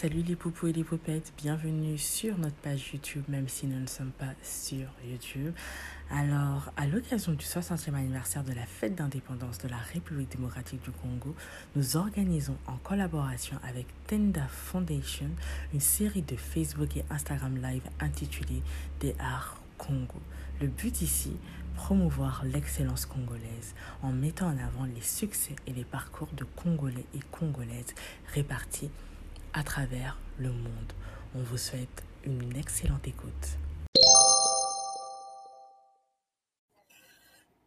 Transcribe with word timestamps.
Salut 0.00 0.22
les 0.22 0.36
poupous 0.36 0.68
et 0.68 0.72
les 0.72 0.84
poupettes, 0.84 1.32
bienvenue 1.38 1.98
sur 1.98 2.38
notre 2.38 2.54
page 2.54 2.92
YouTube, 2.92 3.24
même 3.26 3.48
si 3.48 3.66
nous 3.66 3.80
ne 3.80 3.88
sommes 3.88 4.12
pas 4.12 4.32
sur 4.44 4.86
YouTube. 5.04 5.52
Alors, 6.08 6.70
à 6.76 6.86
l'occasion 6.86 7.32
du 7.32 7.44
60e 7.44 7.94
anniversaire 7.94 8.44
de 8.44 8.52
la 8.52 8.64
fête 8.64 8.94
d'indépendance 8.94 9.58
de 9.58 9.66
la 9.66 9.78
République 9.92 10.30
démocratique 10.30 10.84
du 10.84 10.92
Congo, 10.92 11.34
nous 11.74 11.96
organisons 11.96 12.56
en 12.68 12.76
collaboration 12.76 13.56
avec 13.68 13.86
Tenda 14.06 14.46
Foundation 14.46 15.30
une 15.74 15.80
série 15.80 16.22
de 16.22 16.36
Facebook 16.36 16.96
et 16.96 17.04
Instagram 17.10 17.56
Live 17.56 17.82
intitulée 17.98 18.62
Des 19.00 19.16
Arts 19.18 19.60
Congo. 19.78 20.20
Le 20.60 20.68
but 20.68 21.02
ici, 21.02 21.32
promouvoir 21.74 22.44
l'excellence 22.44 23.04
congolaise 23.04 23.74
en 24.04 24.12
mettant 24.12 24.46
en 24.46 24.58
avant 24.58 24.84
les 24.84 25.02
succès 25.02 25.56
et 25.66 25.72
les 25.72 25.84
parcours 25.84 26.28
de 26.36 26.44
Congolais 26.44 27.06
et 27.16 27.20
Congolaises 27.32 27.96
répartis 28.32 28.90
à 29.58 29.64
travers 29.64 30.16
le 30.38 30.50
monde. 30.50 30.92
On 31.34 31.40
vous 31.40 31.56
souhaite 31.56 32.04
une 32.22 32.56
excellente 32.56 33.08
écoute. 33.08 33.58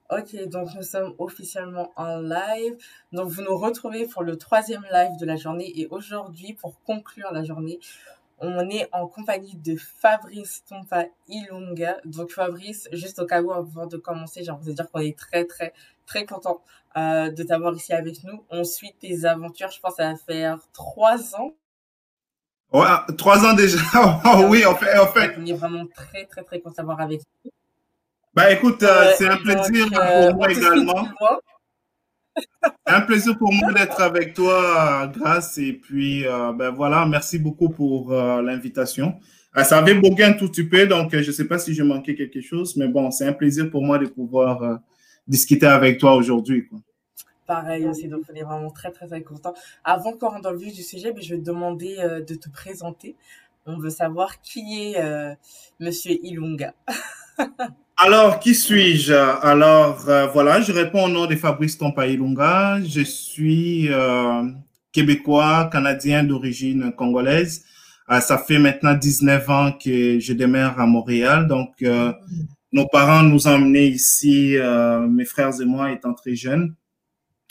Ok, 0.10 0.48
donc 0.48 0.70
nous 0.76 0.84
sommes 0.84 1.14
officiellement 1.18 1.92
en 1.98 2.22
live. 2.22 2.78
Donc 3.12 3.28
vous 3.28 3.42
nous 3.42 3.58
retrouvez 3.58 4.08
pour 4.08 4.24
le 4.24 4.38
troisième 4.38 4.86
live 4.92 5.18
de 5.20 5.26
la 5.26 5.36
journée 5.36 5.72
et 5.80 5.88
aujourd'hui, 5.88 6.54
pour 6.54 6.82
conclure 6.84 7.32
la 7.34 7.44
journée, 7.44 7.80
on 8.40 8.70
est 8.70 8.88
en 8.94 9.08
compagnie 9.08 9.56
de 9.56 9.76
Fabrice 9.76 10.64
Tompa 10.64 11.06
Ilunga. 11.28 11.98
Donc 12.06 12.32
Fabrice, 12.32 12.88
juste 12.94 13.20
au 13.20 13.26
cas 13.26 13.42
où 13.42 13.52
avant 13.52 13.86
de 13.86 13.98
commencer, 13.98 14.44
j'ai 14.46 14.52
envie 14.52 14.68
de 14.68 14.74
dire 14.74 14.90
qu'on 14.90 15.02
est 15.02 15.18
très 15.18 15.44
très 15.46 15.74
très 16.06 16.26
content 16.26 16.62
euh, 16.96 17.30
de 17.30 17.44
t'avoir 17.44 17.76
ici 17.76 17.92
avec 17.92 18.24
nous. 18.24 18.46
On 18.50 18.64
suit 18.64 18.94
tes 18.98 19.26
aventures, 19.26 19.72
je 19.72 19.80
pense 19.82 19.98
va 19.98 20.16
faire 20.16 20.60
trois 20.72 21.36
ans 21.36 21.54
Ouais, 22.72 22.88
trois 23.18 23.46
ans 23.46 23.54
déjà. 23.54 23.78
Oh, 24.26 24.46
oui, 24.50 24.66
en 24.66 24.76
fait. 24.76 25.36
On 25.38 25.46
est 25.46 25.54
vraiment 25.54 25.86
très, 25.88 26.26
très, 26.26 26.44
très 26.44 26.60
content 26.60 26.76
d'avoir 26.78 27.02
avec 27.02 27.20
vous. 27.20 27.52
Bah 28.34 28.50
écoute, 28.54 28.82
euh, 28.84 29.12
c'est 29.18 29.28
un 29.28 29.36
plaisir 29.36 29.88
euh, 29.94 30.28
pour 30.28 30.36
moi 30.38 30.52
également. 30.52 31.06
un 32.86 33.02
plaisir 33.02 33.38
pour 33.38 33.52
moi 33.52 33.74
d'être 33.74 34.00
avec 34.02 34.34
toi, 34.34 35.12
Grâce. 35.14 35.58
Et 35.58 35.74
puis, 35.74 36.26
euh, 36.26 36.54
ben 36.54 36.70
voilà, 36.70 37.06
merci 37.06 37.40
beaucoup 37.40 37.70
pour 37.70 38.14
l'invitation. 38.14 39.20
ça 39.64 39.80
avait 39.80 39.96
bogué 39.96 40.24
un 40.24 40.34
tout 40.34 40.48
petit 40.48 40.64
peu, 40.64 40.88
donc 40.88 41.12
je 41.12 41.28
ne 41.28 41.32
sais 41.34 41.46
pas 41.46 41.60
si 41.60 41.74
je 41.74 41.84
manquais 41.84 42.16
quelque 42.16 42.40
chose, 42.40 42.78
mais 42.78 42.88
bon, 42.88 43.12
c'est 43.12 43.28
un 43.28 43.34
plaisir 43.34 43.70
pour 43.70 43.84
moi 43.84 43.98
de 43.98 44.06
pouvoir 44.06 44.80
discuter 45.28 45.66
avec 45.66 45.98
toi 45.98 46.16
aujourd'hui. 46.16 46.70
Pareil 47.52 47.86
aussi, 47.86 48.08
donc 48.08 48.22
on 48.32 48.34
est 48.34 48.44
vraiment 48.44 48.70
très 48.70 48.92
très 48.92 49.08
très 49.08 49.24
content. 49.24 49.54
Avant 49.84 50.14
qu'on 50.14 50.30
rentre 50.30 50.44
dans 50.44 50.52
le 50.52 50.58
vif 50.58 50.74
du 50.74 50.84
sujet, 50.84 51.12
mais 51.14 51.22
je 51.22 51.36
vais 51.36 51.42
te 51.42 51.46
demander 51.46 51.98
euh, 52.00 52.22
de 52.22 52.34
te 52.34 52.50
présenter. 52.50 53.18
On 53.66 53.78
veut 53.78 53.90
savoir 53.90 54.40
qui 54.40 54.82
est 54.82 55.04
euh, 55.04 55.36
Monsieur 55.78 56.14
Ilunga. 56.24 56.74
Alors, 57.98 58.40
qui 58.40 58.56
suis-je? 58.56 59.12
Alors, 59.12 60.08
euh, 60.08 60.28
voilà, 60.28 60.62
je 60.62 60.72
réponds 60.72 61.08
au 61.08 61.10
nom 61.10 61.26
de 61.26 61.36
Fabrice 61.36 61.78
Tompa 61.78 62.08
Ilunga. 62.08 62.80
Je 62.86 63.02
suis 63.02 63.90
québécois, 64.94 65.70
canadien 65.74 66.24
d'origine 66.24 66.94
congolaise. 66.94 67.66
ça 68.08 68.38
fait 68.38 68.60
maintenant 68.60 68.94
19 68.94 69.50
ans 69.50 69.72
que 69.74 70.20
je 70.20 70.32
demeure 70.32 70.80
à 70.80 70.86
Montréal. 70.86 71.48
Donc, 71.48 71.84
nos 72.72 72.88
parents 72.88 73.24
nous 73.24 73.46
ont 73.46 73.56
emmenés 73.56 73.88
ici, 73.88 74.56
mes 75.10 75.26
frères 75.26 75.60
et 75.60 75.66
moi 75.66 75.92
étant 75.92 76.14
très 76.14 76.36
jeunes. 76.36 76.76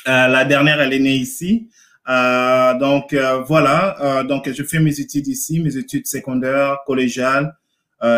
Euh, 0.09 0.29
la 0.29 0.45
dernière, 0.45 0.81
elle 0.81 0.93
est 0.93 0.99
née 0.99 1.17
ici. 1.17 1.69
Euh, 2.09 2.75
donc 2.79 3.13
euh, 3.13 3.43
voilà, 3.43 4.25
donc 4.27 4.51
je 4.51 4.63
fais 4.65 4.81
mes 4.81 4.99
études 4.99 5.29
ici, 5.29 5.61
mes 5.61 5.77
études 5.77 6.07
secondaires, 6.07 6.79
collégiales, 6.87 7.55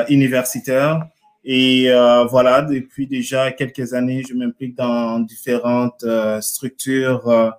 universitaires. 0.09 1.05
Et 1.45 1.91
voilà, 2.31 2.63
depuis 2.63 3.07
déjà 3.09 3.51
quelques 3.51 3.95
années, 3.95 4.23
je 4.29 4.35
m'implique 4.35 4.77
dans 4.77 5.19
différentes 5.19 6.05
structures, 6.41 7.53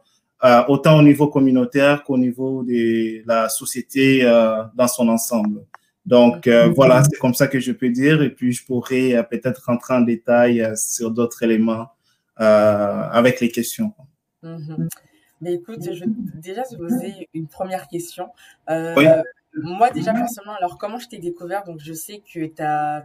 autant 0.70 1.00
au 1.00 1.02
niveau 1.02 1.28
communautaire 1.28 2.04
qu'au 2.04 2.18
niveau 2.18 2.64
de 2.64 3.28
la 3.28 3.50
société 3.50 4.24
dans 4.74 4.88
son 4.88 5.10
ensemble. 5.10 5.66
Donc 6.06 6.48
voilà, 6.48 7.04
c'est 7.04 7.20
comme 7.20 7.34
ça 7.34 7.48
que 7.48 7.60
je 7.60 7.74
peux 7.74 7.90
dire. 7.90 8.22
Et 8.22 8.30
puis 8.30 8.54
je 8.54 8.66
pourrais 8.66 9.22
peut-être 9.30 9.64
rentrer 9.66 9.96
en 9.96 10.02
détail 10.02 10.66
sur 10.78 11.12
d'autres 11.12 11.44
éléments 11.44 11.88
avec 12.38 13.42
les 13.42 13.50
questions. 13.50 13.94
Mhm. 14.44 14.90
Mais 15.42 15.56
écoute, 15.56 15.84
je 15.84 16.06
vais 16.06 16.12
déjà 16.36 16.64
te 16.64 16.76
poser 16.76 17.28
une 17.34 17.48
première 17.48 17.88
question. 17.88 18.30
Euh, 18.70 19.24
moi, 19.56 19.90
déjà, 19.90 20.14
personnellement, 20.14 20.56
alors 20.58 20.78
comment 20.78 21.00
je 21.00 21.10
t'ai 21.10 21.18
découvert? 21.18 21.64
Donc, 21.64 21.80
je 21.80 21.94
sais 21.94 22.22
que 22.34 22.46
tu 22.46 22.62
as 22.62 23.04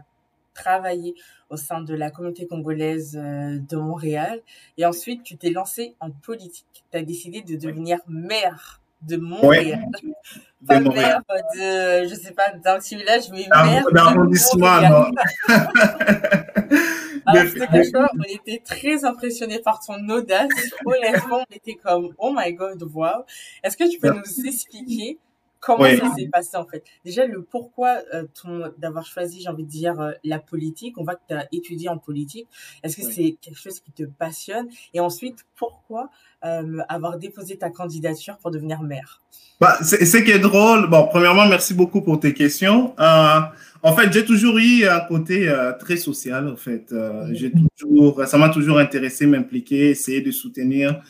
travaillé 0.53 1.15
au 1.49 1.57
sein 1.57 1.81
de 1.81 1.93
la 1.93 2.11
communauté 2.11 2.47
congolaise 2.47 3.17
euh, 3.17 3.59
de 3.59 3.77
Montréal 3.77 4.41
et 4.77 4.85
ensuite 4.85 5.23
tu 5.23 5.37
t'es 5.37 5.51
lancé 5.51 5.95
en 5.99 6.11
politique. 6.11 6.83
Tu 6.91 6.97
as 6.97 7.01
décidé 7.01 7.41
de 7.41 7.55
devenir 7.55 7.99
maire 8.07 8.81
de 9.01 9.17
Montréal. 9.17 9.85
Pas 10.67 10.81
maire 10.81 11.21
de, 11.55 12.07
je 12.09 12.15
sais 12.15 12.33
pas, 12.33 12.51
d'un 12.51 12.77
petit 12.79 12.97
village, 12.97 13.29
mais 13.31 13.47
maire 13.63 13.85
d'arrondissement. 13.93 15.09
Alors, 17.29 18.09
on 18.17 18.23
était 18.23 18.61
très 18.63 19.05
impressionnés 19.05 19.59
par 19.59 19.79
ton 19.85 20.07
audace. 20.09 20.49
Honnêtement, 20.85 21.45
on 21.49 21.55
était 21.55 21.75
comme, 21.75 22.13
oh 22.17 22.33
my 22.35 22.53
god, 22.53 22.81
wow. 22.93 23.25
Est-ce 23.63 23.77
que 23.77 23.89
tu 23.89 23.99
peux 23.99 24.11
nous 24.11 24.45
expliquer 24.45 25.19
comment 25.59 25.85
ça 25.85 26.15
s'est 26.15 26.29
passé 26.31 26.57
en 26.57 26.65
fait? 26.65 26.83
Déjà, 27.03 27.25
le 27.25 27.41
pourquoi 27.41 28.01
euh, 28.13 28.23
d'avoir 28.77 29.05
choisi, 29.05 29.41
j'ai 29.41 29.49
envie 29.49 29.63
de 29.63 29.69
dire, 29.69 29.99
euh, 29.99 30.11
la 30.23 30.39
politique. 30.39 30.97
On 30.97 31.03
voit 31.03 31.15
que 31.15 31.21
tu 31.27 31.33
as 31.33 31.47
étudié 31.51 31.89
en 31.89 31.97
politique. 31.97 32.47
Est-ce 32.83 32.97
que 32.97 33.03
c'est 33.03 33.37
quelque 33.41 33.59
chose 33.59 33.79
qui 33.79 33.91
te 33.91 34.03
passionne? 34.03 34.67
Et 34.93 34.99
ensuite, 34.99 35.45
pourquoi 35.55 36.09
euh, 36.45 36.79
avoir 36.87 37.17
déposé 37.17 37.57
ta 37.57 37.69
candidature 37.69 38.37
pour 38.37 38.51
devenir 38.51 38.81
maire? 38.81 39.21
Bah, 39.59 39.77
c'est 39.81 40.05
ce 40.05 40.17
qui 40.17 40.31
est 40.31 40.39
drôle. 40.39 40.89
Bon, 40.89 41.07
premièrement, 41.07 41.45
merci 41.45 41.73
beaucoup 41.73 42.01
pour 42.01 42.19
tes 42.19 42.33
questions. 42.33 42.95
En 43.81 43.95
fait, 43.95 44.11
j'ai 44.11 44.25
toujours 44.25 44.57
eu 44.57 44.85
un 44.85 45.01
côté 45.01 45.53
très 45.79 45.97
social. 45.97 46.47
En 46.47 46.55
fait, 46.55 46.93
j'ai 47.31 47.51
toujours, 47.77 48.25
ça 48.25 48.37
m'a 48.37 48.49
toujours 48.49 48.79
intéressé, 48.79 49.25
m'impliquer, 49.25 49.89
essayer 49.89 50.21
de 50.21 50.31
soutenir 50.31 51.01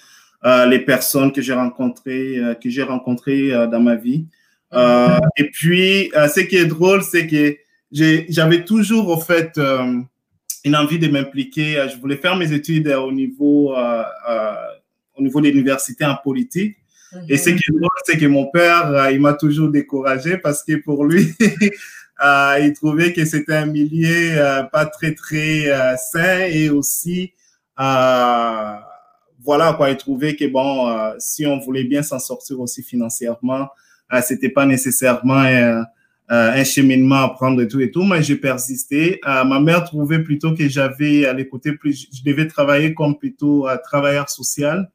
les 0.43 0.79
personnes 0.79 1.31
que 1.31 1.41
j'ai 1.41 1.53
rencontrées, 1.53 2.57
que 2.61 2.69
j'ai 2.69 2.83
rencontrées 2.83 3.51
dans 3.67 3.79
ma 3.79 3.95
vie. 3.95 4.25
Et 4.73 5.49
puis, 5.51 6.11
ce 6.13 6.39
qui 6.41 6.57
est 6.57 6.65
drôle, 6.65 7.03
c'est 7.03 7.27
que 7.27 7.57
j'avais 7.91 8.63
toujours, 8.63 9.11
en 9.11 9.19
fait, 9.19 9.59
une 10.63 10.75
envie 10.75 10.99
de 10.99 11.07
m'impliquer. 11.07 11.87
Je 11.91 11.99
voulais 11.99 12.17
faire 12.17 12.35
mes 12.35 12.53
études 12.53 12.87
au 12.87 13.11
niveau, 13.11 13.75
au 13.75 15.21
niveau 15.21 15.41
de 15.41 15.47
l'université 15.47 16.05
en 16.05 16.15
politique. 16.15 16.77
Et 17.27 17.37
ce 17.37 17.49
qui 17.49 17.55
est 17.55 17.71
drôle, 17.71 17.89
c'est 18.05 18.17
que 18.17 18.25
mon 18.25 18.47
père, 18.47 18.87
euh, 18.91 19.11
il 19.11 19.19
m'a 19.19 19.33
toujours 19.33 19.69
découragé 19.69 20.37
parce 20.37 20.63
que 20.63 20.75
pour 20.75 21.05
lui, 21.05 21.33
euh, 22.23 22.59
il 22.61 22.73
trouvait 22.73 23.13
que 23.13 23.25
c'était 23.25 23.55
un 23.55 23.65
milieu 23.65 24.37
euh, 24.37 24.63
pas 24.63 24.85
très, 24.85 25.15
très 25.15 25.65
sain 25.97 26.41
et 26.41 26.69
aussi, 26.69 27.33
voilà, 27.77 29.73
quoi, 29.75 29.89
il 29.89 29.97
trouvait 29.97 30.35
que 30.35 30.45
bon, 30.45 30.91
si 31.17 31.45
on 31.47 31.59
voulait 31.59 31.85
bien 31.85 32.03
s'en 32.03 32.19
sortir 32.19 32.59
aussi 32.59 32.83
financièrement, 32.83 33.69
c'était 34.23 34.49
pas 34.49 34.65
nécessairement 34.65 35.45
un 36.29 36.63
cheminement 36.63 37.23
à 37.23 37.29
prendre 37.29 37.61
et 37.61 37.67
tout 37.67 37.79
et 37.79 37.91
tout, 37.91 38.03
mais 38.03 38.23
j'ai 38.23 38.35
persisté. 38.35 39.19
ma 39.25 39.59
mère 39.59 39.83
trouvait 39.83 40.19
plutôt 40.19 40.53
que 40.53 40.67
j'avais 40.67 41.25
à 41.25 41.33
l'écouter 41.33 41.73
plus, 41.73 42.07
je 42.13 42.23
devais 42.23 42.47
travailler 42.47 42.93
comme 42.93 43.17
plutôt 43.17 43.67
travailleur 43.83 44.29
social. 44.29 44.89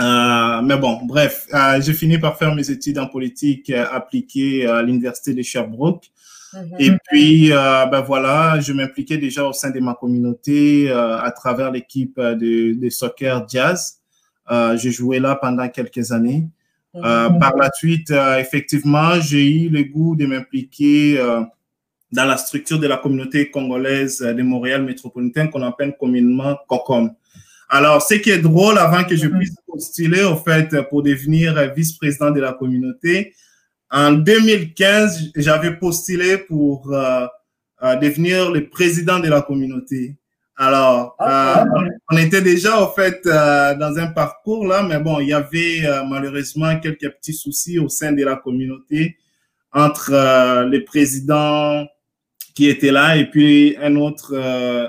Euh, 0.00 0.62
mais 0.62 0.76
bon, 0.76 1.00
bref, 1.04 1.46
euh, 1.54 1.80
j'ai 1.80 1.92
fini 1.92 2.18
par 2.18 2.36
faire 2.36 2.54
mes 2.54 2.68
études 2.68 2.98
en 2.98 3.06
politique 3.06 3.70
euh, 3.70 3.86
appliquées 3.92 4.66
à 4.66 4.82
l'université 4.82 5.34
de 5.34 5.42
Sherbrooke. 5.42 6.10
Mhm. 6.52 6.76
Et 6.80 6.90
puis, 7.08 7.52
euh, 7.52 7.86
ben 7.86 8.00
voilà, 8.00 8.58
je 8.60 8.72
m'impliquais 8.72 9.18
déjà 9.18 9.44
au 9.44 9.52
sein 9.52 9.70
de 9.70 9.78
ma 9.78 9.94
communauté 9.94 10.90
euh, 10.90 11.18
à 11.18 11.30
travers 11.30 11.70
l'équipe 11.70 12.18
de, 12.18 12.74
de, 12.74 12.90
soccer 12.90 13.46
Jazz. 13.48 14.00
j'ai 14.76 14.90
joué 14.90 15.20
là 15.20 15.36
pendant 15.36 15.68
quelques 15.68 16.10
années. 16.10 16.48
Mhm. 16.94 17.38
par 17.40 17.56
la 17.56 17.70
suite, 17.72 18.12
effectivement, 18.38 19.20
j'ai 19.20 19.44
eu 19.44 19.68
le 19.68 19.82
goût 19.82 20.14
de 20.14 20.26
m'impliquer 20.26 21.18
dans 22.12 22.24
la 22.24 22.36
structure 22.36 22.78
de 22.78 22.86
la 22.86 22.98
communauté 22.98 23.50
congolaise 23.50 24.20
de 24.20 24.42
Montréal 24.42 24.84
métropolitain 24.84 25.48
qu'on 25.48 25.62
appelle 25.62 25.96
communément 25.98 26.56
COCOM. 26.68 27.10
Alors, 27.68 28.00
ce 28.02 28.14
qui 28.14 28.30
est 28.30 28.38
drôle, 28.38 28.78
avant 28.78 29.02
que 29.02 29.16
je 29.16 29.26
mhm. 29.26 29.38
puisse 29.38 29.56
postuler, 29.66 30.22
au 30.22 30.36
fait, 30.36 30.88
pour 30.88 31.02
devenir 31.02 31.72
vice-président 31.74 32.30
de 32.30 32.40
la 32.40 32.52
communauté, 32.52 33.32
en 33.90 34.12
2015, 34.12 35.30
j'avais 35.36 35.76
postulé 35.76 36.38
pour 36.38 36.92
euh, 36.92 37.26
euh, 37.82 37.96
devenir 37.96 38.50
le 38.50 38.68
président 38.68 39.20
de 39.20 39.28
la 39.28 39.40
communauté. 39.40 40.16
Alors, 40.56 41.16
euh, 41.20 41.64
on 42.12 42.16
était 42.16 42.40
déjà 42.40 42.80
en 42.80 42.88
fait 42.92 43.20
euh, 43.26 43.74
dans 43.74 43.98
un 43.98 44.06
parcours 44.06 44.64
là, 44.66 44.84
mais 44.84 45.00
bon, 45.00 45.18
il 45.18 45.28
y 45.28 45.32
avait 45.32 45.84
euh, 45.84 46.04
malheureusement 46.04 46.78
quelques 46.78 47.10
petits 47.10 47.32
soucis 47.32 47.80
au 47.80 47.88
sein 47.88 48.12
de 48.12 48.24
la 48.24 48.36
communauté 48.36 49.16
entre 49.72 50.12
les 50.70 50.80
présidents 50.82 51.84
qui 52.54 52.68
étaient 52.68 52.92
là 52.92 53.16
et 53.16 53.28
puis 53.28 53.76
un 53.82 53.96
autre 53.96 54.32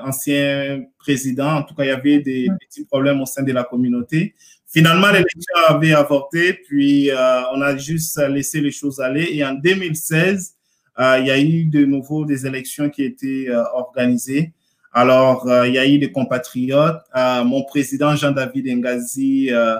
ancien 0.05 0.83
président. 0.99 1.55
En 1.55 1.63
tout 1.63 1.73
cas, 1.73 1.85
il 1.85 1.87
y 1.87 1.91
avait 1.91 2.19
des 2.19 2.47
petits 2.59 2.85
problèmes 2.85 3.19
au 3.19 3.25
sein 3.25 3.41
de 3.41 3.51
la 3.51 3.63
communauté. 3.63 4.35
Finalement, 4.67 5.07
l'élection 5.07 5.55
avait 5.69 5.93
avorté, 5.93 6.53
puis 6.53 7.09
on 7.55 7.61
a 7.63 7.75
juste 7.77 8.21
laissé 8.29 8.61
les 8.61 8.69
choses 8.69 8.99
aller. 8.99 9.27
Et 9.31 9.43
en 9.43 9.55
2016, 9.55 10.53
il 10.99 11.25
y 11.25 11.31
a 11.31 11.39
eu 11.39 11.65
de 11.65 11.83
nouveau 11.83 12.23
des 12.23 12.45
élections 12.45 12.91
qui 12.91 13.05
étaient 13.05 13.47
organisées. 13.73 14.53
Alors, 14.97 15.45
euh, 15.49 15.67
il 15.67 15.73
y 15.73 15.77
a 15.77 15.85
eu 15.85 15.99
des 15.99 16.09
compatriotes, 16.09 17.01
euh, 17.17 17.43
mon 17.43 17.63
président 17.63 18.15
Jean-David 18.15 18.77
Ngazi 18.77 19.49
euh, 19.51 19.75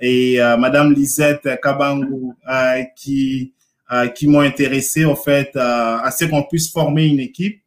et 0.00 0.38
Madame 0.58 0.92
Lisette 0.92 1.60
Kabangu 1.60 2.32
qui 2.94 3.52
m'ont 4.28 4.40
intéressé 4.40 5.04
en 5.04 5.16
fait 5.16 5.50
à 5.56 6.08
ce 6.16 6.24
qu'on 6.24 6.44
puisse 6.44 6.70
former 6.70 7.06
une 7.06 7.18
équipe. 7.18 7.60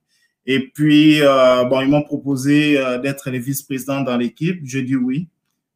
Et 0.48 0.70
puis, 0.70 1.20
bon, 1.70 1.82
ils 1.82 1.90
m'ont 1.90 2.02
proposé 2.02 2.82
d'être 3.04 3.30
les 3.30 3.38
vice-présidents 3.38 4.02
dans 4.02 4.18
l'équipe. 4.18 4.62
Je 4.64 4.80
dis 4.80 4.96
oui. 4.96 5.28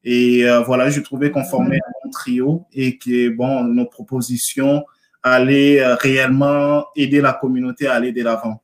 Et 0.02 0.44
voilà, 0.66 0.90
je 0.90 1.00
trouvais 1.00 1.30
qu'on 1.30 1.44
formait 1.44 1.78
un 2.04 2.08
trio 2.10 2.64
et 2.72 2.98
que, 2.98 3.28
bon, 3.28 3.62
nos 3.62 3.86
propositions 3.86 4.84
allaient 5.22 5.80
réellement 5.94 6.86
aider 6.96 7.20
la 7.20 7.34
communauté 7.34 7.86
à 7.86 7.94
aller 7.94 8.10
de 8.10 8.24
l'avant. 8.24 8.60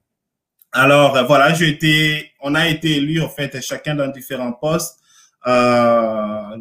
Alors, 0.76 1.24
voilà, 1.26 1.54
j'ai 1.54 1.68
été 1.68 2.32
on 2.42 2.54
a 2.56 2.68
été 2.68 2.96
élus, 2.96 3.22
en 3.22 3.28
fait, 3.28 3.60
chacun 3.62 3.94
dans 3.94 4.08
différents 4.08 4.52
postes 4.52 4.98
euh, 5.46 6.56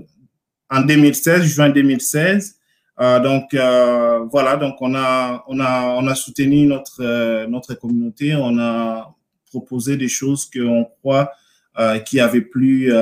en 0.69 0.81
2016, 0.81 1.43
juin 1.43 1.69
2016. 1.69 2.55
Euh, 3.01 3.19
donc 3.19 3.55
euh, 3.55 4.19
voilà, 4.31 4.55
donc 4.55 4.75
on 4.81 4.93
a 4.93 5.43
on 5.47 5.59
a 5.59 5.95
on 5.97 6.05
a 6.05 6.13
soutenu 6.13 6.67
notre 6.67 7.47
notre 7.47 7.73
communauté, 7.73 8.35
on 8.35 8.59
a 8.59 9.15
proposé 9.47 9.97
des 9.97 10.07
choses 10.07 10.47
qu'on 10.49 10.85
croit 10.85 11.31
qui 12.05 12.19
avaient 12.19 12.41
plu 12.41 12.93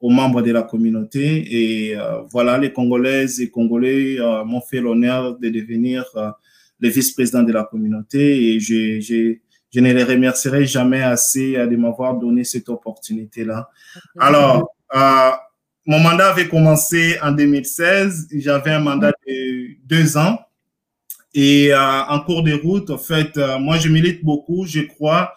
aux 0.00 0.10
membres 0.10 0.40
de 0.40 0.52
la 0.52 0.62
communauté. 0.62 1.90
Et 1.90 1.96
voilà, 2.30 2.56
les 2.56 2.72
Congolaises 2.72 3.40
et 3.40 3.50
Congolais 3.50 4.16
m'ont 4.46 4.62
fait 4.62 4.80
l'honneur 4.80 5.38
de 5.38 5.48
devenir 5.50 6.04
les 6.80 6.88
vice-présidents 6.88 7.42
de 7.42 7.52
la 7.52 7.64
communauté. 7.64 8.54
Et 8.54 8.60
j'ai 8.60 9.42
je 9.72 9.80
ne 9.80 9.92
les 9.92 10.04
remercierai 10.04 10.66
jamais 10.66 11.02
assez 11.02 11.52
de 11.52 11.76
m'avoir 11.76 12.14
donné 12.14 12.44
cette 12.44 12.68
opportunité-là. 12.68 13.70
Alors, 14.18 14.74
euh, 14.94 15.30
mon 15.86 15.98
mandat 16.00 16.30
avait 16.30 16.48
commencé 16.48 17.16
en 17.22 17.32
2016. 17.32 18.28
J'avais 18.32 18.72
un 18.72 18.80
mandat 18.80 19.12
de 19.26 19.76
deux 19.84 20.16
ans. 20.16 20.38
Et 21.32 21.72
euh, 21.72 21.78
en 21.78 22.20
cours 22.20 22.42
de 22.42 22.52
route, 22.52 22.90
en 22.90 22.98
fait, 22.98 23.36
euh, 23.36 23.58
moi, 23.58 23.76
je 23.76 23.88
milite 23.88 24.24
beaucoup. 24.24 24.66
Je 24.66 24.80
crois 24.80 25.34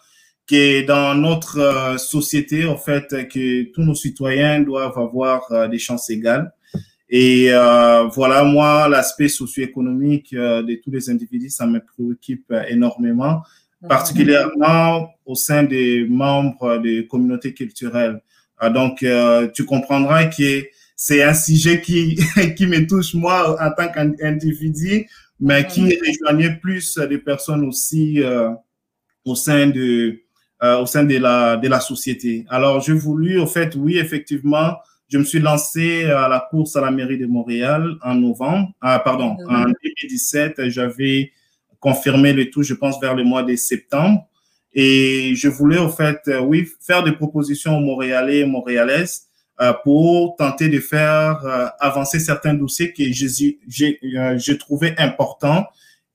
que 0.48 0.86
dans 0.86 1.14
notre 1.14 1.96
société, 2.00 2.66
en 2.66 2.78
fait, 2.78 3.28
que 3.30 3.72
tous 3.72 3.84
nos 3.84 3.96
citoyens 3.96 4.60
doivent 4.62 4.98
avoir 4.98 5.70
des 5.70 5.80
chances 5.80 6.10
égales. 6.10 6.52
Et 7.08 7.52
voilà, 8.14 8.44
moi, 8.44 8.90
l'aspect 8.90 9.30
socio-économique 9.30 10.36
de 10.36 10.82
tous 10.84 10.92
les 10.92 11.10
individus, 11.10 11.50
ça 11.50 11.66
me 11.66 11.80
préoccupe 11.80 12.54
énormément 12.68 13.42
particulièrement 13.88 15.10
au 15.26 15.36
sein 15.36 15.64
des 15.64 16.06
membres 16.08 16.78
des 16.78 17.08
communautés 17.08 17.54
culturelles. 17.54 18.22
Ah, 18.58 18.70
donc, 18.70 19.04
euh, 19.04 19.50
tu 19.54 19.66
comprendras 19.66 20.26
que 20.26 20.64
c'est 20.96 21.24
un 21.24 21.34
sujet 21.34 21.82
qui, 21.82 22.16
qui 22.56 22.68
me 22.68 22.88
touche 22.88 23.14
moi 23.14 23.58
en 23.62 23.72
tant 23.72 23.92
qu'individu, 23.92 25.08
mais 25.40 25.66
qui 25.68 25.98
rejoignait 26.00 26.56
plus 26.62 26.98
des 26.98 27.18
personnes 27.18 27.66
aussi 27.66 28.22
euh, 28.22 28.50
au 29.26 29.36
sein 29.36 29.68
de 29.68 30.20
euh, 30.62 30.80
au 30.80 30.86
sein 30.86 31.04
de 31.04 31.18
la 31.18 31.58
de 31.58 31.68
la 31.68 31.82
société. 31.82 32.46
Alors, 32.48 32.80
j'ai 32.80 32.94
voulu, 32.94 33.38
au 33.38 33.48
fait, 33.48 33.76
oui, 33.76 33.98
effectivement, 33.98 34.78
je 35.10 35.18
me 35.18 35.26
suis 35.26 35.40
lancé 35.40 36.06
à 36.06 36.30
la 36.30 36.40
course 36.40 36.76
à 36.78 36.82
la 36.82 36.92
mairie 36.92 37.18
de 37.18 37.26
Montréal 37.26 37.96
en 38.02 38.16
novembre, 38.16 38.72
ah, 38.80 39.00
pardon, 39.00 39.36
en 39.50 39.64
2017. 39.64 40.70
J'avais 40.70 41.32
confirmer 41.84 42.32
le 42.32 42.50
tout, 42.50 42.64
je 42.64 42.74
pense, 42.74 42.98
vers 43.02 43.14
le 43.14 43.26
mois 43.26 43.44
de 43.44 43.56
septembre. 43.58 44.26
Et 44.74 45.36
je 45.36 45.50
voulais, 45.50 45.78
au 45.78 45.90
fait, 45.90 46.22
euh, 46.30 46.40
oui, 46.40 46.66
faire 46.80 47.04
des 47.04 47.12
propositions 47.12 47.78
aux 47.78 47.82
Montréalais 47.82 48.40
et 48.40 48.46
Montréalaises 48.46 49.28
euh, 49.60 49.74
pour 49.84 50.38
tenter 50.38 50.70
de 50.70 50.80
faire 50.80 51.46
euh, 51.46 51.68
avancer 51.82 52.20
certains 52.20 52.54
dossiers 52.54 52.94
que 52.94 53.04
j'ai 53.12 54.58
trouvé 54.58 54.96
importants 54.98 55.66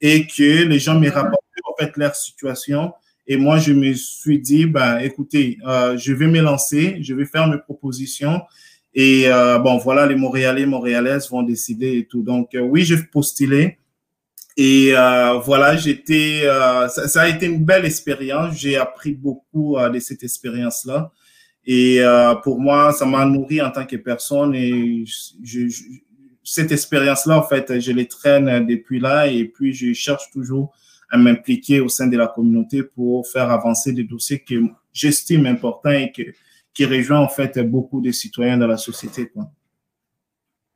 et 0.01 0.27
que 0.27 0.65
les 0.65 0.79
gens 0.79 0.99
me 0.99 1.11
rapportaient, 1.11 1.63
en 1.71 1.77
fait, 1.79 1.97
leur 1.99 2.17
situation. 2.17 2.95
Et 3.27 3.37
moi, 3.37 3.59
je 3.59 3.75
me 3.75 3.93
suis 3.93 4.41
dit, 4.41 4.65
ben, 4.65 4.99
écoutez, 5.01 5.59
je 5.97 6.13
vais 6.15 6.29
me 6.29 6.41
lancer, 6.41 6.97
je 7.03 7.13
vais 7.13 7.27
faire 7.27 7.47
mes 7.47 7.59
propositions. 7.59 8.41
Et 8.95 9.27
bon, 9.63 9.77
voilà, 9.77 10.07
les 10.07 10.15
Montréalais, 10.15 10.65
Montréalaises 10.65 11.29
vont 11.29 11.43
décider 11.43 11.99
et 11.99 12.07
tout. 12.07 12.23
Donc, 12.23 12.57
oui, 12.59 12.85
j'ai 12.85 12.97
postulé. 12.97 13.77
Et 14.61 14.91
euh, 14.93 15.35
voilà, 15.35 15.77
j'étais, 15.77 16.41
euh, 16.43 16.89
ça, 16.89 17.23
a 17.23 17.29
été 17.29 17.47
une 17.47 17.65
belle 17.65 17.85
expérience. 17.85 18.57
J'ai 18.57 18.77
appris 18.77 19.13
beaucoup 19.13 19.79
euh, 19.79 19.89
de 19.89 20.01
cette 20.01 20.25
expérience-là. 20.25 21.13
Et 21.65 22.01
pour 22.43 22.59
moi, 22.59 22.93
ça 22.93 23.05
m'a 23.05 23.27
nourri 23.27 23.61
en 23.61 23.71
tant 23.71 23.85
que 23.85 23.97
personne. 23.97 24.55
Et 24.55 25.05
je, 25.45 25.69
cette 26.43 26.73
expérience-là, 26.73 27.39
en 27.39 27.43
fait, 27.43 27.79
je 27.79 27.93
les 27.93 28.09
traîne 28.09 28.67
depuis 28.67 28.99
là. 28.99 29.27
Et 29.27 29.45
puis, 29.45 29.75
je 29.75 29.93
cherche 29.93 30.31
toujours 30.33 30.75
à 31.11 31.19
m'impliquer 31.19 31.81
au 31.81 31.91
sein 31.91 32.07
de 32.07 32.17
la 32.17 32.27
communauté 32.27 32.83
pour 32.83 33.29
faire 33.29 33.51
avancer 33.51 33.93
des 33.93 34.05
dossiers 34.05 34.41
que 34.41 34.55
j'estime 34.95 35.45
importants 35.45 35.91
et 35.91 36.11
que, 36.11 36.23
qui 36.73 36.87
rejoignent 36.87 37.25
en 37.25 37.29
fait 37.29 37.59
beaucoup 37.59 38.01
de 38.01 38.13
citoyens 38.13 38.57
dans 38.57 38.67
la 38.67 38.79
société. 38.79 39.29
Quoi. 39.29 39.51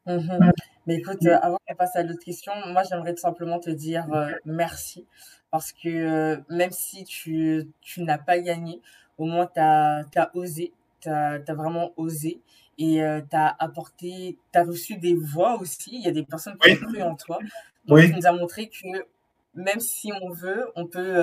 Mm-hmm. 0.07 0.53
Mais 0.87 0.97
écoute, 0.97 1.25
euh, 1.27 1.39
avant 1.43 1.59
de 1.69 1.75
passer 1.75 1.99
à 2.01 2.03
l'autre 2.03 2.25
question, 2.25 2.53
moi, 2.69 2.83
j'aimerais 2.89 3.15
tout 3.15 3.21
simplement 3.21 3.61
te 3.61 3.71
dire 3.71 4.13
euh, 4.13 4.33
merci 4.45 5.07
parce 5.51 5.73
que 5.73 5.89
euh, 5.89 6.37
même 6.49 6.73
si 6.73 7.05
tu, 7.05 7.69
tu 7.81 8.03
n'as 8.03 8.19
pas 8.19 8.39
gagné, 8.39 8.81
au 9.19 9.27
moins, 9.27 9.47
tu 9.47 9.61
as, 9.61 10.31
osé, 10.35 10.73
tu 11.01 11.09
as, 11.09 11.39
vraiment 11.49 11.93
osé 11.97 12.41
et 12.79 13.01
tu 13.31 13.37
as 13.37 13.57
apporté, 13.59 14.39
tu 14.53 14.59
as 14.59 14.65
reçu 14.65 14.97
des 14.97 15.15
voix 15.15 15.61
aussi. 15.61 15.91
Il 15.93 16.03
y 16.03 16.09
a 16.09 16.13
des 16.13 16.25
personnes 16.25 16.57
qui 16.59 16.73
ont 16.73 16.77
cru 16.77 17.03
en 17.03 17.15
toi. 17.15 17.39
Donc, 17.87 18.01
tu 18.01 18.15
nous 18.15 18.27
as 18.27 18.33
montré 18.33 18.69
que 18.69 19.07
même 19.55 19.81
si 19.81 20.11
on 20.23 20.31
veut, 20.31 20.67
on 20.75 20.87
peut 20.87 21.23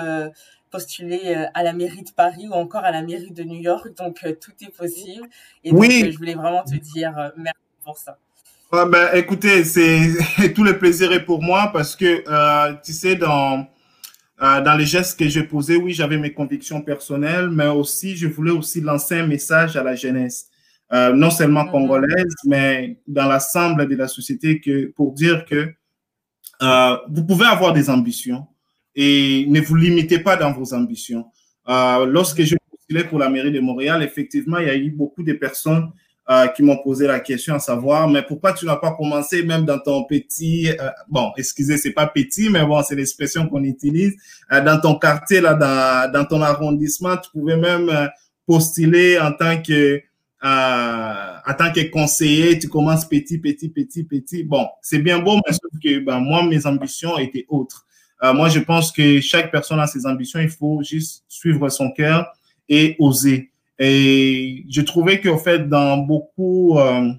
postuler 0.69 1.47
à 1.53 1.63
la 1.63 1.73
mairie 1.73 2.03
de 2.03 2.11
Paris 2.11 2.47
ou 2.47 2.53
encore 2.53 2.85
à 2.85 2.91
la 2.91 3.01
mairie 3.01 3.31
de 3.31 3.43
New 3.43 3.59
York. 3.59 3.97
Donc, 3.97 4.25
tout 4.39 4.53
est 4.61 4.73
possible. 4.73 5.27
Et 5.63 5.71
donc, 5.71 5.83
je 5.83 6.17
voulais 6.17 6.35
vraiment 6.35 6.63
te 6.63 6.75
dire 6.75 7.33
merci 7.35 7.59
pour 7.83 7.97
ça. 7.97 8.19
Ah 8.71 8.85
ben, 8.85 9.09
écoutez, 9.15 9.63
c'est 9.63 10.53
tout 10.53 10.63
le 10.63 10.77
plaisir 10.77 11.11
est 11.11 11.25
pour 11.25 11.41
moi 11.41 11.71
parce 11.73 11.95
que, 11.95 12.23
euh, 12.27 12.75
tu 12.85 12.93
sais, 12.93 13.15
dans, 13.15 13.67
euh, 14.43 14.61
dans 14.61 14.75
les 14.75 14.85
gestes 14.85 15.17
que 15.17 15.27
j'ai 15.27 15.41
posés, 15.41 15.75
oui, 15.75 15.91
j'avais 15.91 16.19
mes 16.19 16.33
convictions 16.33 16.83
personnelles, 16.83 17.49
mais 17.49 17.65
aussi, 17.65 18.15
je 18.15 18.27
voulais 18.27 18.51
aussi 18.51 18.79
lancer 18.81 19.15
un 19.21 19.25
message 19.25 19.75
à 19.75 19.81
la 19.81 19.95
jeunesse, 19.95 20.49
euh, 20.93 21.13
non 21.13 21.31
seulement 21.31 21.63
mhm. 21.65 21.71
congolaise, 21.71 22.35
mais 22.45 22.99
dans 23.07 23.27
l'ensemble 23.27 23.87
de 23.87 23.95
la 23.95 24.07
société, 24.07 24.61
que, 24.61 24.93
pour 24.95 25.13
dire 25.13 25.45
que 25.45 25.73
vous 27.09 27.25
pouvez 27.25 27.47
avoir 27.47 27.73
des 27.73 27.89
ambitions 27.89 28.45
et 28.93 29.45
ne 29.47 29.61
vous 29.61 29.75
limitez 29.75 30.19
pas 30.19 30.35
dans 30.35 30.51
vos 30.51 30.75
ambitions. 30.75 31.25
Lorsque 31.65 32.43
je 32.43 32.55
postulais 32.69 33.05
pour 33.05 33.17
la 33.17 33.29
mairie 33.29 33.51
de 33.51 33.61
Montréal, 33.61 34.03
effectivement, 34.03 34.57
il 34.57 34.67
y 34.67 34.69
a 34.69 34.75
eu 34.75 34.91
beaucoup 34.91 35.23
de 35.23 35.33
personnes 35.33 35.89
euh, 36.31 36.45
qui 36.49 36.61
m'ont 36.61 36.77
posé 36.77 37.07
la 37.07 37.19
question 37.19 37.55
à 37.55 37.59
savoir, 37.59 38.07
mais 38.07 38.21
pourquoi 38.21 38.53
tu 38.53 38.63
n'as 38.67 38.75
pas 38.75 38.91
commencé 38.91 39.41
même 39.41 39.65
dans 39.65 39.79
ton 39.79 40.03
petit, 40.03 40.69
euh, 40.69 40.89
bon, 41.07 41.31
excusez, 41.35 41.75
c'est 41.77 41.91
pas 41.91 42.05
petit, 42.05 42.51
mais 42.51 42.63
bon, 42.63 42.83
c'est 42.83 42.93
l'expression 42.93 43.47
qu'on 43.47 43.63
utilise, 43.63 44.13
euh, 44.51 44.63
dans 44.63 44.79
ton 44.79 44.99
quartier, 44.99 45.41
là, 45.41 45.55
dans, 45.55 46.11
dans 46.11 46.25
ton 46.25 46.39
arrondissement, 46.43 47.17
tu 47.17 47.31
pouvais 47.31 47.57
même 47.57 47.89
postuler 48.45 49.17
en 49.17 49.31
tant 49.31 49.59
que, 49.59 50.03
en 50.43 51.53
tant 51.57 51.71
que 51.73 51.89
conseiller, 51.89 52.59
tu 52.59 52.69
commences 52.69 53.05
petit, 53.05 53.39
petit, 53.39 53.69
petit, 53.69 54.03
petit. 54.03 54.43
Bon, 54.43 54.67
c'est 54.83 54.99
bien 54.99 55.17
beau, 55.17 55.39
mais 55.47 55.53
sauf 55.53 55.71
que 55.83 55.97
ben, 55.97 56.19
moi, 56.19 56.43
mes 56.43 56.63
ambitions 56.67 57.17
étaient 57.17 57.47
autres. 57.49 57.87
moi, 58.21 58.49
je 58.49 58.59
pense 58.59 58.91
que 58.91 59.19
chaque 59.19 59.51
personne 59.51 59.79
a 59.79 59.87
ses 59.87 60.05
ambitions, 60.05 60.39
il 60.39 60.49
faut 60.49 60.83
juste 60.83 61.23
suivre 61.27 61.69
son 61.69 61.89
cœur 61.89 62.31
et 62.69 62.95
oser. 62.99 63.49
Et 63.79 64.65
je 64.69 64.81
trouvais 64.81 65.21
qu'en 65.21 65.37
fait, 65.37 65.67
dans 65.69 65.97
beaucoup, 65.97 66.77
euh, 66.77 67.09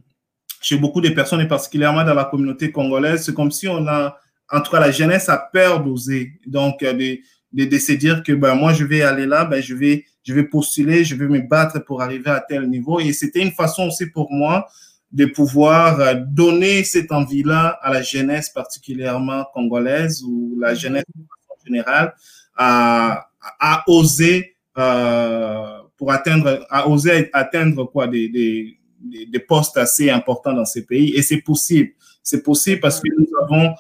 chez 0.61 0.77
beaucoup 0.77 1.01
de 1.01 1.09
personnes, 1.09 1.41
et 1.41 1.49
particulièrement 1.49 2.05
dans 2.05 2.15
la 2.15 2.25
communauté 2.25 2.71
congolaise, 2.71 3.25
c'est 3.25 3.35
comme 3.35 3.51
si 3.51 3.67
on 3.67 3.87
a, 3.89 4.17
en 4.53 4.61
tout 4.61 4.71
cas, 4.71 4.81
la 4.81 4.91
jeunesse 4.91 5.29
a 5.29 5.39
peur 5.39 5.83
d'oser. 5.83 6.33
Donc, 6.47 6.83
euh, 6.83 6.93
de, 6.93 7.19
de, 7.53 7.65
de, 7.65 7.79
se 7.79 7.93
dire 7.93 8.23
que 8.23 8.33
ben, 8.33 8.55
moi, 8.55 8.75
je 8.75 8.85
vais 8.85 9.03
aller 9.03 9.27
là, 9.27 9.45
ben, 9.45 9.63
je 9.63 9.75
vais 9.75 10.05
je 10.23 10.35
vais 10.35 10.45
postuler, 10.45 11.05
je 11.05 11.15
vais 11.15 11.27
me 11.27 11.41
battre 11.41 11.79
pour 11.81 12.03
arriver 12.03 12.31
à 12.31 12.41
tel 12.41 12.69
niveau. 12.69 13.01
Et 13.01 13.13
c'était 13.13 13.41
une 13.41 13.53
façon 13.53 13.89
aussi 13.89 14.07
pour 14.07 14.31
moi 14.31 14.67
de 15.13 15.25
pouvoir 15.27 16.01
euh, 16.01 16.15
donner 16.15 16.85
cette 16.85 17.11
envie-là 17.11 17.79
à 17.83 17.93
la 17.93 18.03
jeunesse 18.03 18.51
particulièrement 18.51 19.45
congolaise 19.53 20.23
ou 20.23 20.57
la 20.61 20.75
jeunesse 20.75 21.05
en 21.49 21.67
général 21.67 22.15
à, 22.57 23.29
à 23.59 23.83
oser 23.89 24.57
euh, 24.79 25.80
pour 26.01 26.11
atteindre, 26.11 26.67
à 26.71 26.89
oser 26.89 27.29
atteindre 27.35 27.85
quoi 27.85 28.07
des, 28.07 28.27
des, 28.31 28.79
des 29.27 29.39
postes 29.39 29.77
assez 29.77 30.09
importants 30.09 30.55
dans 30.55 30.65
ces 30.65 30.87
pays. 30.87 31.15
Et 31.15 31.21
c'est 31.21 31.43
possible. 31.43 31.91
C'est 32.23 32.43
possible 32.43 32.81
parce 32.81 33.01
que 33.01 33.09
nous 33.19 33.29
avons 33.43 33.75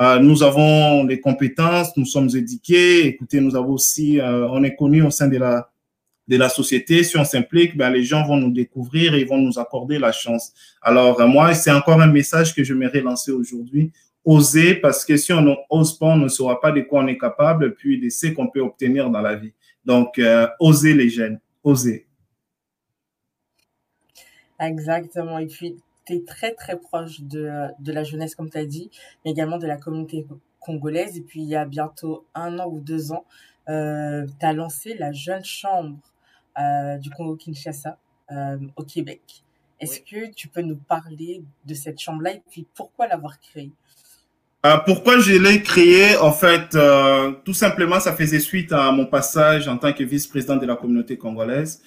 euh, 0.00 0.18
nous 0.18 0.42
avons 0.42 1.04
les 1.04 1.20
compétences, 1.20 1.94
nous 1.98 2.06
sommes 2.06 2.30
éduqués. 2.34 3.06
Écoutez, 3.06 3.40
nous 3.40 3.56
avons 3.56 3.72
aussi, 3.72 4.20
euh, 4.20 4.48
on 4.48 4.62
est 4.64 4.74
connu 4.74 5.02
au 5.02 5.10
sein 5.10 5.28
de 5.28 5.36
la 5.36 5.70
de 6.28 6.36
la 6.38 6.48
société. 6.48 7.04
Si 7.04 7.16
on 7.18 7.24
s'implique, 7.24 7.76
ben, 7.76 7.90
les 7.90 8.02
gens 8.02 8.26
vont 8.26 8.38
nous 8.38 8.50
découvrir 8.50 9.14
et 9.14 9.20
ils 9.20 9.28
vont 9.28 9.38
nous 9.38 9.58
accorder 9.58 9.98
la 9.98 10.12
chance. 10.12 10.52
Alors 10.80 11.20
euh, 11.20 11.26
moi, 11.26 11.52
c'est 11.52 11.70
encore 11.70 12.00
un 12.00 12.10
message 12.10 12.54
que 12.54 12.64
je 12.64 12.72
m'aimerais 12.72 13.02
lancer 13.02 13.32
aujourd'hui. 13.32 13.92
Oser, 14.24 14.76
parce 14.76 15.04
que 15.04 15.18
si 15.18 15.30
on 15.34 15.42
n'ose 15.42 15.98
pas, 15.98 16.06
on 16.06 16.16
ne 16.16 16.28
saura 16.28 16.58
pas 16.58 16.72
de 16.72 16.80
quoi 16.80 17.04
on 17.04 17.06
est 17.06 17.18
capable, 17.18 17.74
puis 17.74 18.00
de 18.00 18.08
ce 18.08 18.28
qu'on 18.28 18.48
peut 18.48 18.60
obtenir 18.60 19.10
dans 19.10 19.20
la 19.20 19.36
vie. 19.36 19.52
Donc, 19.84 20.20
oser 20.58 20.94
les 20.94 21.08
jeunes, 21.08 21.38
oser. 21.66 22.06
Exactement. 24.58 25.38
Et 25.38 25.46
puis, 25.46 25.76
tu 26.06 26.14
es 26.14 26.24
très, 26.24 26.54
très 26.54 26.78
proche 26.78 27.20
de, 27.20 27.68
de 27.78 27.92
la 27.92 28.04
jeunesse, 28.04 28.34
comme 28.34 28.50
tu 28.50 28.58
as 28.58 28.64
dit, 28.66 28.90
mais 29.24 29.32
également 29.32 29.58
de 29.58 29.66
la 29.66 29.76
communauté 29.76 30.26
congolaise. 30.60 31.16
Et 31.16 31.22
puis, 31.22 31.42
il 31.42 31.48
y 31.48 31.56
a 31.56 31.64
bientôt 31.64 32.26
un 32.34 32.58
an 32.58 32.68
ou 32.68 32.80
deux 32.80 33.12
ans, 33.12 33.24
euh, 33.68 34.26
tu 34.38 34.46
as 34.46 34.52
lancé 34.52 34.94
la 34.94 35.12
Jeune 35.12 35.44
Chambre 35.44 35.98
euh, 36.58 36.96
du 36.98 37.10
Congo-Kinshasa 37.10 37.98
euh, 38.30 38.58
au 38.76 38.84
Québec. 38.84 39.42
Est-ce 39.80 40.00
que 40.00 40.32
tu 40.32 40.48
peux 40.48 40.62
nous 40.62 40.76
parler 40.76 41.44
de 41.66 41.74
cette 41.74 41.98
chambre-là 41.98 42.32
et 42.32 42.42
puis 42.50 42.66
pourquoi 42.74 43.08
l'avoir 43.08 43.38
créée? 43.40 43.72
Pourquoi 44.84 45.18
je 45.18 45.32
l'ai 45.32 45.62
créée 45.62 46.16
En 46.16 46.32
fait, 46.32 46.76
tout 47.44 47.54
simplement, 47.54 48.00
ça 48.00 48.14
faisait 48.14 48.40
suite 48.40 48.72
à 48.72 48.90
mon 48.90 49.06
passage 49.06 49.68
en 49.68 49.76
tant 49.76 49.92
que 49.92 50.04
vice-président 50.04 50.56
de 50.56 50.66
la 50.66 50.76
communauté 50.76 51.16
congolaise. 51.16 51.82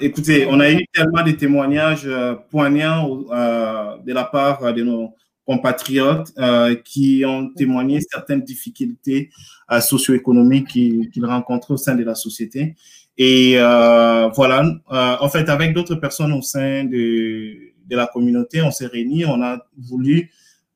écoutez, 0.00 0.46
on 0.48 0.60
a 0.60 0.70
eu 0.70 0.84
tellement 0.92 1.22
de 1.22 1.32
témoignages 1.32 2.08
poignants 2.50 3.08
de 3.08 4.12
la 4.12 4.24
part 4.24 4.72
de 4.72 4.82
nos 4.82 5.14
compatriotes 5.48 6.30
euh, 6.36 6.76
qui 6.84 7.24
ont 7.24 7.48
témoigné 7.56 8.00
certaines 8.02 8.42
difficultés 8.42 9.30
euh, 9.72 9.80
socio-économiques 9.80 10.68
qu'ils 10.68 11.24
rencontrent 11.24 11.70
au 11.70 11.78
sein 11.78 11.94
de 11.94 12.04
la 12.04 12.14
société. 12.14 12.76
Et 13.16 13.54
euh, 13.56 14.28
voilà, 14.28 14.62
euh, 14.92 15.16
en 15.18 15.28
fait, 15.30 15.48
avec 15.48 15.72
d'autres 15.72 15.94
personnes 15.94 16.32
au 16.32 16.42
sein 16.42 16.84
de, 16.84 17.72
de 17.86 17.96
la 17.96 18.06
communauté, 18.06 18.60
on 18.60 18.70
s'est 18.70 18.86
réunis, 18.86 19.24
on 19.24 19.42
a 19.42 19.66
voulu 19.78 20.30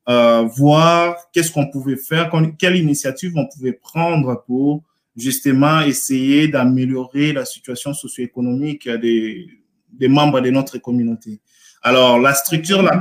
euh, 0.09 0.43
voir 0.43 1.15
qu'est-ce 1.31 1.51
qu'on 1.51 1.69
pouvait 1.69 1.97
faire, 1.97 2.31
quelle 2.59 2.75
initiative 2.75 3.33
on 3.35 3.47
pouvait 3.47 3.73
prendre 3.73 4.43
pour 4.45 4.83
justement 5.15 5.81
essayer 5.81 6.47
d'améliorer 6.47 7.33
la 7.33 7.45
situation 7.45 7.93
socio-économique 7.93 8.89
des, 8.89 9.47
des 9.91 10.07
membres 10.07 10.41
de 10.41 10.49
notre 10.49 10.77
communauté. 10.79 11.39
Alors, 11.83 12.19
la 12.19 12.33
structure, 12.33 12.81
la 12.81 12.99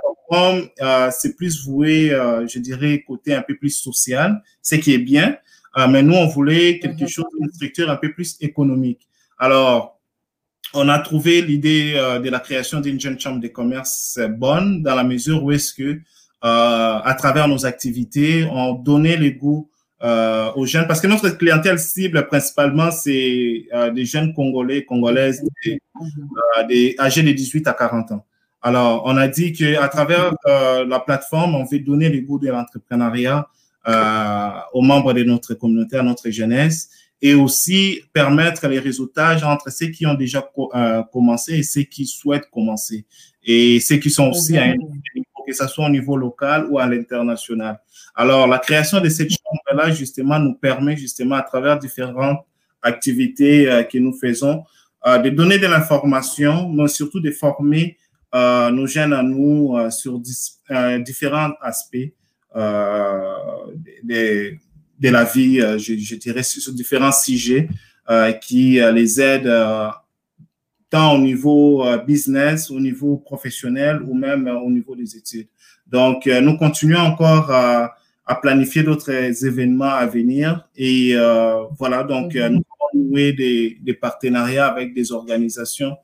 euh, 0.80 1.11
c'est 1.16 1.37
plus 1.37 1.64
voué, 1.64 2.12
euh, 2.12 2.47
je 2.47 2.59
dirais, 2.59 3.04
côté 3.06 3.35
un 3.35 3.42
peu 3.42 3.56
plus 3.56 3.71
social, 3.71 4.42
ce 4.62 4.76
qui 4.76 4.94
est 4.94 4.99
bien. 4.99 5.37
Euh, 5.76 5.88
mais 5.88 6.02
nous, 6.02 6.14
on 6.14 6.26
voulait 6.26 6.78
quelque 6.78 7.02
mhm. 7.02 7.09
chose, 7.09 7.26
une 7.40 7.52
structure 7.52 7.90
un 7.90 7.97
peu 7.97 8.12
plus 8.12 8.37
économique. 8.40 9.09
Alors, 9.38 10.00
on 10.75 10.88
a 10.88 10.99
trouvé 11.00 11.42
l'idée 11.42 11.92
de 11.92 12.30
la 12.30 12.40
création 12.40 12.80
d'une 12.80 12.99
jeune 12.99 13.21
chambre 13.21 13.40
de 13.40 13.49
commerce 13.49 14.18
bonne 14.38 14.82
dans 14.82 14.94
la 14.94 15.04
mesure 15.04 15.44
où 15.44 15.52
est-ce 15.52 15.75
que, 15.75 16.00
à 16.42 17.14
travers 17.18 17.49
nos 17.49 17.64
activités, 17.64 18.46
on 18.50 18.75
donnait 18.75 19.16
les 19.16 19.32
goûts 19.32 19.68
aux 20.02 20.66
jeunes, 20.66 20.87
parce 20.87 21.00
que 21.00 21.06
notre 21.06 21.30
clientèle 21.30 21.78
cible 21.78 22.26
principalement, 22.26 22.90
c'est 22.90 23.66
des 23.94 24.04
jeunes 24.04 24.34
Congolais, 24.34 24.84
Congolaises, 24.84 25.42
des, 25.64 25.80
mhm. 25.94 26.66
des, 26.68 26.96
âgés 26.99 27.22
de 27.22 27.32
18 27.32 27.68
à 27.68 27.72
40 27.72 28.12
ans. 28.12 28.25
Alors, 28.62 29.02
on 29.06 29.16
a 29.16 29.26
dit 29.26 29.52
qu'à 29.52 29.88
travers 29.88 30.34
euh, 30.46 30.87
la 30.87 31.00
plateforme, 31.00 31.56
on 31.56 31.64
veut 31.64 31.80
donner 31.80 32.08
le 32.08 32.20
goût 32.20 32.38
de 32.38 32.49
l'entrepreneuriat 32.49 33.49
euh, 33.88 34.50
aux 34.72 34.82
membres 34.82 35.12
de 35.12 35.25
notre 35.25 35.54
communauté, 35.54 35.96
à 35.96 36.04
notre 36.04 36.30
jeunesse, 36.30 36.88
et 37.20 37.34
aussi 37.34 38.00
permettre 38.12 38.68
les 38.68 38.78
réseautages 38.78 39.42
entre 39.42 39.70
ceux 39.72 39.88
qui 39.88 40.06
ont 40.06 40.14
déjà 40.14 40.49
euh, 40.75 41.02
commencé 41.12 41.54
et 41.54 41.62
ceux 41.64 41.82
qui 41.82 42.06
souhaitent 42.06 42.49
commencer, 42.50 43.04
et 43.42 43.80
ceux 43.80 43.96
qui 43.96 44.11
sont 44.11 44.30
aussi 44.30 44.56
à 44.56 44.62
un 44.62 44.75
que 45.46 45.52
ce 45.52 45.66
soit 45.66 45.87
au 45.87 45.90
niveau 45.90 46.16
local 46.16 46.66
ou 46.70 46.78
à 46.78 46.87
l'international. 46.87 47.80
Alors, 48.14 48.46
la 48.46 48.58
création 48.58 49.00
de 49.00 49.08
cette 49.08 49.30
chambre-là, 49.30 49.90
justement, 49.90 50.38
nous 50.38 50.54
permet 50.54 50.96
justement, 50.96 51.37
à 51.37 51.42
travers 51.42 51.78
différentes 51.78 52.44
activités 52.82 53.70
euh, 53.70 53.82
que 53.84 53.99
nous 53.99 54.12
faisons, 54.12 54.64
euh, 55.06 55.18
de 55.18 55.30
donner 55.30 55.58
de 55.58 55.66
l'information, 55.66 56.68
mais 56.68 56.88
surtout 56.88 57.20
de 57.20 57.30
former 57.30 57.96
euh, 58.34 58.70
nous 58.70 58.87
gêne 58.87 59.12
à 59.12 59.22
nous 59.22 59.76
sur 59.90 60.18
différents 60.18 61.52
aspects 61.61 62.12
de, 62.54 64.56
de, 64.99 65.08
la 65.08 65.25
vie, 65.25 65.61
je, 65.78 65.99
je, 65.99 66.14
dirais, 66.16 66.42
sur 66.42 66.72
différents 66.72 67.12
sujets 67.12 67.68
qui 68.40 68.80
les 68.80 69.20
aident 69.20 69.52
tant 70.92 71.14
au 71.14 71.18
niveau 71.18 71.84
business, 72.06 72.70
au 72.70 72.78
niveau 72.78 73.16
professionnel 73.16 74.00
ou 74.06 74.14
même 74.14 74.46
au 74.46 74.70
niveau 74.70 74.94
des 74.94 75.16
études. 75.16 75.49
Donc, 75.87 76.26
nous 76.26 76.56
continuons 76.58 77.00
encore 77.00 77.50
à, 77.50 77.94
à 78.26 78.34
planifier 78.37 78.82
d'autres 78.82 79.11
événements 79.44 79.94
à 79.94 80.06
venir. 80.06 80.68
Et 80.76 81.14
voilà, 81.78 82.04
donc 82.04 82.34
mm-hmm. 82.34 82.50
nous 82.50 82.62
avons 82.75 83.08
noué 83.08 83.32
des, 83.32 83.78
des, 83.80 83.94
partenariats 83.94 84.66
avec 84.66 84.92
des 84.94 85.12
organisations 85.12 85.96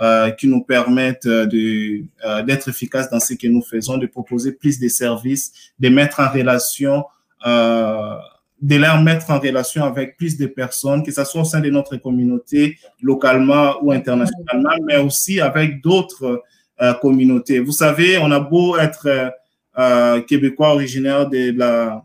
euh, 0.00 0.30
qui 0.32 0.48
nous 0.48 0.64
permettent 0.64 1.26
euh, 1.26 1.46
de 1.46 2.02
euh, 2.24 2.42
d'être 2.42 2.68
efficaces 2.68 3.08
dans 3.10 3.20
ce 3.20 3.34
que 3.34 3.46
nous 3.46 3.62
faisons, 3.62 3.96
de 3.96 4.06
proposer 4.06 4.50
plus 4.50 4.80
de 4.80 4.88
services, 4.88 5.52
de 5.78 5.88
mettre 5.88 6.18
en 6.18 6.28
relation, 6.28 7.04
euh, 7.46 8.16
de 8.64 8.76
les 8.76 9.02
mettre 9.02 9.30
en 9.30 9.38
relation 9.38 9.84
avec 9.84 10.16
plus 10.16 10.36
de 10.36 10.46
personnes, 10.46 11.02
que 11.02 11.12
ce 11.12 11.22
soit 11.24 11.42
au 11.42 11.44
sein 11.44 11.60
de 11.60 11.70
notre 11.70 11.96
communauté, 11.96 12.78
localement 13.02 13.74
ou 13.82 13.92
internationalement, 13.92 14.76
mais 14.86 14.96
aussi 14.96 15.40
avec 15.40 15.82
d'autres 15.82 16.42
communautés. 17.00 17.60
Vous 17.60 17.72
savez, 17.72 18.18
on 18.18 18.30
a 18.30 18.40
beau 18.40 18.76
être 18.78 19.32
québécois 20.26 20.74
originaire 20.74 21.28
de 21.28 21.56
la 21.56 22.02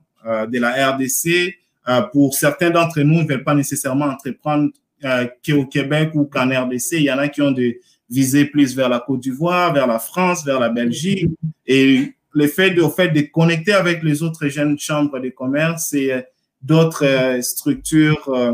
de 0.47 0.59
la 0.59 0.91
RDC, 0.91 1.55
pour 2.11 2.33
certains 2.33 2.69
d'entre 2.69 3.01
nous, 3.01 3.15
ils 3.15 3.23
ne 3.23 3.29
veulent 3.29 3.43
pas 3.43 3.55
nécessairement 3.55 4.05
entreprendre 4.05 4.69
euh, 5.05 5.27
au 5.53 5.65
Québec 5.65 6.11
ou 6.13 6.25
qu'en 6.25 6.49
RDC. 6.49 6.93
Il 6.93 7.03
y 7.03 7.11
en 7.11 7.17
a 7.17 7.29
qui 7.29 7.41
ont 7.41 7.51
de 7.51 7.75
viser 8.09 8.45
plus 8.45 8.75
vers 8.75 8.89
la 8.89 8.99
Côte 8.99 9.21
d'Ivoire, 9.21 9.73
vers 9.73 9.87
la 9.87 9.99
France, 9.99 10.43
vers 10.43 10.59
la 10.59 10.69
Belgique. 10.69 11.27
Et 11.65 12.13
le 12.33 12.47
fait 12.47 12.71
de, 12.71 12.81
au 12.81 12.89
fait 12.89 13.09
de 13.09 13.21
connecter 13.21 13.73
avec 13.73 14.03
les 14.03 14.23
autres 14.23 14.47
jeunes 14.47 14.77
chambres 14.77 15.19
de 15.19 15.29
commerce 15.29 15.93
euh, 15.95 16.21
d'autres 16.61 17.05
euh, 17.05 17.41
structures 17.41 18.27
euh, 18.29 18.53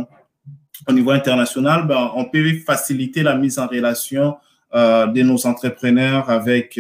au 0.88 0.94
niveau 0.94 1.12
international, 1.12 1.88
ben, 1.88 2.12
on 2.16 2.26
peut 2.26 2.60
faciliter 2.66 3.24
la 3.24 3.36
mise 3.36 3.58
en 3.58 3.68
relation 3.68 4.38
euh, 4.74 5.08
de 5.08 5.22
nos 5.22 5.48
entrepreneurs 5.48 6.30
avec 6.30 6.80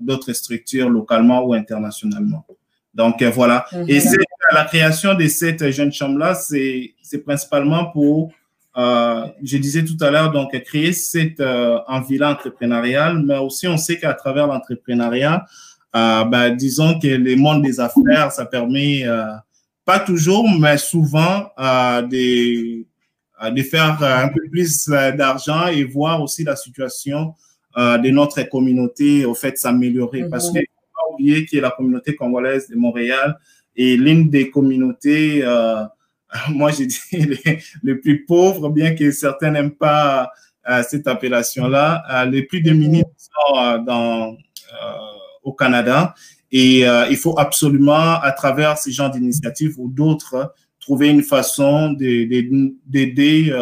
d'autres 0.00 0.32
structures 0.32 0.88
localement 0.88 1.44
ou 1.44 1.52
internationalement. 1.52 2.46
Donc 2.94 3.22
voilà. 3.22 3.66
Et 3.88 4.00
c'est 4.00 4.18
la 4.52 4.64
création 4.64 5.14
de 5.14 5.26
cette 5.26 5.70
jeune 5.70 5.92
chambre-là, 5.92 6.34
c'est 6.34 6.94
principalement 7.24 7.86
pour 7.86 8.32
je 8.74 9.56
disais 9.58 9.84
tout 9.84 9.98
à 10.00 10.10
l'heure, 10.10 10.30
donc, 10.32 10.58
créer 10.64 10.92
cette 10.92 11.42
envie-là 11.88 12.30
entrepreneuriale, 12.30 13.22
mais 13.22 13.36
aussi 13.36 13.68
on 13.68 13.76
sait 13.76 13.98
qu'à 13.98 14.14
travers 14.14 14.46
l'entrepreneuriat, 14.46 15.44
ben, 15.92 16.50
disons 16.56 16.98
que 16.98 17.08
le 17.08 17.36
monde 17.36 17.62
des 17.62 17.80
affaires, 17.80 18.30
ça 18.32 18.46
permet, 18.46 19.04
pas 19.84 20.00
toujours, 20.00 20.48
mais 20.58 20.78
souvent, 20.78 21.50
euh, 21.58 22.02
de, 22.02 22.84
euh, 23.42 23.50
de 23.50 23.62
faire 23.62 24.02
un 24.02 24.28
peu 24.28 24.40
plus 24.50 24.86
d'argent 24.88 25.66
et 25.68 25.84
voir 25.84 26.22
aussi 26.22 26.44
la 26.44 26.56
situation 26.56 27.34
de 27.74 28.10
notre 28.10 28.42
communauté, 28.50 29.24
au 29.24 29.34
fait, 29.34 29.56
s'améliorer. 29.56 30.28
Parce 30.28 30.48
mhm. 30.48 30.60
que 30.60 30.60
pas 30.60 31.14
oublier 31.14 31.46
que 31.46 31.56
la 31.56 31.70
communauté 31.70 32.14
congolaise 32.14 32.68
de 32.68 32.76
Montréal 32.76 33.38
est 33.74 33.96
l'une 33.96 34.28
des 34.28 34.50
communautés 34.50 35.42
moi 36.50 36.70
j'ai 36.70 36.86
dit 36.86 36.98
les, 37.82 37.94
plus 37.94 38.24
pauvres, 38.24 38.70
bien 38.70 38.94
que 38.94 39.10
certains 39.10 39.50
n'aiment 39.50 39.74
pas 39.74 40.30
euh, 40.68 40.82
cette 40.88 41.06
appellation-là, 41.06 42.04
euh, 42.10 42.24
les 42.26 42.42
plus 42.44 42.60
démunis 42.60 43.04
sont 43.18 43.58
euh, 43.58 43.78
dans, 43.78 44.36
au 45.42 45.52
Canada. 45.52 46.14
Et 46.52 46.80
il 46.80 47.16
faut 47.16 47.38
absolument, 47.38 48.20
à 48.20 48.32
travers 48.32 48.76
ces 48.76 48.92
genres 48.92 49.10
d'initiatives 49.10 49.74
ou 49.78 49.88
d'autres, 49.88 50.54
trouver 50.78 51.08
une 51.08 51.22
façon 51.22 51.92
d'aider 51.92 53.52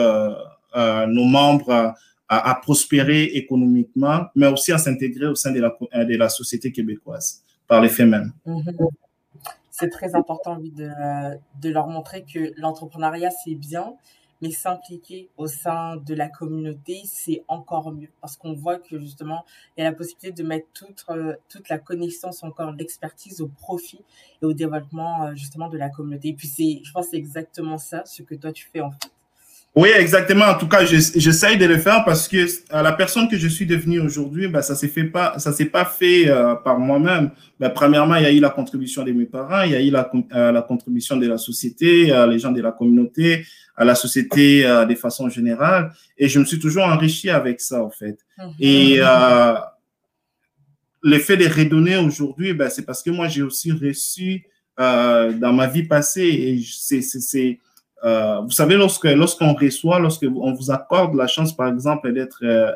nos 0.75 1.25
membres 1.25 1.95
à, 2.29 2.55
prospérer 2.63 3.25
économiquement, 3.25 4.27
mais 4.35 4.47
aussi 4.47 4.73
à 4.73 4.79
s'intégrer 4.79 5.27
au 5.27 5.35
sein 5.35 5.53
de 5.53 6.17
la, 6.17 6.29
société 6.29 6.73
québécoise 6.73 7.43
par 7.67 7.81
les 7.81 7.89
faits 7.89 8.09
même. 8.09 8.33
Mhm. 8.47 8.65
C'est 9.71 9.89
très 9.89 10.15
important 10.15 10.59
de 10.59 11.69
leur 11.69 11.87
montrer 11.87 12.25
que 12.25 12.53
l'entrepreneuriat, 12.57 13.31
c'est 13.45 13.55
bien, 13.55 13.95
mais 14.41 14.51
s'impliquer 14.51 15.31
au 15.37 15.47
sein 15.47 15.97
de 15.97 16.15
la 16.15 16.29
communauté, 16.29 17.03
c'est 17.05 17.45
encore 17.49 17.93
mieux 17.93 18.11
parce 18.21 18.37
qu'on 18.37 18.55
voit 18.55 18.79
que 18.79 18.99
justement, 18.99 19.45
il 19.77 19.83
y 19.83 19.87
a 19.87 19.91
la 19.91 19.97
possibilité 19.97 20.33
de 20.33 20.47
mettre 20.47 20.67
toute, 20.73 21.05
euh, 21.11 21.35
la 21.69 21.79
connaissance, 21.79 22.43
encore 22.43 22.73
l'expertise 22.73 23.41
au 23.41 23.49
profit 23.49 24.05
et 24.43 24.47
au 24.47 24.53
développement 24.53 25.25
euh, 25.25 25.35
justement 25.35 25.69
de 25.69 25.79
la 25.79 25.91
communauté. 25.91 26.29
Et 26.29 26.35
puis, 26.35 26.49
je 26.83 26.93
pense 26.93 27.07
que 27.07 27.11
c'est 27.13 27.17
exactement 27.17 27.79
ça, 27.79 28.05
ce 28.07 28.23
que 28.23 28.35
toi, 28.35 28.53
tu 28.53 28.69
fais 28.73 28.81
en 28.81 28.91
fait. 28.91 29.11
Oui, 29.77 29.89
exactement. 29.97 30.47
En 30.47 30.59
tout 30.59 30.67
cas, 30.67 30.85
j'essaye 30.85 31.57
de 31.57 31.65
le 31.65 31.79
faire 31.79 32.05
parce 32.05 32.27
que 32.27 32.39
euh, 32.39 32.83
la 32.83 32.93
personne 32.93 33.29
que 33.29 33.37
je 33.37 33.47
suis 33.47 33.67
devenue 33.67 34.01
aujourd'hui, 34.01 34.49
ben, 34.49 34.63
ça 34.63 34.75
s'est 34.75 34.89
fait 34.89 35.05
pas, 35.05 35.39
ça 35.39 35.53
s'est 35.53 35.67
pas 35.67 35.85
fait 35.85 36.29
euh, 36.29 36.57
par 36.57 36.81
moi-même. 36.81 37.31
Ben, 37.61 37.71
premièrement, 37.71 38.17
il 38.17 38.25
y 38.25 38.27
a 38.27 38.33
eu 38.33 38.41
la 38.41 38.51
contribution 38.51 39.05
de 39.05 39.13
mes 39.13 39.27
parents, 39.27 39.63
il 39.63 39.71
y 39.71 39.77
a 39.77 39.81
eu 39.81 39.91
la, 39.91 40.11
euh, 40.35 40.51
la 40.51 40.63
contribution 40.63 41.17
de 41.17 41.29
la 41.29 41.39
société, 41.39 42.13
les 42.29 42.39
gens 42.41 42.51
de 42.51 42.61
la 42.61 42.73
communauté, 42.73 43.47
à 43.77 43.85
la 43.85 43.95
société 43.95 44.63
de 44.63 44.95
façon 44.97 45.29
générale, 45.29 45.93
et 46.19 46.29
je 46.29 46.41
me 46.41 46.45
suis 46.45 46.59
toujours 46.59 46.85
enrichi 46.85 47.31
avec 47.31 47.61
ça, 47.61 47.83
en 47.83 47.91
fait. 47.91 48.19
Mhm. 48.39 48.53
Et 48.59 49.01
l'effet 51.03 51.37
de 51.37 51.47
redonner 51.47 51.97
aujourd'hui, 51.97 52.55
ben, 52.55 52.69
c'est 52.69 52.85
parce 52.85 53.05
que 53.05 53.11
moi, 53.11 53.29
j'ai 53.29 53.43
aussi 53.43 53.71
reçu 53.71 54.45
dans 54.77 55.53
ma 55.53 55.69
vie 55.69 55.85
passée, 55.85 56.27
et 56.27 56.61
c'est 57.01 57.61
euh, 58.05 58.41
vous 58.41 58.51
savez, 58.51 58.77
lorsque 58.77 59.05
lorsqu'on 59.05 59.53
reçoit, 59.55 59.99
lorsqu'on 59.99 60.53
vous 60.53 60.71
accorde 60.71 61.15
la 61.15 61.27
chance, 61.27 61.55
par 61.55 61.69
exemple, 61.69 62.13
d'être 62.13 62.41
euh, 62.43 62.73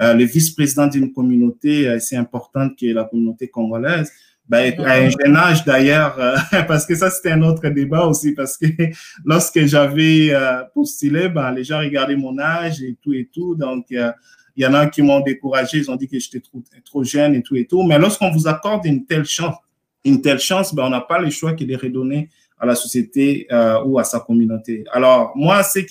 euh, 0.00 0.14
le 0.14 0.24
vice-président 0.24 0.88
d'une 0.88 1.12
communauté 1.12 1.88
assez 1.88 2.16
importante 2.16 2.74
qui 2.76 2.90
est 2.90 2.92
la 2.92 3.04
communauté 3.04 3.48
congolaise, 3.48 4.10
ben, 4.48 4.74
à 4.80 4.94
un 4.96 5.08
jeune 5.08 5.36
âge 5.36 5.64
d'ailleurs, 5.64 6.18
parce 6.68 6.84
que 6.84 6.94
ça 6.94 7.10
c'était 7.10 7.30
un 7.30 7.42
autre 7.42 7.66
débat 7.68 8.04
aussi, 8.06 8.32
parce 8.32 8.58
que 8.58 8.66
lorsque 9.24 9.64
j'avais 9.64 10.32
postulé, 10.74 11.28
ben, 11.28 11.52
les 11.52 11.64
gens 11.64 11.78
regardaient 11.78 12.16
mon 12.16 12.38
âge 12.38 12.82
et 12.82 12.96
tout 13.00 13.12
et 13.14 13.30
tout, 13.32 13.54
donc 13.54 13.86
il 13.90 14.62
y 14.62 14.66
en 14.66 14.74
a 14.74 14.86
qui 14.86 15.00
m'ont 15.00 15.20
découragé, 15.20 15.78
ils 15.78 15.90
ont 15.90 15.96
dit 15.96 16.08
que 16.08 16.18
j'étais 16.18 16.40
trop, 16.40 16.62
trop 16.84 17.04
jeune 17.04 17.36
et 17.36 17.42
tout 17.42 17.56
et 17.56 17.64
tout, 17.64 17.84
mais 17.84 17.98
lorsqu'on 17.98 18.30
vous 18.32 18.46
accorde 18.46 18.84
une 18.84 19.06
telle 19.06 19.24
chance, 19.24 19.56
une 20.04 20.20
telle 20.20 20.40
chance, 20.40 20.74
ben, 20.74 20.84
on 20.84 20.90
n'a 20.90 21.00
pas 21.00 21.20
le 21.20 21.30
choix 21.30 21.54
que 21.54 21.64
de 21.64 21.76
redonner 21.76 22.28
à 22.58 22.66
la 22.66 22.74
société 22.74 23.46
euh, 23.50 23.82
ou 23.84 23.98
à 23.98 24.04
sa 24.04 24.20
communauté. 24.20 24.84
Alors, 24.92 25.32
moi, 25.36 25.62
c'est 25.62 25.86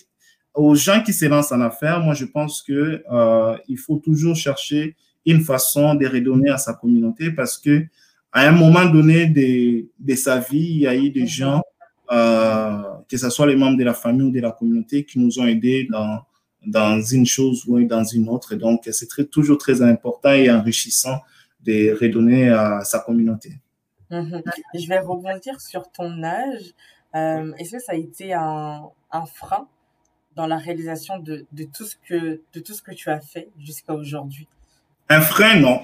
aux 0.54 0.76
gens 0.76 1.02
qui 1.02 1.14
se 1.14 1.26
lancent 1.26 1.52
en 1.52 1.62
affaires, 1.62 2.00
moi, 2.00 2.14
je 2.14 2.26
pense 2.26 2.62
que 2.62 3.04
euh, 3.12 3.58
il 3.68 3.78
faut 3.78 3.98
toujours 3.98 4.36
chercher 4.36 4.96
une 5.26 5.42
façon 5.42 5.96
de 5.96 6.06
redonner 6.06 6.50
à 6.50 6.58
sa 6.58 6.74
communauté 6.74 7.32
parce 7.32 7.58
que 7.58 7.86
à 8.32 8.48
un 8.48 8.52
moment 8.52 8.86
donné 8.86 9.28
de, 9.28 9.86
de 10.00 10.16
sa 10.16 10.40
vie, 10.40 10.58
il 10.58 10.80
y 10.80 10.88
a 10.88 10.96
eu 10.96 11.12
des 11.12 11.28
gens, 11.28 11.62
euh, 12.12 12.82
que 13.08 13.16
ce 13.16 13.30
soit 13.30 13.46
les 13.46 13.56
membres 13.56 13.78
de 13.78 13.84
la 13.84 13.94
famille 13.94 14.24
ou 14.24 14.32
de 14.32 14.40
la 14.40 14.52
communauté, 14.52 15.06
qui 15.06 15.20
nous 15.20 15.40
ont 15.40 15.46
aidés 15.46 15.88
dans, 15.90 16.22
dans 16.66 17.00
une 17.02 17.28
chose 17.28 17.64
ou 17.68 17.84
dans 17.84 18.04
une 18.04 18.28
autre. 18.30 18.56
donc, 18.56 18.88
c'est 18.92 19.08
très, 19.08 19.26
toujours 19.26 19.60
très 19.60 19.82
important 19.82 20.32
et 20.32 20.50
enrichissant 20.50 21.20
de 21.64 21.96
redonner 22.00 22.50
à 22.50 22.82
sa 22.84 23.00
communauté. 23.00 23.52
Mhm. 24.14 24.44
Je 24.76 24.88
vais 24.88 25.00
rebondir 25.00 25.60
sur 25.60 25.92
ton 25.92 26.24
âge. 26.24 26.74
Euh, 27.16 27.52
est-ce 27.58 27.72
que 27.72 27.80
ça 27.80 27.94
a 27.94 27.96
été 27.96 28.34
un, 28.34 28.84
un, 29.12 29.26
frein 29.26 29.68
dans 30.36 30.46
la 30.46 30.58
réalisation 30.58 31.18
de, 31.20 31.46
de, 31.52 31.64
tout 31.64 31.86
ce 31.86 31.96
que, 32.08 32.42
de 32.54 32.60
tout 32.60 32.74
ce 32.74 32.82
que 32.82 32.92
tu 32.92 33.10
as 33.10 33.22
fait 33.22 33.50
jusqu'à 33.58 33.94
aujourd'hui? 33.94 34.48
Un 35.10 35.22
frein, 35.22 35.60
non. 35.60 35.82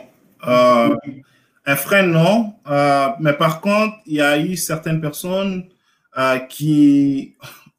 Euh, 0.48 0.96
un 1.66 1.76
frein, 1.76 2.04
non. 2.04 2.54
Euh, 2.68 3.10
mais 3.20 3.34
par 3.34 3.62
contre, 3.62 3.98
il 4.06 4.16
y 4.16 4.22
a 4.22 4.38
eu 4.40 4.56
certaines 4.56 5.02
personnes 5.02 5.70
qui, 6.50 7.36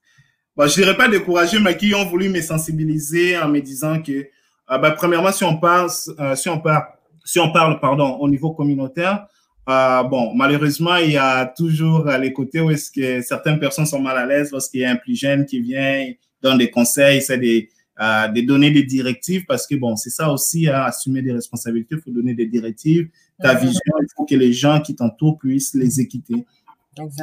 bon, 0.56 0.66
je 0.66 0.74
dirais 0.74 0.96
pas 0.96 1.08
découragées, 1.08 1.60
mais 1.60 1.76
qui 1.76 1.94
ont 1.94 2.06
voulu 2.06 2.28
me 2.28 2.40
sensibiliser 2.40 3.38
en 3.38 3.48
me 3.48 3.60
disant 3.60 4.02
que, 4.02 4.28
ben, 4.68 4.90
premièrement, 4.92 5.32
si 5.32 5.44
on 5.44 5.58
parle, 5.58 5.90
si 6.34 6.48
on 6.48 6.60
parle, 6.60 6.86
si 7.24 7.38
on 7.38 7.52
parle, 7.52 7.78
pardon, 7.80 8.16
au 8.16 8.28
niveau 8.28 8.52
communautaire, 8.52 9.26
euh, 9.68 10.02
bon, 10.04 10.34
malheureusement, 10.34 10.96
il 10.96 11.12
y 11.12 11.16
a 11.16 11.46
toujours 11.46 12.04
les 12.04 12.32
côtés 12.32 12.60
où 12.60 12.70
est-ce 12.70 12.90
que 12.90 13.22
certaines 13.22 13.60
personnes 13.60 13.86
sont 13.86 14.00
mal 14.00 14.16
à 14.16 14.26
l'aise 14.26 14.50
lorsqu'il 14.50 14.80
y 14.80 14.84
a 14.84 14.90
un 14.90 14.96
plus 14.96 15.14
jeune 15.14 15.44
qui 15.46 15.60
vient, 15.60 16.12
donne 16.42 16.58
des 16.58 16.70
conseils, 16.70 17.22
c'est 17.22 17.38
des, 17.38 17.68
euh, 18.00 18.28
de 18.28 18.40
donner 18.40 18.70
des 18.70 18.84
directives 18.84 19.44
parce 19.46 19.66
que 19.66 19.74
bon, 19.74 19.94
c'est 19.94 20.10
ça 20.10 20.32
aussi, 20.32 20.68
hein, 20.68 20.84
assumer 20.84 21.20
des 21.20 21.32
responsabilités, 21.32 21.96
il 21.96 22.00
faut 22.00 22.10
donner 22.10 22.34
des 22.34 22.46
directives. 22.46 23.08
Ta 23.42 23.54
vision, 23.54 23.80
il 24.00 24.06
faut 24.16 24.24
que 24.24 24.34
les 24.34 24.52
gens 24.52 24.80
qui 24.80 24.94
t'entourent 24.94 25.38
puissent 25.38 25.74
les 25.74 26.00
écouter. 26.00 26.46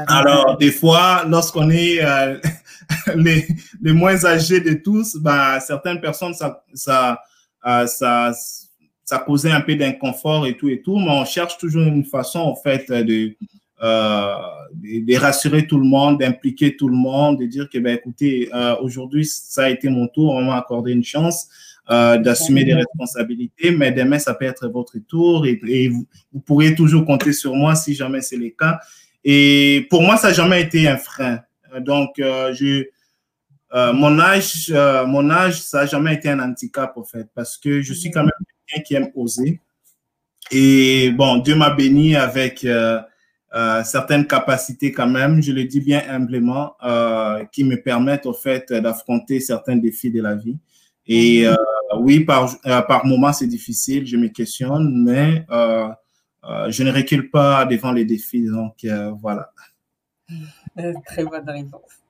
Alors, 0.07 0.57
des 0.57 0.71
fois, 0.71 1.25
lorsqu'on 1.27 1.69
est 1.69 2.03
euh, 2.03 2.39
les, 3.15 3.47
les, 3.81 3.93
moins 3.93 4.23
âgés 4.25 4.59
de 4.59 4.73
tous, 4.73 5.17
bah, 5.17 5.59
certaines 5.59 5.99
personnes, 5.99 6.33
ça, 6.33 6.63
ça, 6.73 7.19
ça 7.87 8.31
ça 9.07 9.19
causait 9.19 9.51
un 9.51 9.61
peu 9.61 9.75
d'inconfort 9.75 10.45
et 10.45 10.57
tout 10.57 10.67
et 10.67 10.81
tout, 10.81 10.99
mais 10.99 11.09
on 11.09 11.23
cherche 11.23 11.57
toujours 11.57 11.83
une 11.83 12.03
façon, 12.03 12.39
en 12.39 12.55
fait, 12.55 12.91
de, 12.91 13.37
euh, 13.81 14.35
de, 14.73 15.15
rassurer 15.17 15.65
tout 15.65 15.77
le 15.77 15.85
monde, 15.85 16.19
d'impliquer 16.19 16.75
tout 16.75 16.89
le 16.89 16.95
monde, 16.97 17.39
de 17.39 17.45
dire 17.45 17.69
que, 17.69 17.77
ben, 17.77 17.95
écoutez, 17.95 18.49
euh, 18.53 18.75
aujourd'hui, 18.81 19.23
ça 19.25 19.63
a 19.63 19.69
été 19.69 19.87
mon 19.87 20.09
tour, 20.09 20.33
on 20.33 20.41
m'a 20.41 20.57
accordé 20.57 20.91
une 20.91 21.05
chance 21.05 21.47
euh, 21.89 22.17
d'assumer 22.17 22.65
des 22.65 22.73
responsabilités, 22.73 23.71
mais 23.71 23.93
demain, 23.93 24.19
ça 24.19 24.33
peut 24.33 24.43
être 24.43 24.67
votre 24.67 24.97
tour 25.07 25.45
et, 25.45 25.87
vous, 25.87 26.05
vous, 26.33 26.41
pourrez 26.41 26.75
toujours 26.75 27.05
compter 27.05 27.31
sur 27.31 27.55
moi 27.55 27.75
si 27.75 27.95
jamais 27.95 28.19
c'est 28.19 28.35
le 28.35 28.49
cas. 28.49 28.81
Et 29.23 29.87
pour 29.89 30.01
moi, 30.01 30.17
ça 30.17 30.27
n'a 30.27 30.33
jamais 30.33 30.61
été 30.61 30.85
un 30.85 30.97
frein. 30.97 31.39
Donc, 31.79 32.15
je, 32.17 32.87
euh, 33.73 33.91
mon 33.91 34.17
âge, 34.19 34.71
euh, 34.73 35.05
mon 35.05 35.29
âge, 35.29 35.61
ça 35.61 35.81
n'a 35.81 35.85
jamais 35.85 36.13
été 36.13 36.29
un 36.29 36.39
handicap, 36.39 36.95
en 36.95 37.03
fait, 37.03 37.27
parce 37.35 37.57
que 37.57 37.81
je 37.81 37.93
suis 37.93 38.11
quand 38.11 38.21
même 38.21 38.31
qui 38.85 38.95
aime 38.95 39.11
oser. 39.15 39.59
Et 40.51 41.11
bon, 41.11 41.37
Dieu 41.37 41.55
m'a 41.55 41.71
béni 41.71 42.15
avec 42.15 42.63
euh, 42.63 43.01
euh, 43.53 43.83
certaines 43.83 44.27
capacités 44.27 44.91
quand 44.91 45.07
même, 45.07 45.41
je 45.41 45.51
le 45.51 45.65
dis 45.65 45.81
bien 45.81 46.03
humblement, 46.09 46.75
euh, 46.83 47.43
qui 47.51 47.63
me 47.63 47.75
permettent 47.81 48.25
au 48.25 48.33
fait 48.33 48.71
d'affronter 48.71 49.39
certains 49.39 49.75
défis 49.75 50.11
de 50.11 50.21
la 50.21 50.35
vie. 50.35 50.57
Et 51.09 51.45
oui, 51.99 52.25
par, 52.25 52.53
par 52.61 53.05
moments 53.05 53.31
c'est 53.31 53.47
difficile, 53.47 54.05
je 54.05 54.17
me 54.17 54.27
questionne, 54.27 55.03
mais 55.05 55.45
je 55.49 56.83
ne 56.83 56.91
recule 56.91 57.29
pas 57.29 57.65
devant 57.65 57.93
les 57.93 58.03
défis. 58.03 58.45
Donc 58.45 58.85
voilà. 59.21 59.51
Très 61.05 61.23
bonne 61.23 61.49
réponse. 61.49 62.01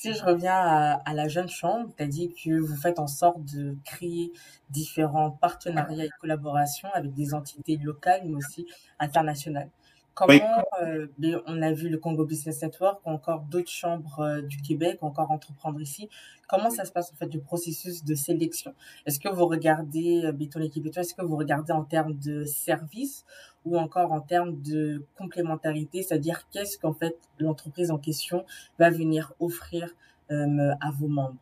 Si 0.00 0.14
je 0.14 0.24
reviens 0.24 0.54
à, 0.54 1.12
la 1.12 1.26
jeune 1.26 1.48
chambre, 1.48 1.92
tu 1.98 2.06
dit 2.06 2.32
que 2.32 2.60
vous 2.60 2.76
faites 2.76 3.00
en 3.00 3.08
sorte 3.08 3.44
de 3.46 3.76
créer 3.84 4.30
différents 4.70 5.32
partenariats 5.32 6.04
et 6.04 6.10
collaborations 6.20 6.88
avec 6.94 7.14
des 7.14 7.34
entités 7.34 7.76
locales, 7.78 8.20
mais 8.24 8.36
aussi 8.36 8.64
internationales. 9.00 9.70
Comment, 10.18 10.64
euh, 10.82 11.06
on 11.46 11.62
a 11.62 11.72
vu 11.72 11.88
le 11.88 11.96
Congo 11.96 12.24
Business 12.24 12.60
Network, 12.60 12.98
encore 13.04 13.42
d'autres 13.48 13.70
chambres 13.70 14.18
euh, 14.18 14.42
du 14.42 14.56
Québec, 14.56 14.98
encore 15.02 15.30
entreprendre 15.30 15.80
ici. 15.80 16.08
Comment 16.48 16.70
ça 16.70 16.84
se 16.84 16.90
passe 16.90 17.12
en 17.12 17.16
fait 17.16 17.32
le 17.32 17.38
processus 17.38 18.04
de 18.04 18.16
sélection? 18.16 18.74
Est-ce 19.06 19.20
que 19.20 19.28
vous 19.28 19.46
regardez 19.46 20.24
euh, 20.24 20.32
Béton 20.32 20.60
Équipe 20.60 20.88
Est-ce 20.96 21.14
que 21.14 21.22
vous 21.22 21.36
regardez 21.36 21.72
en 21.72 21.84
termes 21.84 22.14
de 22.18 22.42
services 22.42 23.24
ou 23.64 23.78
encore 23.78 24.10
en 24.10 24.20
termes 24.20 24.60
de 24.60 25.04
complémentarité, 25.16 26.02
c'est-à-dire 26.02 26.48
qu'est-ce 26.52 26.78
qu'en 26.78 26.94
fait 26.94 27.16
l'entreprise 27.38 27.92
en 27.92 27.98
question 27.98 28.44
va 28.78 28.90
venir 28.90 29.34
offrir 29.38 29.94
à 30.30 30.90
vos 30.98 31.08
membres? 31.08 31.36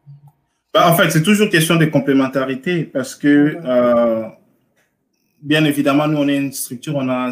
Bah, 0.72 0.90
En 0.90 0.96
fait, 0.96 1.10
c'est 1.10 1.22
toujours 1.22 1.48
question 1.48 1.76
de 1.76 1.86
complémentarité 1.86 2.84
parce 2.84 3.14
que 3.14 3.58
bien 5.40 5.64
évidemment, 5.64 6.08
nous 6.08 6.18
on 6.18 6.28
est 6.28 6.36
une 6.36 6.52
structure, 6.52 6.96
on 6.96 7.08
a 7.08 7.30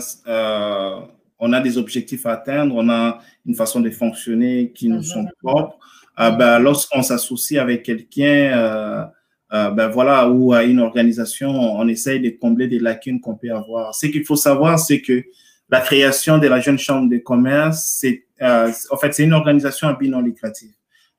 on 1.45 1.53
a 1.53 1.61
des 1.61 1.77
objectifs 1.77 2.25
à 2.25 2.33
atteindre, 2.33 2.75
on 2.75 2.89
a 2.89 3.19
une 3.45 3.55
façon 3.55 3.81
de 3.81 3.91
fonctionner 3.91 4.73
qui 4.75 4.89
nous 4.89 5.03
sont 5.03 5.25
mhm. 5.25 5.31
propres. 5.43 5.79
Euh, 6.19 6.31
ben, 6.31 6.59
lorsqu'on 6.59 7.03
s'associe 7.03 7.61
avec 7.61 7.83
quelqu'un, 7.83 8.25
euh, 8.57 9.05
euh, 9.53 9.71
ben 9.71 9.89
voilà, 9.89 10.31
ou 10.31 10.55
à 10.55 10.65
une 10.65 10.81
organisation, 10.81 11.51
on 11.51 11.87
essaye 11.87 12.21
de 12.21 12.31
combler 12.31 12.67
des 12.67 12.79
lacunes 12.79 13.21
qu'on 13.21 13.35
peut 13.35 13.51
avoir. 13.51 13.95
Ce 13.95 14.07
qu'il 14.07 14.25
faut 14.25 14.37
savoir, 14.37 14.79
c'est 14.79 15.03
que 15.03 15.23
la 15.69 15.81
création 15.81 16.39
de 16.39 16.47
la 16.47 16.61
jeune 16.61 16.79
chambre 16.79 17.11
de 17.11 17.19
commerce, 17.19 17.97
c'est 18.01 18.25
en 18.41 18.97
fait 18.97 19.13
c'est 19.13 19.25
une 19.25 19.35
organisation 19.35 19.89
à 19.89 19.95
but 19.95 20.09
non 20.09 20.21
lucratif. 20.21 20.71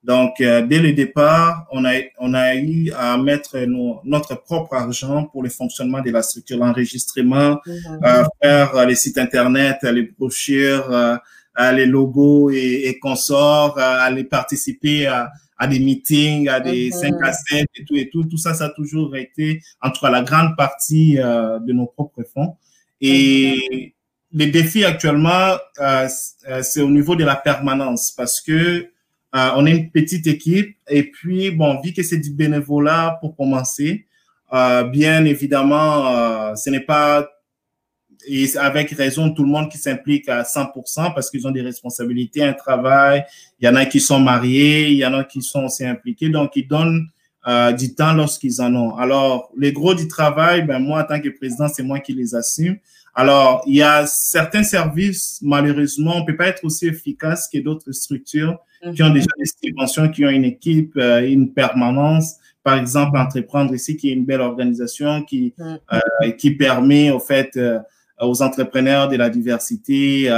Donc, 0.05 0.39
euh, 0.39 0.61
dès 0.61 0.79
le 0.79 0.93
départ, 0.93 1.67
on 1.71 1.83
a, 1.85 1.93
on 2.19 2.33
a 2.33 2.55
eu 2.55 2.91
à 2.95 3.17
mettre 3.17 3.57
notre 4.03 4.35
propre 4.35 4.75
argent 4.75 5.25
pour 5.25 5.41
le 5.41 5.49
fonctionnement 5.49 6.01
de 6.01 6.11
la 6.11 6.21
structure, 6.21 6.59
l'enregistrement, 6.59 7.59
euh, 7.67 8.23
faire 8.41 8.85
les 8.85 8.95
sites 8.95 9.17
Internet, 9.17 9.77
les 9.83 10.03
brochures, 10.03 10.91
euh, 10.91 11.17
les 11.71 11.85
logos 11.85 12.51
et, 12.51 12.83
et 12.85 12.99
consorts, 12.99 13.79
aller 13.79 14.25
participer 14.25 15.07
à, 15.07 15.31
à 15.57 15.67
des 15.67 15.79
meetings, 15.79 16.49
à 16.49 16.59
des 16.59 16.91
5 16.91 17.13
mhm. 17.13 17.23
à 17.23 17.33
7 17.33 17.67
et 17.75 17.85
tout 17.85 17.95
et 17.95 18.09
tout. 18.09 18.23
Tout 18.25 18.37
ça, 18.37 18.53
ça 18.53 18.65
a 18.65 18.69
toujours 18.69 19.15
été, 19.15 19.61
en 19.81 19.89
tout 19.89 20.01
cas, 20.01 20.09
la 20.09 20.21
grande 20.21 20.55
partie 20.55 21.17
euh, 21.19 21.59
de 21.59 21.73
nos 21.73 21.85
propres 21.87 22.23
fonds. 22.33 22.55
Et 23.01 23.93
mhm. 24.33 24.39
les 24.39 24.47
défis 24.47 24.83
actuellement, 24.83 25.57
euh, 25.79 26.07
euh, 26.49 26.61
c'est 26.61 26.81
au 26.81 26.89
niveau 26.89 27.15
de 27.15 27.23
la 27.23 27.35
permanence 27.35 28.11
parce 28.15 28.41
que 28.41 28.87
on 29.55 29.65
est 29.65 29.71
une 29.71 29.91
petite 29.91 30.27
équipe 30.27 30.77
et 30.87 31.03
puis, 31.03 31.51
bon, 31.51 31.81
vu 31.81 31.93
que 31.93 32.03
c'est 32.03 32.17
du 32.17 32.31
bénévolat 32.31 33.17
pour 33.19 33.35
commencer, 33.35 34.05
bien 34.91 35.25
évidemment, 35.25 36.55
ce 36.55 36.69
n'est 36.69 36.79
pas 36.79 37.27
et 38.27 38.57
avec 38.57 38.91
raison, 38.91 39.31
tout 39.31 39.43
le 39.43 39.49
monde 39.49 39.69
qui 39.69 39.77
s'implique 39.77 40.29
à 40.29 40.43
100% 40.43 41.13
parce 41.13 41.29
qu'ils 41.29 41.47
ont 41.47 41.51
des 41.51 41.61
responsabilités, 41.61 42.43
un 42.43 42.53
travail. 42.53 43.23
Il 43.59 43.65
y 43.65 43.69
en 43.69 43.75
a 43.75 43.85
qui 43.85 43.99
sont 43.99 44.19
mariés, 44.19 44.89
il 44.89 44.97
y 44.97 45.05
en 45.05 45.13
a 45.13 45.23
qui 45.23 45.41
sont 45.41 45.65
aussi 45.65 45.85
impliqués. 45.85 46.29
Donc, 46.29 46.55
ils 46.55 46.67
donnent 46.67 47.07
euh, 47.47 47.71
du 47.71 47.93
temps 47.93 48.13
lorsqu'ils 48.13 48.61
en 48.61 48.73
ont. 48.75 48.95
Alors, 48.97 49.51
les 49.57 49.71
gros 49.71 49.93
du 49.93 50.07
travail, 50.07 50.63
ben, 50.63 50.79
moi, 50.79 51.03
en 51.03 51.05
tant 51.05 51.19
que 51.19 51.29
président, 51.29 51.67
c'est 51.67 51.83
moi 51.83 51.99
qui 51.99 52.13
les 52.13 52.35
assume. 52.35 52.77
Alors, 53.17 53.63
il 53.65 53.75
y 53.75 53.81
a 53.81 54.05
certains 54.05 54.63
services, 54.63 55.39
malheureusement, 55.41 56.17
on 56.17 56.25
peut 56.25 56.35
pas 56.35 56.47
être 56.47 56.65
aussi 56.65 56.87
efficace 56.87 57.47
que 57.51 57.59
d'autres 57.59 57.93
structures 57.93 58.59
qui 58.93 59.01
ont 59.01 59.09
déjà 59.09 59.27
des 59.39 59.45
subventions, 59.45 60.09
qui 60.09 60.25
ont 60.25 60.29
une 60.29 60.43
équipe, 60.43 60.95
euh, 60.97 61.25
une 61.25 61.53
permanence. 61.53 62.35
Par 62.61 62.77
exemple, 62.77 63.17
Entreprendre 63.17 63.73
ici, 63.73 63.95
qui 63.95 64.09
est 64.09 64.13
une 64.13 64.25
belle 64.25 64.41
organisation 64.41 65.23
qui, 65.23 65.53
euh, 65.59 66.31
qui 66.37 66.51
permet, 66.51 67.09
au 67.09 67.19
fait, 67.19 67.55
euh, 67.55 67.79
aux 68.19 68.41
entrepreneurs 68.41 69.07
de 69.07 69.15
la 69.15 69.29
diversité. 69.29 70.29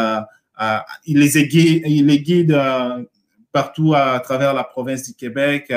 Il 1.05 1.19
les 1.19 1.47
guide, 1.47 1.81
il 1.85 2.05
les 2.05 2.19
guide 2.19 2.57
partout 3.51 3.93
à, 3.95 4.19
travers 4.19 4.53
la 4.53 4.63
province 4.63 5.07
du 5.07 5.13
Québec. 5.13 5.73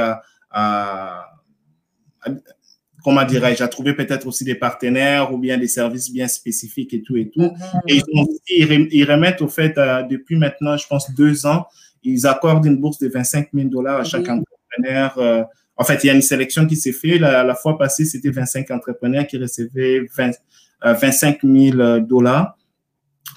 Comment 3.03 3.25
dirais-je, 3.25 3.63
à 3.63 3.69
trouver 3.69 3.95
peut-être 3.95 4.27
aussi 4.27 4.45
des 4.45 4.55
partenaires 4.55 5.33
ou 5.33 5.39
bien 5.39 5.59
des 5.59 5.69
services 5.69 6.13
bien 6.13 6.29
spécifiques 6.29 6.95
et 6.95 7.03
tout 7.03 7.17
et 7.17 7.31
tout. 7.31 7.53
Et 7.89 8.01
ils, 8.49 8.89
ils 8.91 9.05
remettent 9.05 9.43
au 9.43 9.49
fait, 9.49 9.75
depuis 10.11 10.37
maintenant, 10.37 10.77
je 10.77 10.87
pense, 10.87 11.13
deux 11.15 11.47
ans, 11.47 11.67
ils 12.03 12.27
accordent 12.27 12.67
une 12.67 12.79
bourse 12.79 12.99
de 12.99 13.09
25 13.09 13.49
000 13.53 13.69
dollars 13.69 14.01
à 14.01 14.05
chaque 14.05 14.29
entrepreneur. 14.29 15.47
en 15.77 15.85
fait, 15.85 16.05
il 16.05 16.07
y 16.09 16.11
a 16.11 16.15
une 16.15 16.23
sélection 16.23 16.67
qui 16.67 16.77
s'est 16.77 16.93
faite. 16.93 17.21
La, 17.21 17.45
la, 17.45 17.55
fois 17.55 17.79
passée, 17.79 18.05
c'était 18.05 18.31
25 18.31 18.71
entrepreneurs 18.71 19.27
qui 19.27 19.39
recevaient 19.39 20.07
20, 20.17 20.33
25 20.83 21.39
000 21.43 21.79
euh, 21.79 22.01
dollars. 22.01 22.57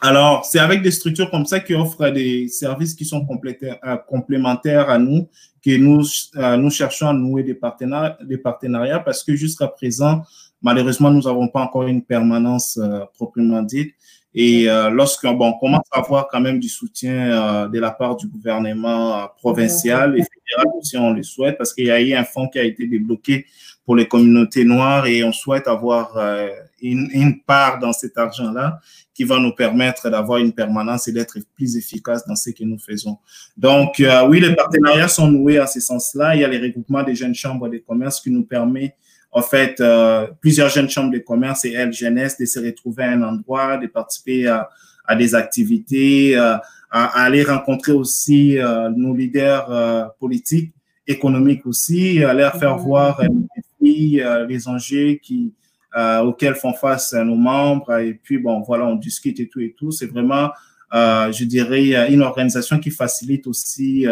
Alors, 0.01 0.45
c'est 0.45 0.59
avec 0.59 0.81
des 0.81 0.91
structures 0.91 1.29
comme 1.29 1.45
ça 1.45 1.59
qui 1.59 1.73
offrent 1.73 2.09
des 2.09 2.47
services 2.47 2.93
qui 2.93 3.05
sont 3.05 3.25
euh, 3.25 3.97
complémentaires 4.07 4.89
à 4.89 4.97
nous, 4.97 5.27
que 5.63 5.77
nous, 5.77 6.03
euh, 6.35 6.57
nous 6.57 6.69
cherchons 6.69 7.07
à 7.07 7.13
nouer 7.13 7.43
des 7.43 7.53
partenariats, 7.53 8.99
parce 8.99 9.23
que 9.23 9.35
jusqu'à 9.35 9.67
présent, 9.67 10.23
malheureusement, 10.61 11.09
nous 11.09 11.21
n'avons 11.21 11.47
pas 11.47 11.61
encore 11.61 11.83
une 11.83 12.03
permanence 12.03 12.79
proprement 13.13 13.61
dite. 13.61 13.93
Et 14.35 14.67
euh, 14.67 14.89
lorsqu'on 14.89 15.33
bon, 15.33 15.53
commence 15.59 15.85
à 15.91 15.99
avoir 15.99 16.27
quand 16.27 16.41
même 16.41 16.59
du 16.59 16.67
soutien 16.67 17.69
de 17.69 17.79
la 17.79 17.91
part 17.91 18.15
du 18.15 18.27
gouvernement 18.27 19.27
provincial 19.37 20.17
et 20.17 20.23
fédéral 20.23 20.73
si 20.81 20.97
on 20.97 21.11
le 21.11 21.21
souhaite, 21.23 21.57
parce 21.57 21.73
qu'il 21.73 21.85
y 21.85 21.91
a 21.91 22.01
eu 22.01 22.13
un 22.13 22.23
fonds 22.23 22.47
qui 22.47 22.57
a 22.57 22.63
été 22.63 22.87
débloqué 22.87 23.45
pour 23.85 23.95
les 23.95 24.07
communautés 24.07 24.63
noires 24.63 25.05
et 25.07 25.23
on 25.23 25.31
souhaite 25.31 25.67
avoir 25.67 26.17
euh, 26.17 26.49
une, 26.81 27.09
une, 27.11 27.41
part 27.41 27.79
dans 27.79 27.93
cet 27.93 28.17
argent-là 28.17 28.79
qui 29.13 29.23
va 29.23 29.39
nous 29.39 29.53
permettre 29.53 30.09
d'avoir 30.09 30.39
une 30.39 30.53
permanence 30.53 31.07
et 31.07 31.11
d'être 31.11 31.37
plus 31.55 31.77
efficace 31.77 32.25
dans 32.27 32.35
ce 32.35 32.49
que 32.49 32.63
nous 32.63 32.79
faisons. 32.79 33.17
Donc, 33.57 33.99
euh, 33.99 34.27
oui, 34.27 34.39
les 34.39 34.55
partenariats 34.55 35.07
sont 35.07 35.29
noués 35.29 35.59
à 35.59 35.67
ce 35.67 35.79
sens-là. 35.79 36.35
Il 36.35 36.41
y 36.41 36.43
a 36.43 36.47
les 36.47 36.59
regroupements 36.59 37.03
des 37.03 37.15
jeunes 37.15 37.35
chambres 37.35 37.69
de 37.69 37.77
commerce 37.77 38.19
qui 38.19 38.31
nous 38.31 38.43
permet, 38.43 38.95
en 39.31 39.41
fait, 39.41 39.79
euh, 39.81 40.27
plusieurs 40.41 40.69
jeunes 40.69 40.89
chambres 40.89 41.11
de 41.11 41.19
commerce 41.19 41.65
et 41.65 41.73
LGNS 41.73 42.37
de 42.39 42.45
se 42.45 42.59
retrouver 42.59 43.03
à 43.03 43.11
un 43.11 43.21
endroit, 43.21 43.77
de 43.77 43.87
participer 43.87 44.47
à, 44.47 44.69
à 45.05 45.15
des 45.15 45.35
activités, 45.35 46.35
à, 46.35 46.61
à, 46.89 47.23
aller 47.23 47.43
rencontrer 47.43 47.91
aussi 47.91 48.57
nos 48.95 49.15
leaders 49.15 50.13
politiques 50.19 50.73
économiques 51.07 51.65
aussi, 51.65 52.23
à 52.23 52.33
leur 52.33 52.55
faire 52.55 52.77
voir 52.77 53.19
euh, 53.21 54.45
les 54.47 54.67
enjeux 54.67 55.15
qui, 55.21 55.51
euh, 55.51 55.62
auxquels 55.95 56.55
font 56.55 56.73
face 56.73 57.13
nos 57.13 57.35
membres. 57.35 57.99
Et 57.99 58.13
puis, 58.13 58.37
bon, 58.37 58.61
voilà, 58.61 58.85
on 58.85 58.95
discute 58.95 59.39
et 59.39 59.47
tout 59.47 59.59
et 59.59 59.75
tout. 59.77 59.91
C'est 59.91 60.07
vraiment, 60.07 60.51
euh, 60.93 61.31
je 61.31 61.45
dirais, 61.45 62.11
une 62.11 62.21
organisation 62.21 62.79
qui 62.79 62.91
facilite 62.91 63.47
aussi 63.47 64.05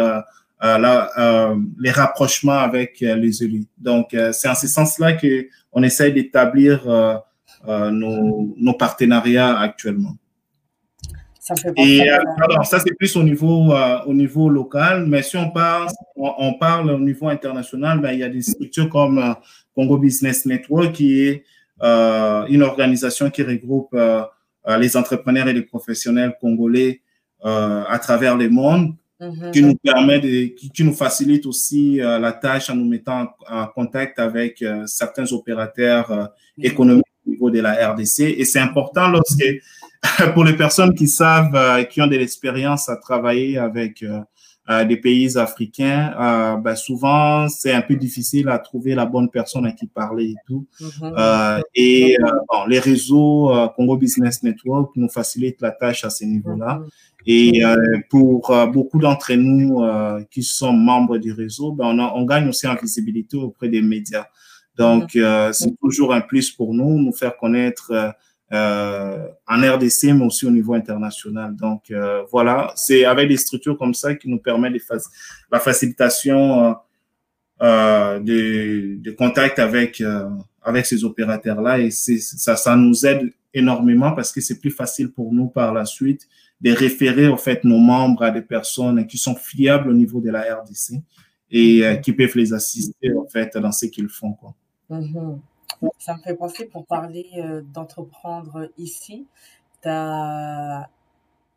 la, 0.60 1.14
les 1.78 1.90
rapprochements 1.90 2.58
avec 2.58 3.00
les 3.00 3.42
élus. 3.42 3.66
Donc, 3.78 4.16
c'est 4.32 4.48
en 4.48 4.54
ce 4.54 4.68
sens-là 4.68 5.14
qu'on 5.14 5.82
essaye 5.82 6.12
d'établir 6.12 6.86
nos, 7.66 8.54
nos, 8.56 8.74
partenariats 8.74 9.58
actuellement. 9.58 10.16
Ça 11.40 11.54
et 11.76 12.08
alors, 12.08 12.64
ça 12.64 12.78
c'est 12.78 12.94
plus 12.94 13.16
au 13.16 13.24
niveau 13.24 13.72
au 14.06 14.14
niveau 14.14 14.48
local, 14.48 15.06
mais 15.06 15.22
si 15.22 15.36
on 15.36 15.50
parle 15.50 15.88
on, 16.14 16.54
parle 16.54 16.90
au 16.90 16.98
niveau 16.98 17.28
international, 17.28 18.00
ben, 18.00 18.12
il 18.12 18.20
y 18.20 18.22
a 18.22 18.28
des 18.28 18.42
structures 18.42 18.88
comme 18.88 19.34
Congo 19.74 19.98
Business 19.98 20.46
Network, 20.46 20.92
qui 20.92 21.20
est 21.20 21.34
euh, 21.34 21.38
une 21.82 22.62
organisation 22.62 23.30
qui 23.30 23.42
regroupe 23.42 23.90
euh, 23.94 24.22
euh, 24.68 24.78
les 24.78 24.96
entrepreneurs 24.96 25.48
et 25.48 25.52
les 25.52 25.62
professionnels 25.62 26.36
congolais 26.40 27.00
à 27.44 27.98
travers 27.98 28.36
le 28.36 28.48
monde, 28.48 28.94
mm-hmm. 29.20 29.50
qui 29.50 29.62
nous 29.62 29.74
permet 29.74 30.20
de, 30.20 30.54
qui, 30.54 30.84
nous 30.84 30.92
facilite 30.92 31.44
aussi 31.44 31.96
la 31.96 32.30
tâche 32.30 32.70
en 32.70 32.76
nous 32.76 32.88
mettant 32.88 33.34
en, 33.50 33.66
contact 33.66 34.20
avec 34.20 34.64
certains 34.86 35.30
opérateurs 35.32 36.08
mm-hmm. 36.08 36.64
économiques 36.64 37.04
au 37.26 37.30
niveau 37.30 37.50
de 37.50 37.58
la 37.58 37.90
RDC. 37.90 38.20
Et 38.20 38.44
c'est 38.44 38.60
important 38.60 39.08
lorsque, 39.08 39.44
pour 40.34 40.44
les 40.44 40.52
personnes 40.52 40.94
qui 40.94 41.08
savent, 41.08 41.84
qui 41.88 42.00
ont 42.00 42.06
de 42.06 42.16
l'expérience 42.16 42.88
à 42.88 42.94
travailler 42.94 43.58
avec 43.58 44.04
euh, 44.04 44.20
des 44.84 44.96
pays 44.96 45.36
africains, 45.38 46.14
euh, 46.20 46.56
ben 46.56 46.74
souvent 46.74 47.48
c'est 47.48 47.72
un 47.72 47.82
peu 47.82 47.96
difficile 47.96 48.48
à 48.48 48.58
trouver 48.58 48.94
la 48.94 49.06
bonne 49.06 49.28
personne 49.30 49.66
à 49.66 49.72
qui 49.72 49.86
parler 49.86 50.30
et 50.30 50.34
tout. 50.46 50.66
Mm-hmm. 50.80 51.14
euh, 51.18 51.60
et 51.74 52.16
euh, 52.20 52.30
bon, 52.48 52.64
les 52.66 52.78
réseaux 52.78 53.50
euh, 53.50 53.68
Congo 53.68 53.96
Business 53.96 54.42
Network 54.42 54.90
nous 54.96 55.08
facilitent 55.08 55.60
la 55.60 55.70
tâche 55.70 56.04
à 56.04 56.10
ce 56.10 56.24
niveau-là. 56.24 56.80
Mm-hmm. 56.80 56.88
Et 57.24 57.62
pour 58.10 58.52
beaucoup 58.72 58.98
d'entre 58.98 59.32
nous 59.34 59.80
qui 60.28 60.42
sont 60.42 60.72
membres 60.72 61.18
du 61.18 61.32
réseau, 61.32 61.70
ben 61.70 61.86
on, 61.86 62.00
on, 62.00 62.24
gagne 62.24 62.48
aussi 62.48 62.66
en 62.66 62.74
visibilité 62.74 63.36
auprès 63.36 63.68
des 63.68 63.80
médias. 63.80 64.26
Donc 64.76 65.14
mm-hmm. 65.14 65.52
c'est 65.52 65.72
toujours 65.80 66.12
un 66.12 66.20
plus 66.20 66.50
pour 66.50 66.74
nous, 66.74 66.98
nous 66.98 67.12
faire 67.12 67.36
connaître 67.36 67.92
euh, 67.92 68.10
en 68.52 69.74
RDC, 69.74 70.12
mais 70.14 70.24
aussi 70.26 70.46
au 70.46 70.50
niveau 70.50 70.74
international. 70.74 71.56
Donc 71.56 71.90
euh, 71.90 72.22
voilà, 72.30 72.72
c'est 72.76 73.04
avec 73.04 73.28
des 73.28 73.38
structures 73.38 73.78
comme 73.78 73.94
ça 73.94 74.14
qui 74.14 74.28
nous 74.28 74.38
permet 74.38 74.70
de 74.70 74.78
la 75.50 75.58
facilitation 75.58 76.76
euh, 77.62 78.18
de, 78.20 78.96
de, 79.00 79.10
contact 79.12 79.58
avec 79.58 80.02
avec 80.62 80.86
ces 80.86 81.04
opérateurs-là 81.04 81.78
et 81.78 81.90
ça, 81.90 82.56
ça 82.56 82.76
nous 82.76 83.06
aide 83.06 83.32
énormément 83.54 84.12
parce 84.12 84.32
que 84.32 84.40
c'est 84.40 84.58
plus 84.60 84.70
facile 84.70 85.10
pour 85.10 85.32
nous 85.32 85.48
par 85.48 85.72
la 85.72 85.84
suite 85.84 86.28
de 86.60 86.72
référer 86.72 87.28
en 87.28 87.36
fait 87.36 87.64
nos 87.64 87.78
membres 87.78 88.22
à 88.22 88.30
des 88.30 88.42
personnes 88.42 89.06
qui 89.06 89.18
sont 89.18 89.34
fiables 89.34 89.88
au 89.88 89.94
niveau 89.94 90.20
de 90.20 90.30
la 90.30 90.42
RDC 90.56 91.00
et 91.50 92.00
qui 92.02 92.12
peuvent 92.12 92.36
les 92.36 92.52
assister 92.52 93.14
en 93.14 93.26
fait 93.26 93.56
dans 93.56 93.72
ce 93.72 93.86
qu'ils 93.86 94.08
font 94.08 94.32
quoi. 94.32 94.54
Mm-hmm. 94.90 95.38
Ça 95.98 96.16
me 96.16 96.22
fait 96.22 96.34
penser 96.34 96.66
pour 96.66 96.86
parler 96.86 97.26
euh, 97.36 97.62
d'entreprendre 97.62 98.70
ici. 98.78 99.26
Tu 99.82 99.88
as, 99.88 100.88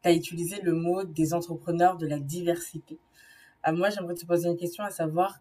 utilisé 0.05 0.61
le 0.61 0.73
mot 0.73 1.03
des 1.03 1.33
entrepreneurs 1.33 1.97
de 1.97 2.05
la 2.07 2.19
diversité. 2.19 2.97
Euh, 3.67 3.73
moi, 3.73 3.89
j'aimerais 3.89 4.13
te 4.13 4.25
poser 4.25 4.49
une 4.49 4.57
question 4.57 4.83
à 4.83 4.91
savoir 4.91 5.39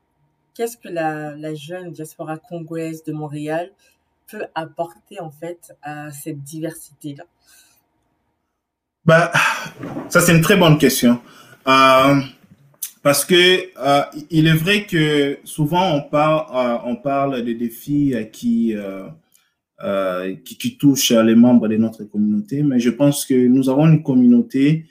qu'est-ce 0.54 0.76
que 0.76 0.88
la, 0.88 1.36
la, 1.36 1.54
jeune 1.54 1.90
diaspora 1.90 2.38
congolaise 2.38 3.04
de 3.04 3.12
Montréal 3.12 3.70
peut 4.26 4.46
apporter 4.54 5.20
en 5.20 5.30
fait 5.30 5.76
à 5.82 6.10
cette 6.10 6.42
diversité-là? 6.42 7.24
Bah, 9.04 9.32
Ça, 10.08 10.20
c'est 10.20 10.34
une 10.34 10.40
très 10.40 10.56
bonne 10.56 10.78
question. 10.78 11.20
Euh, 11.66 12.20
parce 13.04 13.26
que 13.26 13.34
euh, 13.34 14.02
il 14.30 14.46
est 14.46 14.54
vrai 14.54 14.86
que 14.86 15.38
souvent 15.44 15.94
on 15.94 16.00
parle, 16.00 16.46
euh, 16.56 16.78
on 16.86 16.96
parle 16.96 17.44
des 17.44 17.54
défis 17.54 18.14
euh, 18.14 18.24
qui, 18.24 18.74
euh, 18.74 20.34
qui, 20.42 20.56
qui 20.56 20.78
touchent 20.78 21.10
les 21.12 21.34
membres 21.34 21.68
de 21.68 21.76
notre 21.76 22.04
communauté, 22.04 22.62
mais 22.62 22.80
je 22.80 22.88
pense 22.88 23.26
que 23.26 23.34
nous 23.34 23.68
avons 23.68 23.86
une 23.86 24.02
communauté 24.02 24.86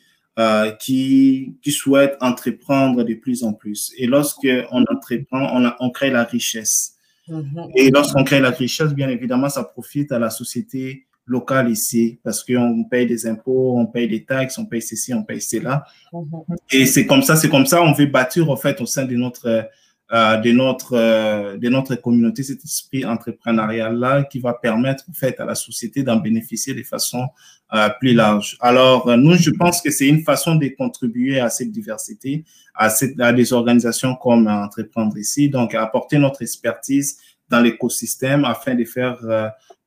qui, 0.79 1.55
qui 1.61 1.71
souhaite 1.71 2.15
entreprendre 2.21 3.03
de 3.03 3.15
plus 3.15 3.43
en 3.43 3.53
plus. 3.53 3.91
Et 3.97 4.05
lorsque 4.05 4.47
on 4.71 4.83
entreprend, 4.91 5.47
on, 5.55 5.71
on 5.79 5.89
crée 5.89 6.11
la 6.11 6.23
richesse. 6.23 6.95
Mm-hmm. 7.27 7.71
Et 7.75 7.89
lorsqu'on 7.89 8.23
crée 8.23 8.39
la 8.39 8.51
richesse, 8.51 8.93
bien 8.93 9.09
évidemment, 9.09 9.49
ça 9.49 9.63
profite 9.63 10.11
à 10.11 10.19
la 10.19 10.29
société 10.29 11.07
local 11.25 11.69
ici 11.69 12.19
parce 12.23 12.43
qu'on 12.43 12.83
paye 12.83 13.07
des 13.07 13.25
impôts, 13.27 13.77
on 13.77 13.85
paye 13.85 14.07
des 14.07 14.23
taxes, 14.23 14.57
on 14.57 14.65
paye 14.65 14.81
ceci, 14.81 15.13
on 15.13 15.23
paye 15.23 15.41
cela. 15.41 15.85
Mhm. 16.11 16.25
Et 16.71 16.85
c'est 16.85 17.05
comme 17.05 17.21
ça, 17.21 17.35
c'est 17.35 17.49
comme 17.49 17.65
ça, 17.65 17.81
on 17.81 17.93
veut 17.93 18.07
bâtir 18.07 18.49
en 18.49 18.57
fait 18.57 18.79
au 18.81 18.85
sein 18.85 19.05
de 19.05 19.15
notre 19.15 19.67
euh, 20.11 20.37
de 20.37 20.51
notre 20.51 20.95
euh, 20.95 21.57
de 21.57 21.69
notre 21.69 21.95
communauté 21.95 22.43
cet 22.43 22.63
esprit 22.63 23.05
entrepreneurial 23.05 23.97
là 23.97 24.23
qui 24.23 24.39
va 24.39 24.53
permettre 24.53 25.05
en 25.09 25.13
fait 25.13 25.39
à 25.39 25.45
la 25.45 25.55
société 25.55 26.03
d'en 26.03 26.17
bénéficier 26.17 26.73
de 26.73 26.83
façon 26.83 27.25
euh, 27.73 27.89
plus 27.99 28.13
large. 28.13 28.57
Alors 28.59 29.17
nous, 29.17 29.35
je 29.35 29.49
pense 29.51 29.81
que 29.81 29.89
c'est 29.91 30.07
une 30.07 30.21
façon 30.21 30.55
de 30.55 30.67
contribuer 30.77 31.39
à 31.39 31.49
cette 31.49 31.71
diversité, 31.71 32.43
à, 32.75 32.89
cette, 32.89 33.19
à 33.19 33.31
des 33.31 33.53
organisations 33.53 34.15
comme 34.15 34.47
Entreprendre 34.47 35.17
ici, 35.17 35.49
donc 35.49 35.73
à 35.73 35.81
apporter 35.81 36.19
notre 36.19 36.41
expertise 36.41 37.17
dans 37.49 37.61
l'écosystème 37.61 38.43
afin 38.45 38.75
de 38.75 38.83
faire 38.83 39.17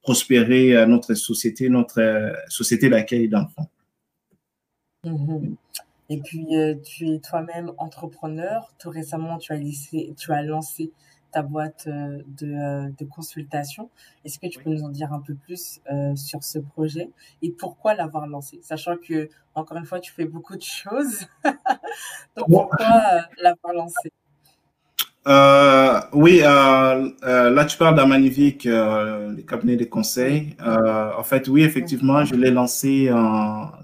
prospérer 0.07 0.87
notre 0.87 1.15
société, 1.15 1.69
notre 1.69 2.33
société 2.49 2.89
d'accueil 2.89 3.29
d'enfants. 3.29 3.69
Mm-hmm. 5.05 5.57
Et 6.09 6.19
puis, 6.19 6.57
euh, 6.57 6.77
tu 6.85 7.09
es 7.09 7.19
toi-même 7.19 7.73
entrepreneur. 7.79 8.73
Tout 8.79 8.91
récemment, 8.91 9.39
tu 9.39 9.53
as, 9.53 9.59
tu 10.17 10.33
as 10.33 10.43
lancé 10.43 10.93
ta 11.33 11.43
boîte 11.43 11.87
euh, 11.89 12.23
de, 12.29 12.47
euh, 12.47 12.91
de 12.97 13.05
consultation. 13.05 13.91
Est-ce 14.25 14.39
que 14.39 14.47
tu 14.47 14.61
peux 14.63 14.71
nous 14.71 14.85
en 14.85 14.89
dire 14.89 15.13
un 15.13 15.21
peu 15.21 15.35
plus 15.35 15.81
sur 16.15 16.45
ce 16.45 16.59
projet 16.59 17.11
et 17.43 17.51
pourquoi 17.51 17.95
l'avoir 17.95 18.27
lancé? 18.27 18.61
Sachant 18.63 18.97
que, 18.97 19.29
encore 19.55 19.77
une 19.77 19.87
fois, 19.87 19.99
tu 19.99 20.13
fais 20.13 20.27
beaucoup 20.27 20.57
de 20.57 20.63
choses. 20.63 21.27
Donc, 22.37 22.47
pourquoi 22.49 23.27
l'avoir 23.43 23.75
lancé? 23.75 24.13
Oui, 25.27 26.39
là 26.41 27.65
tu 27.69 27.77
parles 27.77 27.97
d'Amanivic, 27.97 28.65
le 28.65 29.43
cabinet 29.43 29.77
de 29.77 29.85
conseil. 29.85 30.57
en 30.61 31.23
fait, 31.25 31.49
oui, 31.49 31.63
effectivement, 31.63 32.25
je 32.25 32.35
l'ai 32.35 32.51
lancé. 32.51 33.11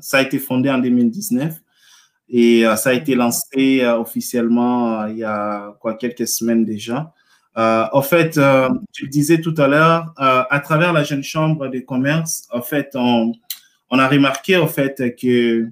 Ça 0.00 0.18
a 0.18 0.22
été 0.22 0.38
fondé 0.38 0.70
en 0.70 0.78
2019. 0.78 1.62
Et 2.32 2.66
euh, 2.66 2.76
ça 2.76 2.90
a 2.90 2.92
été 2.94 3.14
lancé 3.14 3.82
euh, 3.82 3.98
officiellement 3.98 5.02
euh, 5.02 5.10
il 5.10 5.18
y 5.18 5.24
a 5.24 5.76
quoi, 5.80 5.94
quelques 5.94 6.26
semaines 6.26 6.64
déjà. 6.64 7.12
en 7.54 8.02
fait, 8.02 8.40
tu 8.92 9.08
disais 9.08 9.40
tout 9.40 9.54
à 9.58 9.68
l'heure, 9.68 10.14
à 10.16 10.60
travers 10.60 10.94
la 10.94 11.04
jeune 11.04 11.22
chambre 11.22 11.68
des 11.68 11.84
commerces, 11.84 12.48
en 12.50 12.62
fait, 12.62 12.92
on, 12.94 13.32
on 13.90 13.98
a 13.98 14.08
remarqué 14.08 14.56
en 14.56 14.66
fait 14.66 15.14
que 15.20 15.68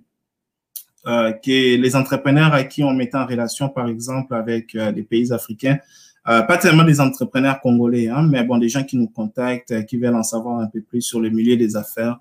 que 1.05 1.77
les 1.77 1.97
entrepreneurs 1.97 2.53
à 2.53 2.65
qui 2.65 2.83
on 2.83 2.93
mettait 2.93 3.17
en 3.17 3.27
relation, 3.27 3.69
par 3.69 3.89
exemple, 3.89 4.35
avec 4.35 4.77
des 4.77 5.03
pays 5.03 5.33
africains, 5.33 5.79
pas 6.25 6.59
tellement 6.59 6.85
des 6.85 7.01
entrepreneurs 7.01 7.61
congolais, 7.61 8.09
hein, 8.09 8.27
mais 8.31 8.45
bon, 8.45 8.59
des 8.59 8.69
gens 8.69 8.85
qui 8.85 8.97
nous 8.97 9.09
contactent, 9.09 9.87
qui 9.87 9.97
veulent 9.97 10.15
en 10.15 10.23
savoir 10.23 10.61
un 10.61 10.67
peu 10.67 10.81
plus 10.83 11.03
sur 11.03 11.21
le 11.21 11.31
milieu 11.31 11.57
des 11.57 11.77
affaires, 11.77 12.19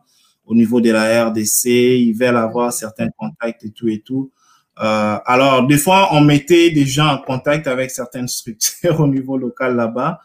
au 0.50 0.56
niveau 0.56 0.82
de 0.82 0.90
la 0.92 1.26
RDC, 1.26 1.66
ils 1.66 2.14
veulent 2.14 2.36
avoir 2.36 2.74
certains 2.74 3.10
contacts 3.18 3.64
et 3.64 3.70
tout 3.70 3.88
et 3.88 4.00
tout. 4.00 4.32
Euh, 4.82 5.18
alors, 5.26 5.68
des 5.68 5.78
fois, 5.78 6.10
on 6.14 6.22
mettait 6.22 6.72
des 6.72 6.86
gens 6.86 7.08
en 7.08 7.18
contact 7.20 7.68
avec 7.68 7.92
certaines 7.92 8.28
structures 8.28 9.00
au 9.00 9.08
niveau 9.08 9.38
local 9.38 9.76
là-bas. 9.76 10.20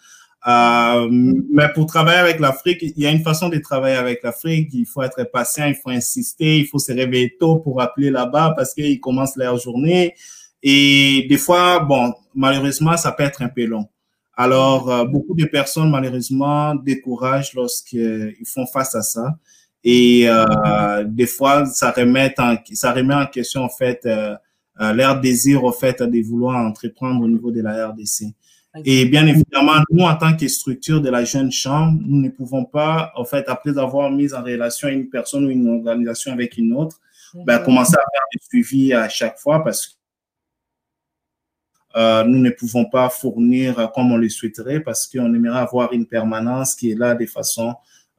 Euh, 0.47 1.09
mais 1.11 1.69
pour 1.75 1.87
travailler 1.87 2.19
avec 2.19 2.39
l'Afrique, 2.39 2.83
il 2.83 3.03
y 3.03 3.07
a 3.07 3.11
une 3.11 3.23
façon 3.23 3.49
de 3.49 3.59
travailler 3.59 3.97
avec 3.97 4.23
l'Afrique. 4.23 4.69
Il 4.73 4.87
faut 4.87 5.03
être 5.03 5.25
patient, 5.33 5.67
il 5.67 5.75
faut 5.75 5.91
insister, 5.91 6.59
il 6.59 6.67
faut 6.67 6.79
se 6.79 6.93
réveiller 6.93 7.37
tôt 7.39 7.57
pour 7.57 7.81
appeler 7.81 8.11
là-bas 8.11 8.53
parce 8.57 8.75
qu'ils 8.75 9.01
commencent 9.01 9.37
leur 9.37 9.57
journée. 9.57 10.15
Et 10.63 11.27
des 11.29 11.39
fois, 11.39 11.81
bon, 11.81 12.15
malheureusement, 12.35 12.97
ça 12.97 13.13
peut 13.13 13.23
être 13.23 13.43
un 13.43 13.49
peu 13.49 13.65
long. 13.65 13.87
Alors, 14.37 14.91
euh, 14.91 15.05
beaucoup 15.05 15.35
de 15.35 15.45
personnes, 15.45 15.91
malheureusement, 15.91 16.75
découragent 16.75 17.55
lorsqu'ils 17.55 18.47
font 18.47 18.67
face 18.67 18.95
à 18.95 19.03
ça. 19.03 19.37
Et 19.85 20.25
euh, 20.29 21.05
des 21.07 21.27
fois, 21.27 21.67
ça 21.67 21.91
remet 21.91 22.35
en, 22.39 22.57
ça 22.73 22.93
remet 22.93 23.15
en 23.15 23.27
question 23.27 23.63
en 23.63 23.69
fait 23.69 24.01
euh, 24.07 24.35
leur 24.79 25.21
désir 25.21 25.63
au 25.63 25.73
fait 25.73 26.03
de 26.03 26.27
vouloir 26.27 26.57
entreprendre 26.57 27.23
au 27.23 27.29
niveau 27.29 27.51
de 27.51 27.61
la 27.61 27.89
RDC. 27.89 28.35
Et 28.85 29.05
bien 29.05 29.27
évidemment, 29.27 29.75
nous, 29.91 30.05
en 30.05 30.17
tant 30.17 30.37
que 30.37 30.49
structure 30.49 31.01
de 31.01 31.09
la 31.09 31.25
jeune 31.25 31.53
chambre, 31.53 32.01
nous 32.05 32.21
ne 32.21 32.29
pouvons 32.29 32.65
pas, 32.65 33.13
en 33.15 33.25
fait, 33.25 33.45
après 33.49 33.79
avoir 33.79 34.11
mis 34.11 34.35
en 34.35 34.43
relation 34.43 34.89
une 34.89 35.09
personne 35.09 35.45
ou 35.45 35.51
une 35.51 35.69
organisation 35.69 36.33
avec 36.33 36.57
une 36.57 36.73
autre, 36.75 37.01
ben, 37.35 37.59
commencer 37.61 37.95
à 37.95 38.03
faire 38.13 38.23
des 38.33 38.41
suivis 38.49 38.93
à 38.93 39.09
chaque 39.09 39.39
fois 39.39 39.63
parce 39.63 39.87
que 39.87 39.93
euh, 41.97 42.25
nous 42.25 42.39
ne 42.39 42.51
pouvons 42.51 42.87
pas 42.87 43.09
fournir 43.09 43.93
comme 43.95 44.11
on 44.11 44.17
le 44.17 44.29
souhaiterait 44.29 44.81
parce 44.81 45.07
qu'on 45.07 45.33
aimerait 45.33 45.61
avoir 45.61 45.93
une 45.93 46.07
permanence 46.07 46.75
qui 46.75 46.91
est 46.91 46.99
là 46.99 47.15
de 47.15 47.27
façon 47.27 47.75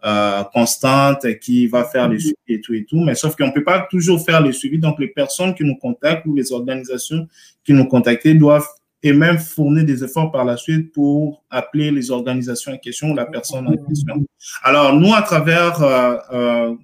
euh, 0.06 0.44
constante 0.54 1.26
qui 1.40 1.68
va 1.68 1.84
faire 1.84 2.08
les 2.08 2.20
suivis 2.20 2.36
et 2.48 2.62
tout 2.62 2.74
et 2.74 2.86
tout. 2.86 3.02
Mais 3.04 3.16
sauf 3.16 3.36
qu'on 3.36 3.48
ne 3.48 3.52
peut 3.52 3.64
pas 3.64 3.88
toujours 3.90 4.24
faire 4.24 4.42
les 4.42 4.54
suivis. 4.54 4.80
Donc, 4.80 5.00
les 5.00 5.08
personnes 5.08 5.54
qui 5.56 5.64
nous 5.64 5.76
contactent 5.76 6.26
ou 6.26 6.36
les 6.36 6.52
organisations 6.54 7.28
qui 7.66 7.74
nous 7.74 7.88
contactent 7.88 8.28
doivent 8.28 8.68
et 9.06 9.14
même 9.14 9.38
fournir 9.38 9.86
des 9.86 10.04
efforts 10.04 10.32
par 10.32 10.44
la 10.46 10.58
suite 10.58 10.92
pour 10.92 11.44
appeler 11.52 11.92
les 11.92 12.10
organisations 12.10 12.74
en 12.74 12.78
question 12.78 13.12
ou 13.12 13.16
la 13.16 13.28
personne 13.28 13.68
en 13.68 13.78
question. 13.86 14.26
Alors, 14.64 14.94
nous, 14.94 15.14
à 15.14 15.22
travers 15.22 15.80
euh, 15.84 16.18
euh, 16.34 16.76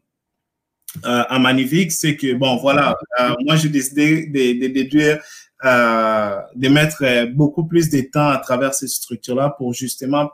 euh 1.06 1.24
à 1.30 1.40
Manivic, 1.40 1.92
c'est 1.92 2.16
que, 2.16 2.36
bon, 2.36 2.58
voilà, 2.58 2.96
moi, 3.44 3.56
j'ai 3.56 3.70
décidé 3.70 4.28
de, 4.28 4.68
déduire, 4.68 5.20
de 5.64 6.70
mettre 6.70 7.26
beaucoup 7.32 7.66
plus 7.66 7.90
de 7.90 8.02
temps 8.02 8.30
à 8.30 8.38
travers 8.38 8.76
ces 8.76 8.88
structures-là 8.88 9.56
pour 9.58 9.74
justement 9.74 10.30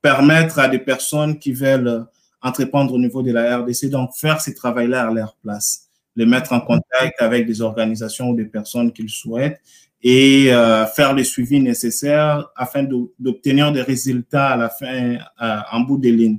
permettre 0.00 0.58
à 0.60 0.68
des 0.68 0.78
personnes 0.78 1.38
qui 1.38 1.52
veulent 1.52 2.06
entreprendre 2.40 2.94
au 2.94 2.98
niveau 2.98 3.22
de 3.22 3.32
la 3.32 3.58
RDC, 3.58 3.90
donc 3.90 4.14
faire 4.16 4.40
ces 4.40 4.54
travails-là 4.54 5.08
à 5.08 5.10
leur 5.12 5.36
place, 5.42 5.90
les 6.16 6.24
mettre 6.24 6.54
en 6.54 6.60
contact 6.60 7.20
avec 7.20 7.46
des 7.46 7.60
organisations 7.60 8.30
ou 8.30 8.34
des 8.34 8.46
personnes 8.46 8.92
qu'ils 8.92 9.10
souhaitent 9.10 9.60
et 10.06 10.52
euh, 10.52 10.84
faire 10.84 11.14
les 11.14 11.24
suivis 11.24 11.60
nécessaires 11.60 12.46
afin 12.54 12.86
d'obtenir 13.18 13.72
des 13.72 13.80
résultats 13.80 14.50
à 14.50 14.56
la 14.56 14.68
fin, 14.68 15.16
euh, 15.40 15.56
en 15.72 15.80
bout 15.80 15.96
de 15.96 16.10
ligne. 16.10 16.38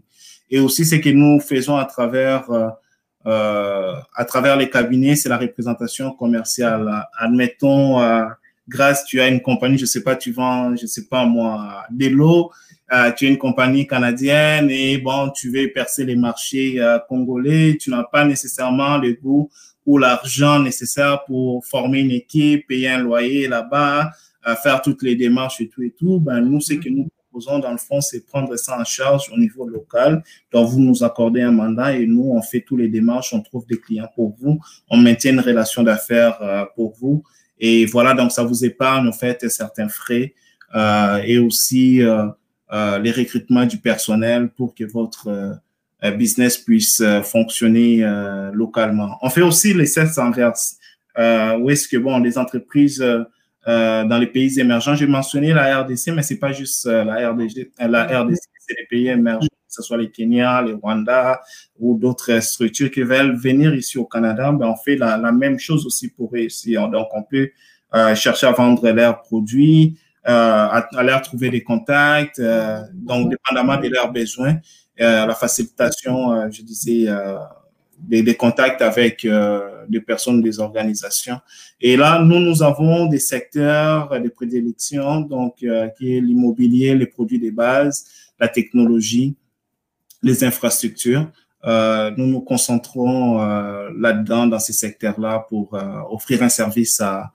Et 0.52 0.60
aussi, 0.60 0.86
ce 0.86 0.96
que 0.96 1.10
nous 1.10 1.40
faisons 1.40 1.76
à 1.76 1.86
travers, 1.86 2.48
euh, 3.26 3.96
à 4.16 4.26
travers 4.26 4.56
les 4.56 4.70
cabinets, 4.70 5.16
c'est 5.16 5.30
la 5.30 5.40
représentation 5.40 6.12
commerciale. 6.12 7.08
Admettons, 7.18 8.00
grâce, 8.70 9.04
tu 9.06 9.20
as 9.20 9.28
une 9.28 9.42
compagnie, 9.42 9.80
je 9.80 9.88
sais 9.88 10.04
pas, 10.04 10.16
tu 10.16 10.32
vends, 10.32 10.76
je 10.76 10.86
sais 10.86 11.08
pas 11.08 11.26
moi, 11.26 11.84
des 11.90 12.10
lots, 12.10 12.52
tu 13.18 13.26
es 13.26 13.30
une 13.30 13.40
compagnie 13.40 13.88
canadienne 13.88 14.70
et 14.70 15.00
bon, 15.00 15.32
tu 15.32 15.52
veux 15.52 15.72
percer 15.74 16.06
les 16.06 16.16
marchés 16.16 16.80
congolais, 17.10 17.78
tu 17.82 17.90
n'as 17.90 18.04
pas 18.04 18.24
nécessairement 18.26 19.00
le 19.00 19.14
goût 19.14 19.50
ou 19.86 19.98
l'argent 19.98 20.60
nécessaire 20.60 21.24
pour 21.26 21.66
former 21.66 22.00
une 22.00 22.12
équipe, 22.12 22.68
payer 22.68 22.90
un 22.90 23.00
loyer 23.00 23.48
là-bas, 23.48 24.12
euh, 24.48 24.56
faire 24.56 24.82
toutes 24.82 25.04
les 25.04 25.16
démarches 25.16 25.62
et 25.62 25.70
tout 25.70 25.84
et 25.84 25.92
tout. 25.92 26.20
Ben, 26.20 26.42
nous, 26.42 26.60
ce 26.62 26.74
que 26.74 26.90
nous 26.90 27.08
proposons 27.18 27.60
dans 27.60 27.72
le 27.72 27.78
fond, 27.78 28.02
c'est 28.02 28.26
prendre 28.26 28.56
ça 28.56 28.80
en 28.80 28.84
charge 28.84 29.30
au 29.32 29.38
niveau 29.38 29.68
local. 29.68 30.24
Donc, 30.52 30.70
vous 30.70 30.80
nous 30.80 31.04
accordez 31.04 31.42
un 31.42 31.52
mandat 31.52 31.96
et 31.96 32.08
nous, 32.08 32.32
on 32.32 32.42
fait 32.42 32.62
tous 32.62 32.78
les 32.78 32.88
démarches, 32.88 33.34
on 33.34 33.42
trouve 33.42 33.66
des 33.68 33.80
clients 33.80 34.10
pour 34.16 34.36
vous, 34.40 34.60
on 34.90 34.98
maintient 34.98 35.34
une 35.34 35.40
relation 35.40 35.84
d'affaires 35.84 36.68
pour 36.76 36.94
vous. 37.00 37.24
Et 37.60 37.86
voilà, 37.86 38.14
donc 38.14 38.32
ça 38.32 38.44
vous 38.44 38.66
épargne 38.66 39.08
en 39.08 39.14
fait 39.14 39.50
certains 39.50 39.88
frais 39.88 40.34
et 41.26 41.38
aussi 41.38 42.02
euh, 42.74 42.98
les 42.98 43.12
recrutements 43.12 43.66
du 43.66 43.78
personnel 43.78 44.50
pour 44.50 44.74
que 44.74 44.84
votre 44.86 45.28
euh, 45.28 45.54
business 46.12 46.58
puisse 46.58 47.02
euh, 47.02 47.22
fonctionner 47.22 48.06
localement. 48.54 49.18
On 49.22 49.30
fait 49.30 49.42
aussi 49.42 49.74
les 49.74 49.86
sets 49.86 50.20
inverses, 50.20 50.78
où 51.18 51.70
est-ce 51.70 51.88
que 51.88 51.98
bon, 51.98 52.20
les 52.20 52.38
entreprises 52.38 53.04
dans 53.66 54.18
les 54.20 54.28
pays 54.28 54.60
émergents, 54.60 54.96
j'ai 54.96 55.08
mentionné 55.08 55.54
la 55.54 55.82
RDC, 55.82 56.12
mais 56.14 56.22
c'est 56.22 56.38
pas 56.38 56.52
juste 56.52 56.86
la 56.86 57.32
RDC, 57.32 57.72
la 57.80 58.22
RDC, 58.22 58.38
c'est 58.60 58.76
les 58.78 58.86
pays 58.90 59.08
émergents, 59.08 59.48
que 59.48 59.74
ce 59.74 59.82
soit 59.82 59.98
les 59.98 60.12
Kenya, 60.12 60.62
les 60.62 60.74
Rwanda 60.74 61.42
ou 61.80 61.98
d'autres 61.98 62.40
structures 62.42 62.92
qui 62.92 63.02
veulent 63.02 63.36
venir 63.36 63.74
ici 63.74 63.98
au 63.98 64.06
Canada, 64.06 64.52
ben 64.52 64.68
on 64.68 64.76
fait 64.76 64.98
la, 64.98 65.18
la 65.18 65.32
même 65.32 65.58
chose 65.58 65.86
aussi 65.86 66.10
pour 66.10 66.36
ici. 66.38 66.74
Donc, 66.74 67.08
on 67.14 67.24
peut 67.24 67.50
chercher 68.16 68.48
à 68.48 68.52
vendre 68.52 68.90
leurs 68.92 69.22
produits, 69.22 69.98
euh, 70.28 70.32
à, 70.32 70.88
à, 70.98 71.04
leur 71.04 71.22
trouver 71.22 71.52
des 71.52 71.62
contacts, 71.62 72.40
euh, 72.40 72.82
donc 72.94 73.30
dépendamment 73.30 73.78
de 73.78 73.90
leurs 73.90 74.12
besoins, 74.12 74.56
euh, 74.56 74.60
la 74.98 75.36
facilitation, 75.36 76.50
je 76.52 76.62
disais, 76.62 77.08
des, 78.00 78.24
des, 78.24 78.36
contacts 78.36 78.82
avec 78.82 79.28
des 79.90 80.02
personnes, 80.02 80.42
des 80.42 80.60
organisations. 80.60 81.40
Et 81.82 81.98
là, 81.98 82.20
nous, 82.20 82.40
nous 82.40 82.64
avons 82.64 83.06
des 83.08 83.20
secteurs 83.20 84.10
de 84.20 84.30
prédilection, 84.30 85.22
donc 85.22 85.58
qui 85.58 85.68
est 85.68 86.22
l'immobilier, 86.22 86.96
les 86.96 87.08
produits 87.08 87.40
de 87.40 87.52
base, 87.52 88.06
la 88.40 88.48
technologie, 88.48 89.36
les 90.22 90.44
infrastructures. 90.44 91.30
Euh, 91.66 92.12
nous 92.16 92.28
nous 92.28 92.42
concentrons 92.42 93.42
euh, 93.42 93.90
là-dedans, 93.98 94.46
dans 94.48 94.60
ces 94.60 94.74
secteurs-là, 94.74 95.46
pour 95.50 95.74
euh, 95.74 96.02
offrir 96.10 96.44
un 96.44 96.50
service 96.50 97.00
à, 97.00 97.32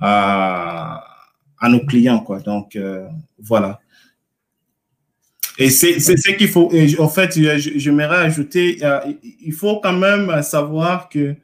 à, 0.00 1.04
à 1.58 1.68
nos 1.68 1.84
clients, 1.84 2.20
quoi. 2.20 2.38
Donc, 2.40 2.76
euh, 2.76 3.08
voilà. 3.38 3.80
Et 5.58 5.70
c'est 5.70 6.00
ce 6.00 6.32
qu'il 6.32 6.48
faut. 6.48 6.70
en 6.98 7.08
fait, 7.08 7.38
j'aimerais 7.58 8.16
ajouter, 8.16 8.78
il 9.44 9.52
faut 9.52 9.80
quand 9.80 9.92
même 9.92 10.42
savoir 10.42 11.08
que, 11.08 11.34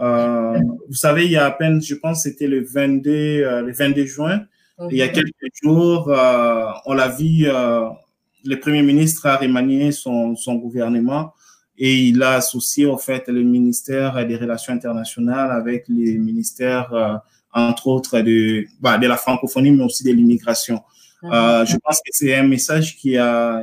euh, 0.00 0.58
vous 0.88 0.94
savez, 0.94 1.24
il 1.24 1.32
y 1.32 1.36
a 1.36 1.46
à 1.46 1.50
peine, 1.50 1.82
je 1.82 1.94
pense, 1.94 2.22
c'était 2.22 2.46
le 2.46 2.64
22, 2.64 3.10
euh, 3.10 3.62
le 3.62 3.72
22 3.72 4.04
juin, 4.04 4.42
il 4.90 4.98
y 4.98 5.02
a 5.02 5.06
mhm. 5.06 5.12
quelques 5.12 5.52
jours, 5.62 6.10
euh, 6.10 6.66
on 6.84 6.92
l'a 6.92 7.08
vu, 7.08 7.46
le 8.44 8.60
Premier 8.60 8.82
ministre 8.82 9.26
a 9.26 9.36
remanié 9.36 9.90
son, 9.90 10.36
son 10.36 10.54
gouvernement 10.54 11.32
et 11.78 11.94
il 11.94 12.22
a 12.22 12.34
associé, 12.34 12.86
en 12.86 12.98
fait, 12.98 13.28
le 13.28 13.42
ministère 13.42 14.24
des 14.26 14.36
Relations 14.36 14.72
internationales 14.72 15.50
avec 15.50 15.86
les 15.88 16.18
ministères, 16.18 17.20
entre 17.52 17.88
autres, 17.88 18.20
de, 18.20 18.64
bah, 18.80 18.98
de 18.98 19.06
la 19.06 19.16
francophonie, 19.16 19.72
mais 19.72 19.84
aussi 19.84 20.04
de 20.04 20.12
l'immigration. 20.12 20.82
Euh, 21.32 21.64
je 21.64 21.76
pense 21.76 21.96
que 21.96 22.10
c'est 22.10 22.34
un 22.34 22.44
message 22.44 22.96
qui 22.96 23.16
a, 23.16 23.62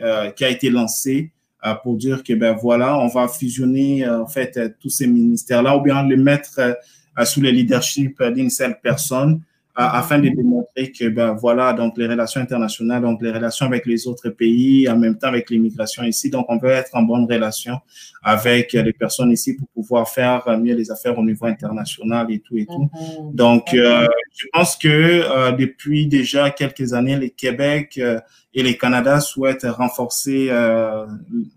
euh, 0.00 0.30
qui 0.30 0.44
a 0.44 0.48
été 0.48 0.70
lancé 0.70 1.32
euh, 1.64 1.74
pour 1.74 1.96
dire 1.96 2.22
que 2.22 2.32
ben 2.32 2.52
voilà, 2.52 2.98
on 2.98 3.08
va 3.08 3.28
fusionner 3.28 4.08
en 4.08 4.26
fait 4.26 4.58
tous 4.80 4.90
ces 4.90 5.06
ministères-là 5.06 5.76
ou 5.76 5.80
bien 5.80 6.06
les 6.06 6.16
mettre 6.16 6.78
sous 7.24 7.40
le 7.40 7.50
leadership 7.50 8.22
d'une 8.22 8.50
seule 8.50 8.80
personne 8.80 9.42
afin 9.74 10.18
de 10.18 10.28
démontrer 10.28 10.92
que 10.92 11.08
ben 11.08 11.32
voilà 11.32 11.72
donc 11.72 11.96
les 11.96 12.06
relations 12.06 12.40
internationales 12.42 13.00
donc 13.00 13.22
les 13.22 13.30
relations 13.30 13.64
avec 13.64 13.86
les 13.86 14.06
autres 14.06 14.28
pays 14.28 14.86
en 14.88 14.98
même 14.98 15.16
temps 15.16 15.28
avec 15.28 15.48
l'immigration 15.48 16.02
ici. 16.02 16.28
Donc 16.28 16.46
on 16.48 16.58
veut 16.58 16.70
être 16.70 16.90
en 16.92 17.02
bonne 17.02 17.24
relation 17.24 17.78
avec 18.22 18.74
les 18.74 18.92
personnes 18.92 19.30
ici 19.30 19.56
pour 19.56 19.68
pouvoir 19.68 20.08
faire 20.08 20.44
mieux 20.58 20.74
les 20.74 20.90
affaires 20.90 21.18
au 21.18 21.24
niveau 21.24 21.46
international 21.46 22.30
et 22.30 22.40
tout 22.40 22.58
et 22.58 22.66
tout. 22.66 22.90
Mhm. 22.92 23.34
donc 23.34 23.72
euh, 23.72 24.06
je 24.34 24.46
pense 24.52 24.76
que 24.76 24.88
euh, 24.88 25.52
depuis 25.52 26.06
déjà 26.06 26.50
quelques 26.50 26.92
années 26.92 27.16
le 27.16 27.28
Québec 27.28 27.98
euh, 27.98 28.20
et 28.54 28.62
le 28.62 28.72
Canada 28.74 29.20
souhaitent 29.20 29.66
renforcer 29.66 30.50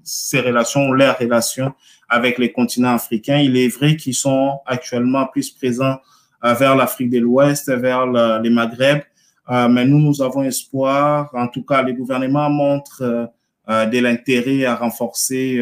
ces 0.03 0.39
relations 0.39 0.93
leurs 0.93 1.19
relations 1.19 1.73
avec 2.07 2.37
les 2.37 2.51
continents 2.51 2.93
africains. 2.95 3.37
Il 3.37 3.57
est 3.57 3.67
vrai 3.67 3.95
qu'ils 3.95 4.13
sont 4.13 4.59
actuellement 4.65 5.25
plus 5.25 5.51
présents 5.51 5.95
euh, 5.95 6.14
vers 6.53 6.75
l'Afrique 6.75 7.09
de 7.09 7.19
l'Ouest, 7.19 7.71
vers 7.71 8.05
le, 8.05 8.41
les 8.41 8.49
Maghreb. 8.49 9.01
Euh, 9.49 9.67
mais 9.67 9.85
nous, 9.85 9.99
nous 9.99 10.21
avons 10.21 10.43
espoir. 10.43 11.29
En 11.33 11.47
tout 11.47 11.63
cas, 11.63 11.81
les 11.83 11.93
gouvernements 11.93 12.49
montrent 12.49 13.29
euh, 13.69 13.85
de 13.85 13.99
l'intérêt 13.99 14.65
à 14.65 14.75
renforcer 14.75 15.61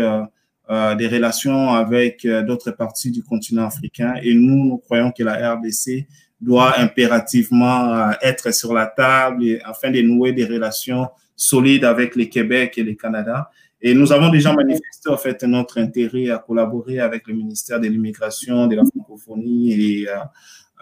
des 0.97 1.07
relations 1.07 1.69
avec 1.73 2.25
d'autres 2.25 2.71
parties 2.71 3.11
du 3.11 3.21
continent 3.21 3.65
africain. 3.65 4.15
Et 4.23 4.33
nous, 4.33 4.65
nous 4.65 4.77
croyons 4.77 5.11
que 5.11 5.21
la 5.21 5.53
RDC 5.53 6.07
doit 6.41 6.79
impérativement 6.79 8.11
être 8.21 8.53
sur 8.53 8.73
la 8.73 8.87
table 8.87 9.59
afin 9.65 9.91
de 9.91 10.01
nouer 10.01 10.31
des 10.31 10.45
relations 10.45 11.09
solides 11.35 11.85
avec 11.85 12.15
le 12.15 12.25
Québec 12.25 12.77
et 12.77 12.83
le 12.83 12.93
Canada. 12.93 13.49
Et 13.85 13.93
nous 13.93 14.13
avons 14.13 14.29
déjà 14.29 14.53
manifesté 14.53 15.09
en 15.09 15.17
fait 15.17 15.43
notre 15.43 15.77
intérêt 15.77 16.29
à 16.29 16.37
collaborer 16.37 16.99
avec 16.99 17.27
le 17.27 17.33
ministère 17.33 17.81
de 17.81 17.87
l'immigration, 17.87 18.65
de 18.67 18.77
la 18.77 18.83
francophonie 18.85 19.73
et 19.73 20.09
euh, 20.09 20.15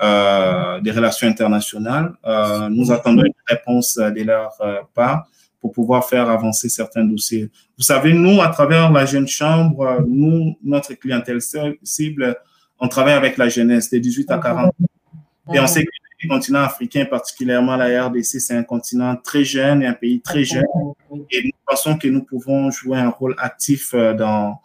des 0.01 0.91
relations 0.91 1.27
internationales. 1.27 2.13
Euh, 2.25 2.69
nous 2.69 2.91
attendons 2.91 3.23
une 3.23 3.34
réponse 3.47 3.95
de 3.95 4.23
leur 4.23 4.51
euh, 4.62 4.82
part 4.93 5.27
pour 5.60 5.71
pouvoir 5.71 6.08
faire 6.08 6.27
avancer 6.27 6.69
certains 6.69 7.06
dossiers. 7.06 7.51
Vous 7.77 7.84
savez, 7.84 8.13
nous, 8.13 8.41
à 8.41 8.49
travers 8.49 8.91
la 8.91 9.06
Jeune 9.06 9.27
Chambre, 9.27 10.04
nous, 10.08 10.58
notre 10.63 10.93
clientèle 10.95 11.39
cible, 11.84 12.36
on 12.80 12.88
travaille 12.88 13.13
avec 13.13 13.38
la 13.38 13.47
jeunesse 13.47 13.91
de 13.91 13.99
18 13.99 14.32
à 14.32 14.39
40 14.39 14.67
ans. 14.67 15.54
Et 15.54 15.60
on 15.60 15.67
sait 15.67 15.84
que 15.84 15.89
le 16.23 16.30
continent 16.30 16.62
africain, 16.62 17.06
particulièrement 17.06 17.75
la 17.75 18.08
RDC, 18.08 18.39
c'est 18.39 18.56
un 18.56 18.63
continent 18.63 19.15
très 19.15 19.43
jeune 19.43 19.84
et 19.84 19.88
un 19.88 19.93
pays 19.93 20.19
très 20.19 20.43
jeune. 20.43 20.65
Et 21.30 21.43
nous 21.43 21.51
pensons 21.67 21.95
que 21.95 22.08
nous 22.08 22.23
pouvons 22.23 22.71
jouer 22.71 22.97
un 22.97 23.10
rôle 23.10 23.36
actif 23.38 23.93
dans, 23.93 24.60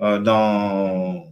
dans 0.00 1.24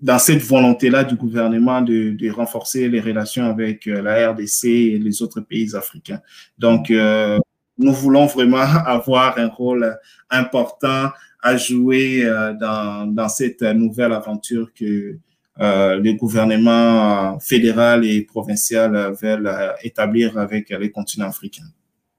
dans 0.00 0.18
cette 0.18 0.42
volonté-là 0.42 1.04
du 1.04 1.16
gouvernement 1.16 1.80
de, 1.80 2.30
renforcer 2.30 2.88
les 2.88 3.00
relations 3.00 3.46
avec 3.46 3.86
euh, 3.86 4.00
la 4.00 4.30
RDC 4.30 4.64
et 4.64 4.98
les 4.98 5.22
autres 5.22 5.40
pays 5.40 5.74
africains. 5.74 6.20
Donc, 6.58 6.90
euh, 6.90 7.38
nous 7.78 7.92
voulons 7.92 8.26
vraiment 8.26 8.58
avoir 8.86 9.38
un 9.38 9.48
rôle 9.48 9.98
important 10.30 11.10
à 11.42 11.56
jouer 11.56 12.24
euh, 12.24 12.52
dans, 12.54 13.28
cette 13.28 13.62
nouvelle 13.62 14.12
aventure 14.12 14.72
que 14.74 15.18
euh, 15.60 15.96
le 15.96 16.12
gouvernement 16.12 17.38
fédéral 17.40 18.04
et 18.04 18.22
provincial 18.22 19.12
veulent 19.20 19.74
établir 19.82 20.38
avec 20.38 20.70
les 20.70 20.90
continents 20.90 21.28
africains. 21.28 21.66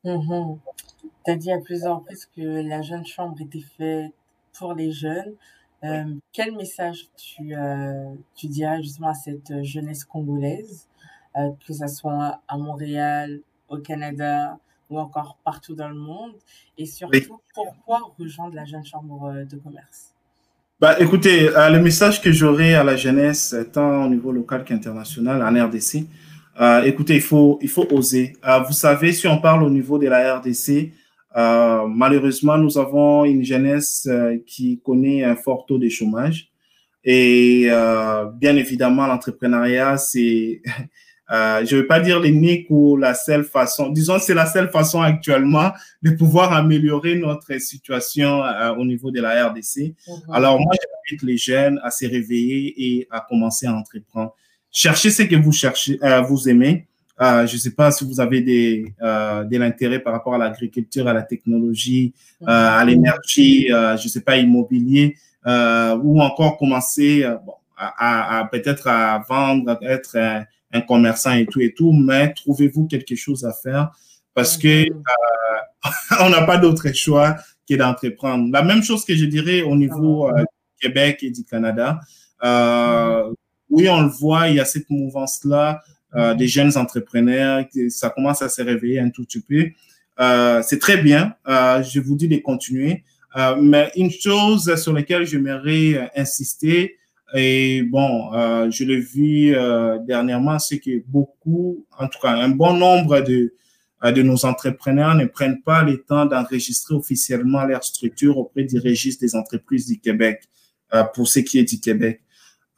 Tu 0.03 1.31
as 1.31 1.35
dit 1.35 1.51
à 1.51 1.59
plusieurs 1.59 1.97
reprises 1.97 2.27
que 2.35 2.67
la 2.67 2.81
jeune 2.81 3.05
chambre 3.05 3.37
était 3.41 3.63
faite 3.77 4.11
pour 4.57 4.73
les 4.73 4.91
jeunes. 4.91 5.35
Euh, 5.83 6.03
quel 6.33 6.55
message 6.55 7.05
tu, 7.15 7.55
euh, 7.55 8.13
tu 8.35 8.47
dirais 8.47 8.81
justement 8.81 9.09
à 9.09 9.13
cette 9.13 9.63
jeunesse 9.63 10.03
congolaise, 10.03 10.87
euh, 11.37 11.51
que 11.65 11.73
ce 11.73 11.87
soit 11.87 12.41
à 12.47 12.57
Montréal, 12.57 13.39
au 13.69 13.77
Canada 13.77 14.57
ou 14.89 14.99
encore 14.99 15.37
partout 15.43 15.75
dans 15.75 15.87
le 15.87 15.95
monde? 15.95 16.33
Et 16.77 16.85
surtout, 16.85 17.39
pourquoi 17.53 18.01
rejoindre 18.19 18.55
la 18.55 18.65
Jeune 18.65 18.85
Chambre 18.85 19.45
de 19.49 19.57
commerce? 19.57 20.13
Bah, 20.81 20.99
écoutez, 20.99 21.49
le 21.49 21.77
message 21.79 22.21
que 22.21 22.31
j'aurais 22.31 22.73
à 22.73 22.83
la 22.83 22.95
jeunesse, 22.95 23.55
tant 23.73 24.05
au 24.05 24.09
niveau 24.09 24.31
local 24.31 24.63
qu'international, 24.63 25.41
en 25.41 25.67
RDC, 25.67 26.07
écoutez, 26.85 27.15
il 27.15 27.21
faut, 27.21 27.59
il 27.61 27.67
faut 27.67 27.85
oser. 27.91 28.33
vous 28.65 28.73
savez, 28.73 29.11
si 29.11 29.27
on 29.27 29.39
parle 29.41 29.63
au 29.63 29.69
niveau 29.69 29.97
de 29.97 30.07
la 30.07 30.37
RDC, 30.37 30.93
euh, 31.35 31.87
malheureusement, 31.87 32.57
nous 32.57 32.77
avons 32.77 33.25
une 33.25 33.43
jeunesse 33.43 34.07
euh, 34.09 34.37
qui 34.45 34.79
connaît 34.83 35.23
un 35.23 35.35
fort 35.35 35.65
taux 35.65 35.77
de 35.77 35.89
chômage. 35.89 36.49
Et 37.03 37.67
euh, 37.69 38.25
bien 38.25 38.55
évidemment, 38.55 39.05
l'entrepreneuriat, 39.05 39.97
c'est, 39.97 40.61
euh, 41.31 41.65
je 41.65 41.75
ne 41.75 41.81
veux 41.81 41.87
pas 41.87 41.99
dire 41.99 42.19
l'unique 42.19 42.65
ou 42.69 42.97
la 42.97 43.13
seule 43.13 43.43
façon, 43.43 43.89
disons, 43.89 44.17
c'est 44.19 44.33
la 44.33 44.47
seule 44.47 44.69
façon 44.69 45.01
actuellement 45.01 45.71
de 46.01 46.11
pouvoir 46.11 46.51
améliorer 46.53 47.15
notre 47.15 47.57
situation 47.59 48.41
au 48.77 48.85
niveau 48.85 49.11
de 49.11 49.21
la 49.21 49.47
RDC. 49.47 49.93
Alors, 50.31 50.59
moi, 50.59 50.73
j'invite 50.73 51.23
les 51.23 51.37
jeunes 51.37 51.79
à 51.83 51.91
se 51.91 52.05
réveiller 52.05 52.73
et 52.75 53.07
à 53.11 53.21
commencer 53.21 53.67
à 53.67 53.73
entreprendre. 53.73 54.35
Cherchez 54.71 55.09
ce 55.09 55.23
que 55.23 55.35
vous 55.35 55.51
cherchez, 55.51 55.99
vous 56.27 56.49
aimez. 56.49 56.88
Euh, 57.21 57.45
je 57.45 57.55
ne 57.55 57.59
sais 57.59 57.71
pas 57.71 57.91
si 57.91 58.05
vous 58.05 58.21
avez 58.21 58.41
des, 58.41 58.93
euh, 59.01 59.43
de 59.43 59.57
l'intérêt 59.57 59.99
par 59.99 60.13
rapport 60.13 60.35
à 60.35 60.37
l'agriculture, 60.37 61.07
à 61.07 61.13
la 61.13 61.23
technologie, 61.23 62.13
euh, 62.43 62.45
à 62.47 62.83
l'énergie, 62.85 63.67
je 63.67 64.03
ne 64.03 64.09
sais 64.09 64.21
pas, 64.21 64.37
immobilier, 64.37 65.17
ou 65.45 66.21
encore 66.21 66.57
commencer 66.57 67.25
bon, 67.45 67.53
à, 67.77 68.39
à, 68.39 68.45
peut-être 68.45 68.87
à 68.87 69.23
vendre, 69.27 69.71
à 69.71 69.77
être 69.81 70.17
un, 70.17 70.45
un, 70.71 70.81
commerçant 70.81 71.33
et 71.33 71.45
tout 71.45 71.59
et 71.59 71.73
tout, 71.73 71.91
mais 71.91 72.33
trouvez-vous 72.33 72.87
quelque 72.87 73.15
chose 73.15 73.43
à 73.43 73.51
faire? 73.51 73.91
Parce 74.33 74.55
que 74.55 74.85
on 76.21 76.29
n'a 76.29 76.43
pas 76.43 76.57
d'autre 76.57 76.93
choix 76.93 77.35
que 77.69 77.75
d'entreprendre. 77.75 78.49
La 78.53 78.63
même 78.63 78.81
chose 78.81 79.03
que 79.03 79.15
je 79.15 79.25
dirais 79.25 79.61
au 79.61 79.75
niveau 79.75 80.31
du 80.31 80.45
Québec 80.79 81.19
et 81.23 81.31
du 81.31 81.43
Canada. 81.43 81.99
oui, 83.69 83.89
on 83.89 84.03
le 84.03 84.09
voit, 84.09 84.47
il 84.47 84.55
y 84.55 84.59
a 84.61 84.65
cette 84.65 84.89
mouvance-là 84.89 85.81
euh, 86.15 86.33
des 86.33 86.47
jeunes 86.47 86.75
entrepreneurs, 86.77 87.65
ça 87.89 88.09
commence 88.09 88.41
à 88.41 88.49
se 88.49 88.61
réveiller 88.61 88.99
un 88.99 89.09
tout 89.09 89.23
petit 89.23 89.41
peu. 89.41 89.69
Euh, 90.19 90.61
c'est 90.63 90.79
très 90.79 90.97
bien, 90.97 91.33
euh, 91.47 91.81
je 91.81 91.99
vous 91.99 92.15
dis 92.15 92.27
de 92.27 92.37
continuer. 92.37 93.03
Euh, 93.37 93.55
mais 93.61 93.91
une 93.95 94.11
chose 94.11 94.75
sur 94.75 94.91
laquelle 94.91 95.25
j'aimerais 95.25 96.11
insister, 96.15 96.97
et 97.35 97.83
bon, 97.83 98.31
je 98.71 98.83
l'ai 98.83 98.99
vu 98.99 99.55
dernièrement, 100.07 100.57
c'est 100.57 100.79
que 100.79 101.03
beaucoup, 101.05 101.85
en 101.99 102.07
tout 102.07 102.17
cas 102.19 102.31
un 102.31 102.49
bon 102.49 102.73
nombre 102.73 103.19
de, 103.21 103.53
de 104.03 104.21
nos 104.23 104.45
entrepreneurs 104.45 105.13
ne 105.13 105.25
prennent 105.25 105.61
pas 105.61 105.83
le 105.83 106.01
temps 106.01 106.25
d'enregistrer 106.25 106.95
officiellement 106.95 107.65
leur 107.65 107.83
structure 107.83 108.35
auprès 108.35 108.63
du 108.63 108.79
registre 108.79 109.21
des 109.21 109.35
entreprises 109.35 109.85
du 109.85 109.99
Québec, 109.99 110.41
pour 111.13 111.27
ce 111.27 111.41
qui 111.41 111.59
est 111.59 111.69
du 111.69 111.79
Québec. 111.79 112.21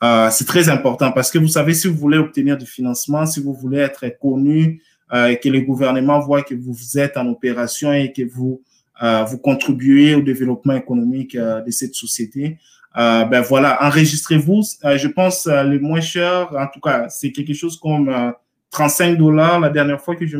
Euh, 0.03 0.29
c'est 0.31 0.45
très 0.45 0.67
important 0.69 1.11
parce 1.11 1.29
que 1.29 1.37
vous 1.37 1.47
savez, 1.47 1.73
si 1.73 1.87
vous 1.87 1.97
voulez 1.97 2.17
obtenir 2.17 2.57
du 2.57 2.65
financement, 2.65 3.25
si 3.25 3.39
vous 3.41 3.53
voulez 3.53 3.79
être 3.79 4.05
connu 4.19 4.81
euh, 5.13 5.27
et 5.27 5.39
que 5.39 5.49
le 5.49 5.61
gouvernement 5.61 6.19
voit 6.19 6.41
que 6.41 6.55
vous 6.55 6.97
êtes 6.97 7.17
en 7.17 7.27
opération 7.27 7.93
et 7.93 8.11
que 8.11 8.23
vous 8.23 8.61
euh, 9.03 9.23
vous 9.23 9.39
contribuez 9.39 10.13
au 10.13 10.21
développement 10.21 10.75
économique 10.75 11.35
euh, 11.35 11.61
de 11.61 11.71
cette 11.71 11.95
société, 11.95 12.59
euh, 12.97 13.25
ben 13.25 13.41
voilà, 13.41 13.83
enregistrez-vous. 13.83 14.61
je 14.83 15.07
pense 15.07 15.47
le 15.47 15.79
moins 15.79 16.01
cher, 16.01 16.49
en 16.55 16.67
tout 16.67 16.79
cas, 16.79 17.09
c'est 17.09 17.31
quelque 17.31 17.53
chose 17.53 17.79
comme 17.79 18.33
35 18.69 19.17
dollars. 19.17 19.59
La 19.59 19.69
dernière 19.69 19.99
fois 19.99 20.15
que 20.15 20.27
je 20.27 20.37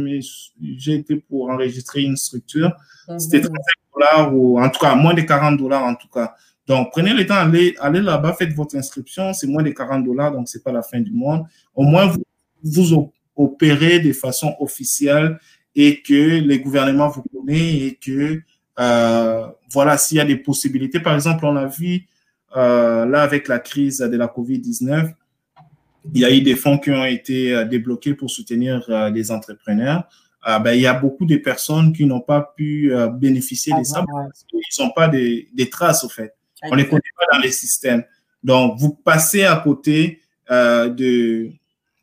j'ai 0.78 0.94
été 0.94 1.16
pour 1.16 1.50
enregistrer 1.50 2.02
une 2.02 2.18
structure, 2.18 2.72
c'était 3.18 3.42
35 3.42 3.56
dollars 3.96 4.36
ou 4.36 4.62
en 4.62 4.70
tout 4.70 4.80
cas 4.80 4.94
moins 4.96 5.14
de 5.14 5.22
40 5.22 5.58
dollars 5.58 5.84
en 5.84 5.96
tout 5.96 6.10
cas. 6.10 6.36
Donc, 6.72 6.92
prenez 6.94 7.14
le 7.14 7.26
temps, 7.26 7.36
allez, 7.36 7.76
allez 7.82 8.00
là-bas, 8.00 8.32
faites 8.32 8.54
votre 8.54 8.78
inscription, 8.78 9.34
c'est 9.34 9.46
moins 9.46 9.62
de 9.62 9.72
40 9.72 10.06
dollars, 10.06 10.32
donc 10.32 10.48
c'est 10.48 10.64
pas 10.64 10.72
la 10.72 10.82
fin 10.82 11.02
du 11.02 11.12
monde. 11.12 11.44
Au 11.76 11.84
moins, 11.84 12.06
vous, 12.06 12.24
vous 12.64 13.12
opérez 13.36 14.00
de 14.00 14.14
façon 14.14 14.56
officielle 14.58 15.38
et 15.76 16.02
que 16.02 16.40
les 16.40 16.60
gouvernements 16.62 17.10
vous 17.10 17.24
connaissent 17.24 17.82
et 17.82 18.00
que 18.02 18.42
voilà, 19.70 19.98
s'il 19.98 20.16
y 20.16 20.22
a 20.22 20.26
des 20.26 20.38
possibilités. 20.38 21.02
Par 21.02 21.14
exemple, 21.14 21.46
on 21.46 21.58
a 21.58 21.66
vu 21.66 22.08
là 22.56 23.22
avec 23.22 23.50
la 23.50 23.60
crise 23.60 23.98
de 23.98 24.16
la 24.16 24.28
COVID-19, 24.28 25.14
il 26.14 26.22
y 26.22 26.24
a 26.24 26.34
eu 26.34 26.40
des 26.40 26.56
fonds 26.56 26.78
qui 26.78 26.92
ont 26.92 27.04
été 27.04 27.66
débloqués 27.66 28.14
pour 28.14 28.32
soutenir 28.32 28.90
les 29.14 29.30
entrepreneurs. 29.30 30.08
Ben, 30.46 30.72
il 30.72 30.80
y 30.80 30.88
a 30.88 30.94
beaucoup 30.94 31.26
de 31.26 31.36
personnes 31.36 31.92
qui 31.92 32.06
n'ont 32.06 32.22
pas 32.22 32.54
pu 32.56 32.94
bénéficier 33.16 33.74
de 33.78 33.84
ça 33.84 34.06
ah, 34.08 34.24
parce 34.28 34.46
qu'ils 34.46 34.86
n'ont 34.86 34.92
pas 34.92 35.10
des, 35.10 35.50
des, 35.54 35.70
traces, 35.70 36.06
au 36.06 36.10
fait. 36.10 36.34
On 36.64 36.72
ne 36.72 36.78
les 36.78 36.88
connaît 36.88 37.02
pas 37.18 37.26
dans 37.34 37.40
les 37.40 37.52
systèmes. 37.52 38.04
Donc, 38.44 38.80
vous 38.80 38.94
passez 38.94 39.44
à 39.44 39.56
côté 39.58 40.22
euh, 40.50 40.90
de, 40.90 41.52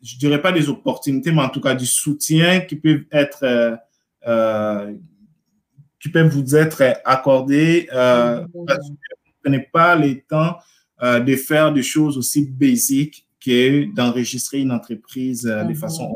je 0.02 0.16
dirais 0.18 0.40
pas 0.40 0.52
des 0.52 0.68
opportunités, 0.68 1.32
mais 1.32 1.42
en 1.42 1.48
tout 1.48 1.60
cas 1.60 1.74
du 1.74 1.86
soutien 1.86 2.60
qui 2.60 2.76
peut 2.76 3.06
être, 3.10 3.44
euh, 3.44 3.76
euh, 4.26 4.94
qui 6.00 6.08
peut 6.08 6.22
vous 6.22 6.56
être 6.56 6.82
accordé 7.04 7.88
euh, 7.92 8.46
parce 8.66 8.88
que 8.88 8.94
vous 8.94 9.30
ne 9.30 9.36
prenez 9.42 9.68
pas 9.72 9.96
le 9.96 10.20
temps 10.20 10.56
de 11.00 11.36
faire 11.36 11.72
des 11.72 11.82
choses 11.84 12.18
aussi 12.18 12.44
basiques 12.44 13.24
que 13.44 13.84
d'enregistrer 13.94 14.58
une 14.58 14.72
entreprise 14.72 15.42
de 15.42 15.62
mhm. 15.62 15.74
façon. 15.76 16.12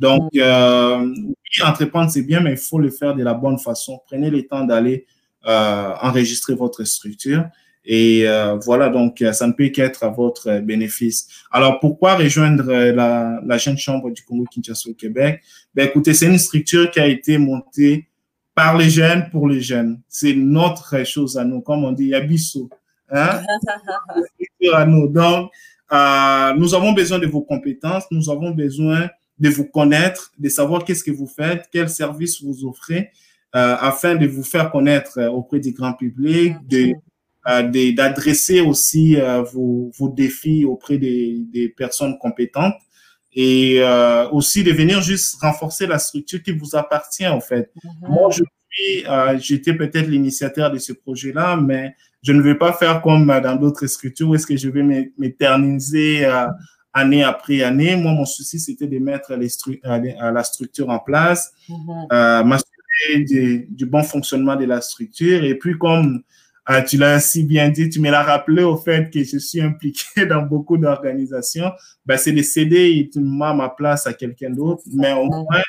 Donc, 0.00 0.30
euh, 0.34 1.14
entreprendre, 1.62 2.10
c'est 2.10 2.22
bien, 2.22 2.40
mais 2.40 2.52
il 2.52 2.56
faut 2.56 2.78
le 2.78 2.88
faire 2.90 3.14
de 3.14 3.22
la 3.22 3.34
bonne 3.34 3.58
façon. 3.58 4.00
Prenez 4.06 4.30
le 4.30 4.46
temps 4.46 4.64
d'aller 4.64 5.06
enregistrer 5.44 6.54
votre 6.54 6.84
structure 6.84 7.44
et 7.84 8.28
euh, 8.28 8.56
voilà, 8.56 8.90
donc 8.90 9.22
euh, 9.22 9.32
ça 9.32 9.46
ne 9.46 9.52
peut 9.52 9.68
qu'être 9.68 10.04
à 10.04 10.10
votre 10.10 10.60
bénéfice. 10.60 11.26
Alors, 11.50 11.80
pourquoi 11.80 12.14
rejoindre 12.14 12.68
euh, 12.68 12.92
la, 12.92 13.40
la 13.44 13.58
jeune 13.58 13.78
chambre 13.78 14.10
du 14.10 14.22
Congo-Kinshasa 14.22 14.90
au 14.90 14.94
Québec? 14.94 15.42
Ben, 15.74 15.88
écoutez, 15.88 16.12
c'est 16.12 16.26
une 16.26 16.38
structure 16.38 16.90
qui 16.90 17.00
a 17.00 17.06
été 17.06 17.38
montée 17.38 18.06
par 18.54 18.76
les 18.76 18.90
jeunes 18.90 19.30
pour 19.30 19.48
les 19.48 19.62
jeunes. 19.62 20.00
C'est 20.08 20.34
notre 20.34 21.04
chose 21.04 21.38
à 21.38 21.44
nous, 21.44 21.62
comme 21.62 21.84
on 21.84 21.92
dit, 21.92 22.08
Yabiso. 22.08 22.68
Hein? 23.10 23.40
à 24.72 24.84
nous. 24.84 25.08
Donc, 25.08 25.50
euh, 25.92 26.54
nous 26.54 26.74
avons 26.74 26.92
besoin 26.92 27.18
de 27.18 27.26
vos 27.26 27.40
compétences, 27.40 28.04
nous 28.10 28.30
avons 28.30 28.50
besoin 28.50 29.08
de 29.38 29.48
vous 29.48 29.64
connaître, 29.64 30.32
de 30.38 30.50
savoir 30.50 30.84
qu'est-ce 30.84 31.02
que 31.02 31.10
vous 31.10 31.26
faites, 31.26 31.66
quels 31.72 31.88
services 31.88 32.42
vous 32.42 32.66
offrez, 32.66 32.98
euh, 32.98 33.10
afin 33.52 34.14
de 34.14 34.26
vous 34.26 34.44
faire 34.44 34.70
connaître 34.70 35.20
auprès 35.28 35.60
du 35.60 35.72
grand 35.72 35.94
public, 35.94 36.54
de 36.68 36.94
euh, 37.48 37.92
d'adresser 37.92 38.60
aussi 38.60 39.16
euh, 39.16 39.40
vos, 39.40 39.90
vos, 39.98 40.10
défis 40.10 40.66
auprès 40.66 40.98
des, 40.98 41.38
des 41.50 41.70
personnes 41.70 42.18
compétentes 42.18 42.74
et 43.32 43.76
euh, 43.78 44.28
aussi 44.28 44.62
de 44.62 44.72
venir 44.72 45.00
juste 45.00 45.36
renforcer 45.40 45.86
la 45.86 45.98
structure 45.98 46.42
qui 46.42 46.52
vous 46.52 46.76
appartient 46.76 47.26
en 47.26 47.40
fait. 47.40 47.70
Mm-hmm. 47.82 48.08
Moi, 48.10 48.30
je 48.30 48.44
suis, 48.70 49.06
euh, 49.06 49.38
j'étais 49.38 49.72
peut-être 49.72 50.08
l'initiateur 50.08 50.70
de 50.70 50.76
ce 50.76 50.92
projet-là, 50.92 51.56
mais 51.56 51.94
je 52.22 52.32
ne 52.32 52.42
vais 52.42 52.56
pas 52.56 52.74
faire 52.74 53.00
comme 53.00 53.28
dans 53.28 53.56
d'autres 53.56 53.86
structures 53.86 54.28
où 54.28 54.34
est-ce 54.34 54.46
que 54.46 54.58
je 54.58 54.68
vais 54.68 55.10
m'éterniser 55.16 56.26
année 56.92 57.22
après 57.22 57.62
année. 57.62 57.96
Moi, 57.96 58.12
mon 58.12 58.26
souci, 58.26 58.60
c'était 58.60 58.86
de 58.86 58.98
mettre 58.98 59.34
les 59.34 59.48
la 59.82 60.44
structure 60.44 60.90
en 60.90 60.98
place, 60.98 61.54
mm-hmm. 61.70 62.44
m'assurer 62.44 62.79
du, 63.16 63.66
du, 63.70 63.86
bon 63.86 64.02
fonctionnement 64.02 64.56
de 64.56 64.64
la 64.64 64.80
structure 64.80 65.44
et 65.44 65.54
puis 65.56 65.76
comme 65.78 66.22
ah, 66.72 66.82
tu 66.82 66.98
l'as 66.98 67.18
si 67.18 67.42
bien 67.42 67.68
dit, 67.68 67.88
tu 67.88 68.00
me 68.00 68.10
l'as 68.10 68.22
rappelé 68.22 68.62
au 68.62 68.76
fait 68.76 69.10
que 69.10 69.24
je 69.24 69.38
suis 69.38 69.60
impliqué 69.60 70.24
dans 70.30 70.42
beaucoup 70.42 70.76
d'organisations. 70.76 71.72
Ben, 72.06 72.16
c'est 72.16 72.30
de 72.30 72.42
céder 72.42 73.10
ma 73.16 73.68
place 73.70 74.06
à 74.06 74.12
quelqu'un 74.12 74.50
d'autre, 74.50 74.82
mais 74.92 75.12
au 75.12 75.24
moins, 75.26 75.62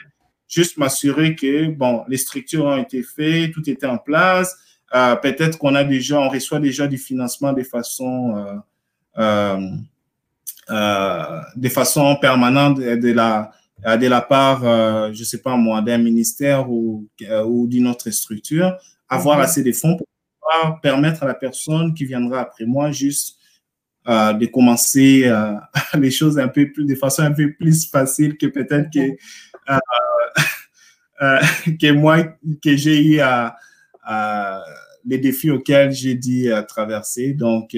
juste 0.47 0.77
m'assurer 0.77 1.35
que, 1.35 1.71
bon, 1.71 2.03
les 2.07 2.17
structures 2.17 2.65
ont 2.65 2.77
été 2.77 3.01
faites, 3.01 3.51
tout 3.51 3.67
était 3.67 3.87
en 3.87 3.97
place. 3.97 4.55
Euh, 4.93 5.15
peut-être 5.15 5.57
qu'on 5.57 5.73
a 5.73 5.83
déjà, 5.83 6.19
on 6.19 6.29
reçoit 6.29 6.59
déjà 6.59 6.87
du 6.87 6.97
financement 6.97 7.53
de 7.53 7.63
façon, 7.63 8.37
euh, 8.37 8.55
euh, 9.17 9.69
euh 10.69 11.41
de 11.55 11.69
façon 11.69 12.15
permanente 12.17 12.77
de, 12.77 13.11
la, 13.11 13.51
de 13.83 14.07
la 14.07 14.21
part, 14.21 14.65
euh, 14.65 15.11
je 15.13 15.23
sais 15.23 15.41
pas 15.41 15.55
moi, 15.55 15.81
d'un 15.81 15.97
ministère 15.97 16.69
ou, 16.71 17.07
ou 17.45 17.67
d'une 17.67 17.87
autre 17.87 18.09
structure, 18.11 18.77
avoir 19.09 19.39
mm-hmm. 19.39 19.43
assez 19.43 19.63
de 19.63 19.71
fonds 19.71 19.97
pour 19.97 20.07
permettre 20.81 21.23
à 21.23 21.27
la 21.27 21.33
personne 21.33 21.93
qui 21.93 22.05
viendra 22.05 22.41
après 22.41 22.65
moi 22.65 22.91
juste 22.91 23.37
euh, 24.07 24.33
de 24.33 24.47
commencer 24.47 25.25
euh, 25.25 25.53
les 25.99 26.09
choses 26.09 26.39
un 26.39 26.47
peu 26.47 26.71
plus, 26.71 26.85
de 26.85 26.95
façon 26.95 27.21
un 27.21 27.33
peu 27.33 27.53
plus 27.53 27.87
facile 27.87 28.35
que 28.35 28.47
peut-être 28.47 28.89
que, 28.91 29.11
euh, 29.69 29.79
euh 31.21 31.39
que 31.79 31.91
moi, 31.91 32.23
que 32.63 32.75
j'ai 32.75 32.99
eu 32.99 33.19
à, 33.19 33.55
les 35.05 35.19
défis 35.19 35.51
auxquels 35.51 35.91
j'ai 35.91 36.15
dû 36.15 36.51
traverser. 36.67 37.33
Donc, 37.33 37.77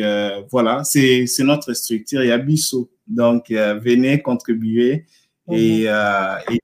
voilà, 0.49 0.83
c'est 0.85 1.25
notre 1.39 1.73
structure. 1.73 2.23
Il 2.23 2.29
y 2.29 2.31
a 2.31 2.37
Bissot. 2.37 2.89
Donc, 3.05 3.49
venez 3.49 4.21
contribuer 4.21 5.05
et, 5.51 5.83
et, 5.83 6.59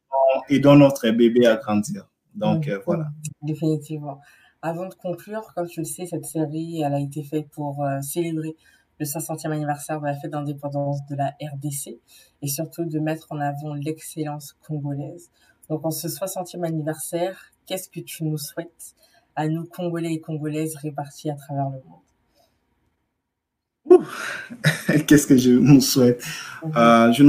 aidons 0.50 0.76
notre 0.76 1.10
bébé 1.10 1.46
à 1.46 1.56
grandir. 1.56 2.10
Donc, 2.36 2.70
voilà. 2.86 3.08
Définitivement. 3.42 4.20
Avant 4.62 4.88
de 4.88 4.94
conclure, 4.94 5.54
comme 5.56 5.68
tu 5.68 5.80
le 5.80 5.86
sais, 5.86 6.06
cette 6.06 6.26
série, 6.26 6.82
elle 6.82 6.94
a 6.94 7.00
été 7.00 7.24
faite 7.24 7.48
pour 7.50 7.82
euh, 7.82 8.02
célébrer 8.02 8.58
le 9.00 9.06
500e 9.06 9.52
anniversaire 9.54 10.02
de 10.02 10.06
la 10.06 10.16
fête 10.16 10.32
d'indépendance 10.32 11.00
de 11.10 11.16
la 11.16 11.34
RDC 11.42 11.98
et 12.42 12.48
surtout 12.48 12.84
de 12.84 13.00
mettre 13.00 13.28
en 13.30 13.40
avant 13.40 13.74
l'excellence 13.74 14.58
congolaise. 14.68 15.32
Donc, 15.70 15.86
en 15.86 15.92
ce 15.92 16.10
60e 16.10 16.66
anniversaire, 16.66 17.40
qu'est-ce 17.66 17.88
que 17.88 18.02
tu 18.02 18.26
nous 18.26 18.38
souhaites 18.38 18.96
à 19.38 19.48
nous, 19.48 19.64
Congolais 19.64 20.12
et 20.12 20.20
Congolaises 20.20 20.76
répartis 20.76 21.30
à 21.30 21.36
travers 21.36 21.70
le 21.70 21.80
monde? 21.88 22.02
Qu'est-ce 25.08 25.26
que 25.26 25.38
je 25.38 25.52
nous 25.52 25.80
souhaite? 25.80 26.22
Mhm. 26.64 26.72
euh, 26.76 27.12
je, 27.14 27.24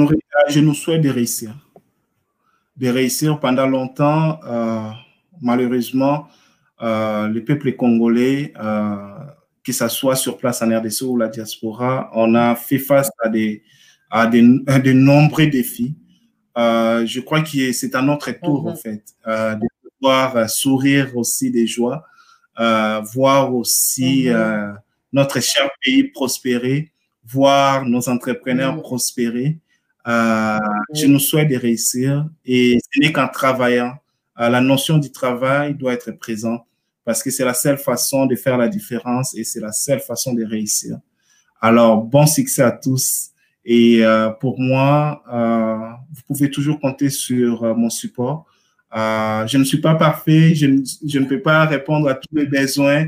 je 0.48 0.60
nous 0.60 0.74
souhaite 0.74 1.02
de 1.02 1.10
réussir. 1.10 1.54
De 2.76 2.88
réussir 2.88 3.38
pendant 3.40 3.66
longtemps, 3.66 4.40
euh, 4.44 4.90
malheureusement, 5.40 6.28
euh, 6.82 7.28
le 7.28 7.44
peuple 7.44 7.72
congolais, 7.72 8.52
euh, 8.60 8.96
que 9.62 9.72
ce 9.72 9.88
soit 9.88 10.16
sur 10.16 10.38
place 10.38 10.62
en 10.62 10.68
RDC 10.68 11.02
ou 11.02 11.16
la 11.16 11.28
diaspora, 11.28 12.10
on 12.14 12.34
a 12.34 12.54
fait 12.54 12.78
face 12.78 13.10
à 13.22 13.28
des, 13.28 13.62
à 14.10 14.26
des, 14.26 14.42
de 14.42 14.92
nombreux 14.92 15.46
défis. 15.46 15.94
Euh, 16.58 17.06
je 17.06 17.20
crois 17.20 17.42
que 17.42 17.72
c'est 17.72 17.94
à 17.94 18.02
notre 18.02 18.30
tour, 18.32 18.66
en 18.66 18.70
mhm. 18.70 18.76
fait, 18.76 19.04
euh, 19.26 19.54
de 19.54 19.66
pouvoir 19.98 20.48
sourire 20.50 21.16
aussi 21.16 21.50
des 21.50 21.66
joies, 21.66 22.04
euh, 22.58 23.00
voir 23.12 23.54
aussi 23.54 24.28
mhm. 24.28 24.78
notre 25.12 25.40
cher 25.40 25.70
pays 25.82 26.04
prospérer, 26.04 26.92
voir 27.24 27.84
nos 27.84 28.08
entrepreneurs 28.08 28.74
mhm. 28.74 28.82
prospérer. 28.82 29.58
Je 30.06 31.06
nous 31.06 31.18
souhaite 31.18 31.48
de 31.48 31.56
réussir 31.56 32.26
et 32.44 32.78
ce 32.92 33.00
n'est 33.00 33.12
qu'en 33.12 33.28
travaillant. 33.28 33.94
la 34.36 34.60
notion 34.60 34.98
du 34.98 35.12
travail 35.12 35.74
doit 35.74 35.92
être 35.92 36.12
présente 36.12 36.64
parce 37.04 37.22
que 37.22 37.30
c'est 37.30 37.44
la 37.44 37.54
seule 37.54 37.78
façon 37.78 38.26
de 38.26 38.36
faire 38.36 38.56
la 38.56 38.68
différence 38.68 39.36
et 39.36 39.44
c'est 39.44 39.60
la 39.60 39.72
seule 39.72 40.00
façon 40.00 40.34
de 40.34 40.44
réussir. 40.44 40.98
Alors, 41.60 42.02
bon 42.02 42.26
succès 42.26 42.62
à 42.62 42.72
tous. 42.72 43.30
Et 43.64 44.04
euh, 44.04 44.30
pour 44.30 44.58
moi, 44.58 45.22
euh, 45.32 45.92
vous 46.14 46.22
pouvez 46.26 46.50
toujours 46.50 46.80
compter 46.80 47.10
sur 47.10 47.64
euh, 47.64 47.74
mon 47.74 47.90
support. 47.90 48.46
Euh, 48.96 49.46
je 49.46 49.58
ne 49.58 49.64
suis 49.64 49.80
pas 49.80 49.94
parfait, 49.94 50.54
je, 50.54 50.66
je, 51.06 51.18
ne 51.18 51.26
peux 51.26 51.40
pas 51.40 51.64
répondre 51.66 52.08
à 52.08 52.14
tous 52.14 52.34
les 52.34 52.46
besoins, 52.46 53.06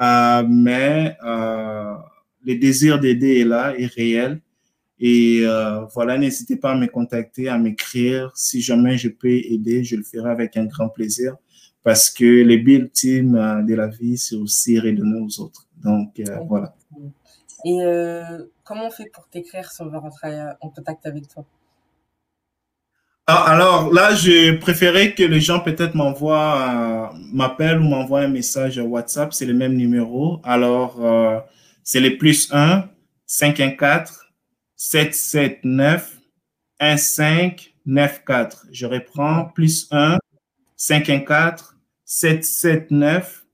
euh, 0.00 0.42
mais 0.48 1.16
euh, 1.24 1.94
le 2.44 2.54
désir 2.56 2.98
d'aider 2.98 3.40
est 3.40 3.44
là, 3.44 3.74
est 3.78 3.86
réel. 3.86 4.40
Et 5.04 5.44
voilà, 5.92 6.16
n'hésitez 6.16 6.56
pas 6.56 6.72
à 6.72 6.76
me 6.76 6.86
contacter, 6.86 7.48
à 7.48 7.58
m'écrire. 7.58 8.30
Si 8.36 8.62
jamais 8.62 8.96
je 8.96 9.08
peux 9.08 9.28
aider, 9.28 9.82
je 9.82 9.96
le 9.96 10.04
ferai 10.04 10.30
avec 10.30 10.56
un 10.56 10.66
grand 10.66 10.88
plaisir 10.88 11.36
parce 11.82 12.10
que 12.10 12.24
les 12.24 12.58
build 12.58 12.92
team 12.92 13.34
euh, 13.34 13.62
de 13.62 13.74
la 13.74 13.88
vie, 13.88 14.16
c'est 14.16 14.36
aussi 14.36 14.78
redonner 14.78 15.20
aux 15.20 15.40
autres. 15.40 15.66
Donc, 15.82 16.20
euh, 16.20 16.38
voilà. 16.48 16.74
Et 17.64 17.82
euh, 17.82 18.44
comment 18.64 18.86
on 18.86 18.90
fait 18.90 19.10
pour 19.12 19.28
t'écrire 19.28 19.70
si 19.70 19.82
on 19.82 19.88
veut 19.88 19.98
rentrer 19.98 20.40
en 20.60 20.68
contact 20.68 21.06
avec 21.06 21.28
toi? 21.28 21.44
Ah, 23.28 23.44
alors 23.52 23.92
là, 23.92 24.14
je 24.14 24.56
préférais 24.58 25.14
que 25.14 25.22
les 25.22 25.40
gens 25.40 25.60
peut-être 25.60 25.94
m'envoient, 25.94 27.12
euh, 27.12 27.18
m'appellent 27.32 27.78
ou 27.78 27.84
m'envoient 27.84 28.20
un 28.20 28.28
message 28.28 28.78
WhatsApp. 28.78 29.32
C'est 29.32 29.46
le 29.46 29.54
même 29.54 29.74
numéro. 29.74 30.40
Alors, 30.42 31.04
euh, 31.04 31.38
c'est 31.84 32.00
le 32.00 32.18
plus 32.18 32.52
1 32.52 32.88
514 33.26 34.18
779 34.82 36.18
1594. 36.80 38.66
Je 38.72 38.86
reprends 38.86 39.44
plus 39.54 39.86
1 39.92 40.18
514 40.76 41.76
779 42.04 43.44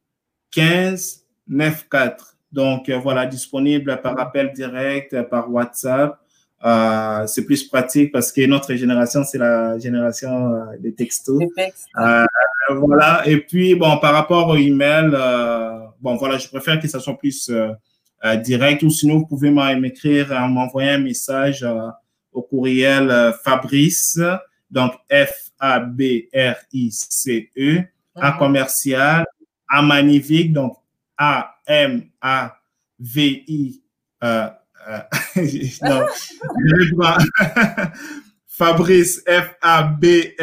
15 0.51 1.26
94. 1.51 2.35
Donc, 2.51 2.89
euh, 2.89 2.99
voilà, 2.99 3.26
disponible 3.26 4.01
par 4.01 4.18
appel 4.18 4.55
direct, 4.55 5.20
par 5.29 5.53
WhatsApp. 5.53 6.18
Euh, 6.64 7.26
c'est 7.26 7.45
plus 7.45 7.62
pratique 7.64 8.11
parce 8.11 8.33
que 8.33 8.47
notre 8.47 8.74
génération, 8.74 9.22
c'est 9.22 9.37
la 9.37 9.79
génération 9.79 10.55
euh, 10.55 10.79
des 10.79 10.95
textos. 10.95 11.43
Euh, 11.99 12.24
voilà. 12.70 13.22
Et 13.26 13.37
puis, 13.37 13.74
bon, 13.74 13.99
par 13.99 14.14
rapport 14.14 14.49
au 14.49 14.57
email, 14.57 15.11
euh, 15.12 15.79
bon, 16.01 16.16
voilà, 16.16 16.39
je 16.39 16.49
préfère 16.49 16.81
que 16.81 16.89
ça 16.89 17.01
soit 17.01 17.18
plus 17.18 17.51
euh, 17.51 17.68
euh, 17.68 17.74
direct 18.45 18.83
ou 18.83 18.91
sinon, 18.91 19.19
vous 19.19 19.27
pouvez 19.27 19.51
m'écrire, 19.51 20.49
m'envoyer 20.49 20.91
un 20.91 20.99
message 20.99 21.66
au 22.33 22.43
courriel 22.43 23.33
Fabrice, 23.45 24.19
donc 24.71 24.93
F-A-B-R-I-C-E, 25.11 26.29
à 28.16 28.33
Mhm. 28.33 28.39
commercial, 28.39 29.27
à 29.69 29.83
Magnifique, 29.83 30.53
donc 30.53 30.77
A-M-A-V-I. 31.16 32.12
Euh, 34.25 34.49
euh, 34.89 35.01
non, 35.83 36.07
Fabrice, 38.47 39.23
F-A-B-R-I-C-E, 39.27 40.35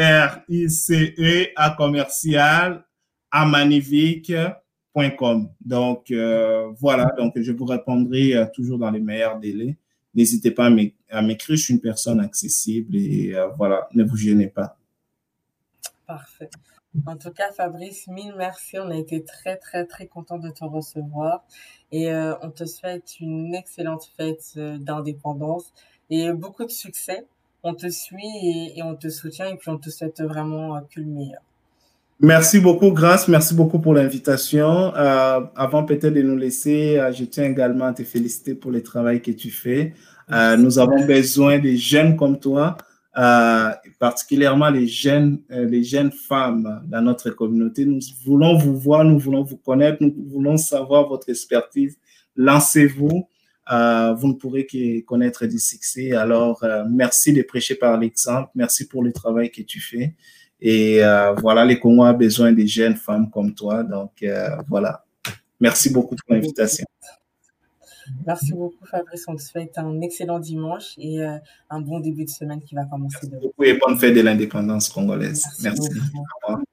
à 1.56 1.70
commercial, 1.70 2.84
à 3.30 3.44
Donc, 5.64 6.10
euh, 6.10 6.72
voilà, 6.78 7.12
donc 7.18 7.34
je 7.36 7.52
vous 7.52 7.64
répondrai 7.66 8.34
euh, 8.34 8.46
toujours 8.54 8.78
dans 8.78 8.90
les 8.90 9.00
meilleurs 9.00 9.38
délais. 9.38 9.76
N'hésitez 10.14 10.50
pas 10.50 10.66
à 10.66 10.70
m'é- 10.70 10.94
à 11.10 11.20
m'écrire, 11.20 11.56
je 11.56 11.62
suis 11.64 11.74
une 11.74 11.80
personne 11.80 12.20
accessible 12.20 12.96
et 12.96 13.34
euh, 13.34 13.48
voilà, 13.48 13.88
ne 13.94 14.02
vous 14.04 14.16
gênez 14.16 14.46
pas. 14.46 14.78
Parfait. 16.06 16.48
En 17.06 17.16
tout 17.16 17.30
cas, 17.30 17.52
Fabrice, 17.52 18.06
mille 18.08 18.34
merci. 18.38 18.78
On 18.78 18.90
a 18.90 18.96
été 18.96 19.22
très, 19.22 19.56
très, 19.56 19.84
très 19.84 20.06
content 20.06 20.38
de 20.38 20.48
te 20.48 20.64
recevoir. 20.64 21.44
Et 21.92 22.10
on 22.42 22.50
te 22.50 22.64
souhaite 22.64 23.20
une 23.20 23.54
excellente 23.54 24.10
fête 24.16 24.54
d'indépendance 24.56 25.72
et 26.08 26.32
beaucoup 26.32 26.64
de 26.64 26.70
succès. 26.70 27.26
On 27.62 27.74
te 27.74 27.90
suit 27.90 28.24
et, 28.42 28.78
et 28.78 28.82
on 28.82 28.96
te 28.96 29.10
soutient 29.10 29.46
et 29.48 29.56
puis 29.56 29.68
on 29.68 29.76
te 29.78 29.90
souhaite 29.90 30.22
vraiment 30.22 30.80
que 30.88 31.00
le 31.00 31.06
meilleur. 31.06 31.42
Merci 32.20 32.60
beaucoup, 32.60 32.92
Grâce. 32.92 33.28
Merci 33.28 33.54
beaucoup 33.54 33.78
pour 33.78 33.92
l'invitation. 33.92 34.94
Euh, 34.96 35.40
avant 35.54 35.84
peut-être 35.84 36.14
de 36.14 36.22
nous 36.22 36.36
laisser, 36.36 36.98
euh, 36.98 37.12
je 37.12 37.24
tiens 37.24 37.44
également 37.44 37.86
à 37.86 37.92
te 37.92 38.04
féliciter 38.04 38.54
pour 38.54 38.70
le 38.70 38.82
travail 38.82 39.20
que 39.20 39.32
tu 39.32 39.50
fais. 39.50 39.92
Euh, 40.32 40.56
nous 40.56 40.78
avons 40.78 41.04
besoin 41.06 41.58
des 41.58 41.76
jeunes 41.76 42.16
comme 42.16 42.40
toi, 42.40 42.78
euh, 43.18 43.70
particulièrement 43.98 44.70
les 44.70 44.86
jeunes, 44.86 45.40
euh, 45.50 45.66
les 45.66 45.84
jeunes 45.84 46.10
femmes 46.10 46.82
dans 46.86 47.02
notre 47.02 47.30
communauté. 47.30 47.84
Nous 47.84 48.00
voulons 48.24 48.56
vous 48.56 48.76
voir, 48.78 49.04
nous 49.04 49.18
voulons 49.18 49.42
vous 49.42 49.58
connaître, 49.58 49.98
nous 50.00 50.14
voulons 50.26 50.56
savoir 50.56 51.08
votre 51.08 51.28
expertise. 51.28 51.98
Lancez-vous. 52.34 53.28
Euh, 53.72 54.14
vous 54.14 54.28
ne 54.28 54.34
pourrez 54.34 54.64
que 54.64 55.00
connaître 55.00 55.44
du 55.46 55.58
succès. 55.58 56.12
Alors, 56.12 56.62
euh, 56.62 56.84
merci 56.88 57.32
de 57.32 57.42
prêcher 57.42 57.74
par 57.74 57.98
l'exemple. 57.98 58.48
Merci 58.54 58.86
pour 58.86 59.02
le 59.02 59.12
travail 59.12 59.50
que 59.50 59.62
tu 59.62 59.80
fais. 59.80 60.14
Et 60.60 61.04
euh, 61.04 61.34
voilà, 61.34 61.64
les 61.64 61.78
Congo 61.78 62.04
a 62.04 62.12
besoin 62.12 62.52
des 62.52 62.66
jeunes 62.66 62.96
femmes 62.96 63.30
comme 63.30 63.54
toi. 63.54 63.82
Donc, 63.82 64.22
euh, 64.22 64.56
voilà. 64.68 65.04
Merci 65.60 65.90
beaucoup 65.90 66.16
pour 66.16 66.34
l'invitation. 66.34 66.84
Merci 68.24 68.52
beaucoup, 68.52 68.84
Fabrice. 68.86 69.24
On 69.26 69.36
te 69.36 69.42
souhaite 69.42 69.76
un 69.78 70.00
excellent 70.00 70.38
dimanche 70.38 70.94
et 70.98 71.20
euh, 71.20 71.36
un 71.70 71.80
bon 71.80 72.00
début 72.00 72.24
de 72.24 72.30
semaine 72.30 72.62
qui 72.62 72.74
va 72.74 72.84
commencer 72.84 73.16
Merci 73.22 73.30
demain. 73.30 73.40
beaucoup 73.42 73.64
et 73.64 73.78
bonne 73.78 73.98
fête 73.98 74.14
de 74.14 74.20
l'indépendance 74.20 74.88
congolaise. 74.88 75.44
Merci 75.62 75.62
Merci. 75.62 76.00
beaucoup. 76.00 76.18
Au 76.18 76.48
revoir. 76.48 76.64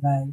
Bye. 0.00 0.32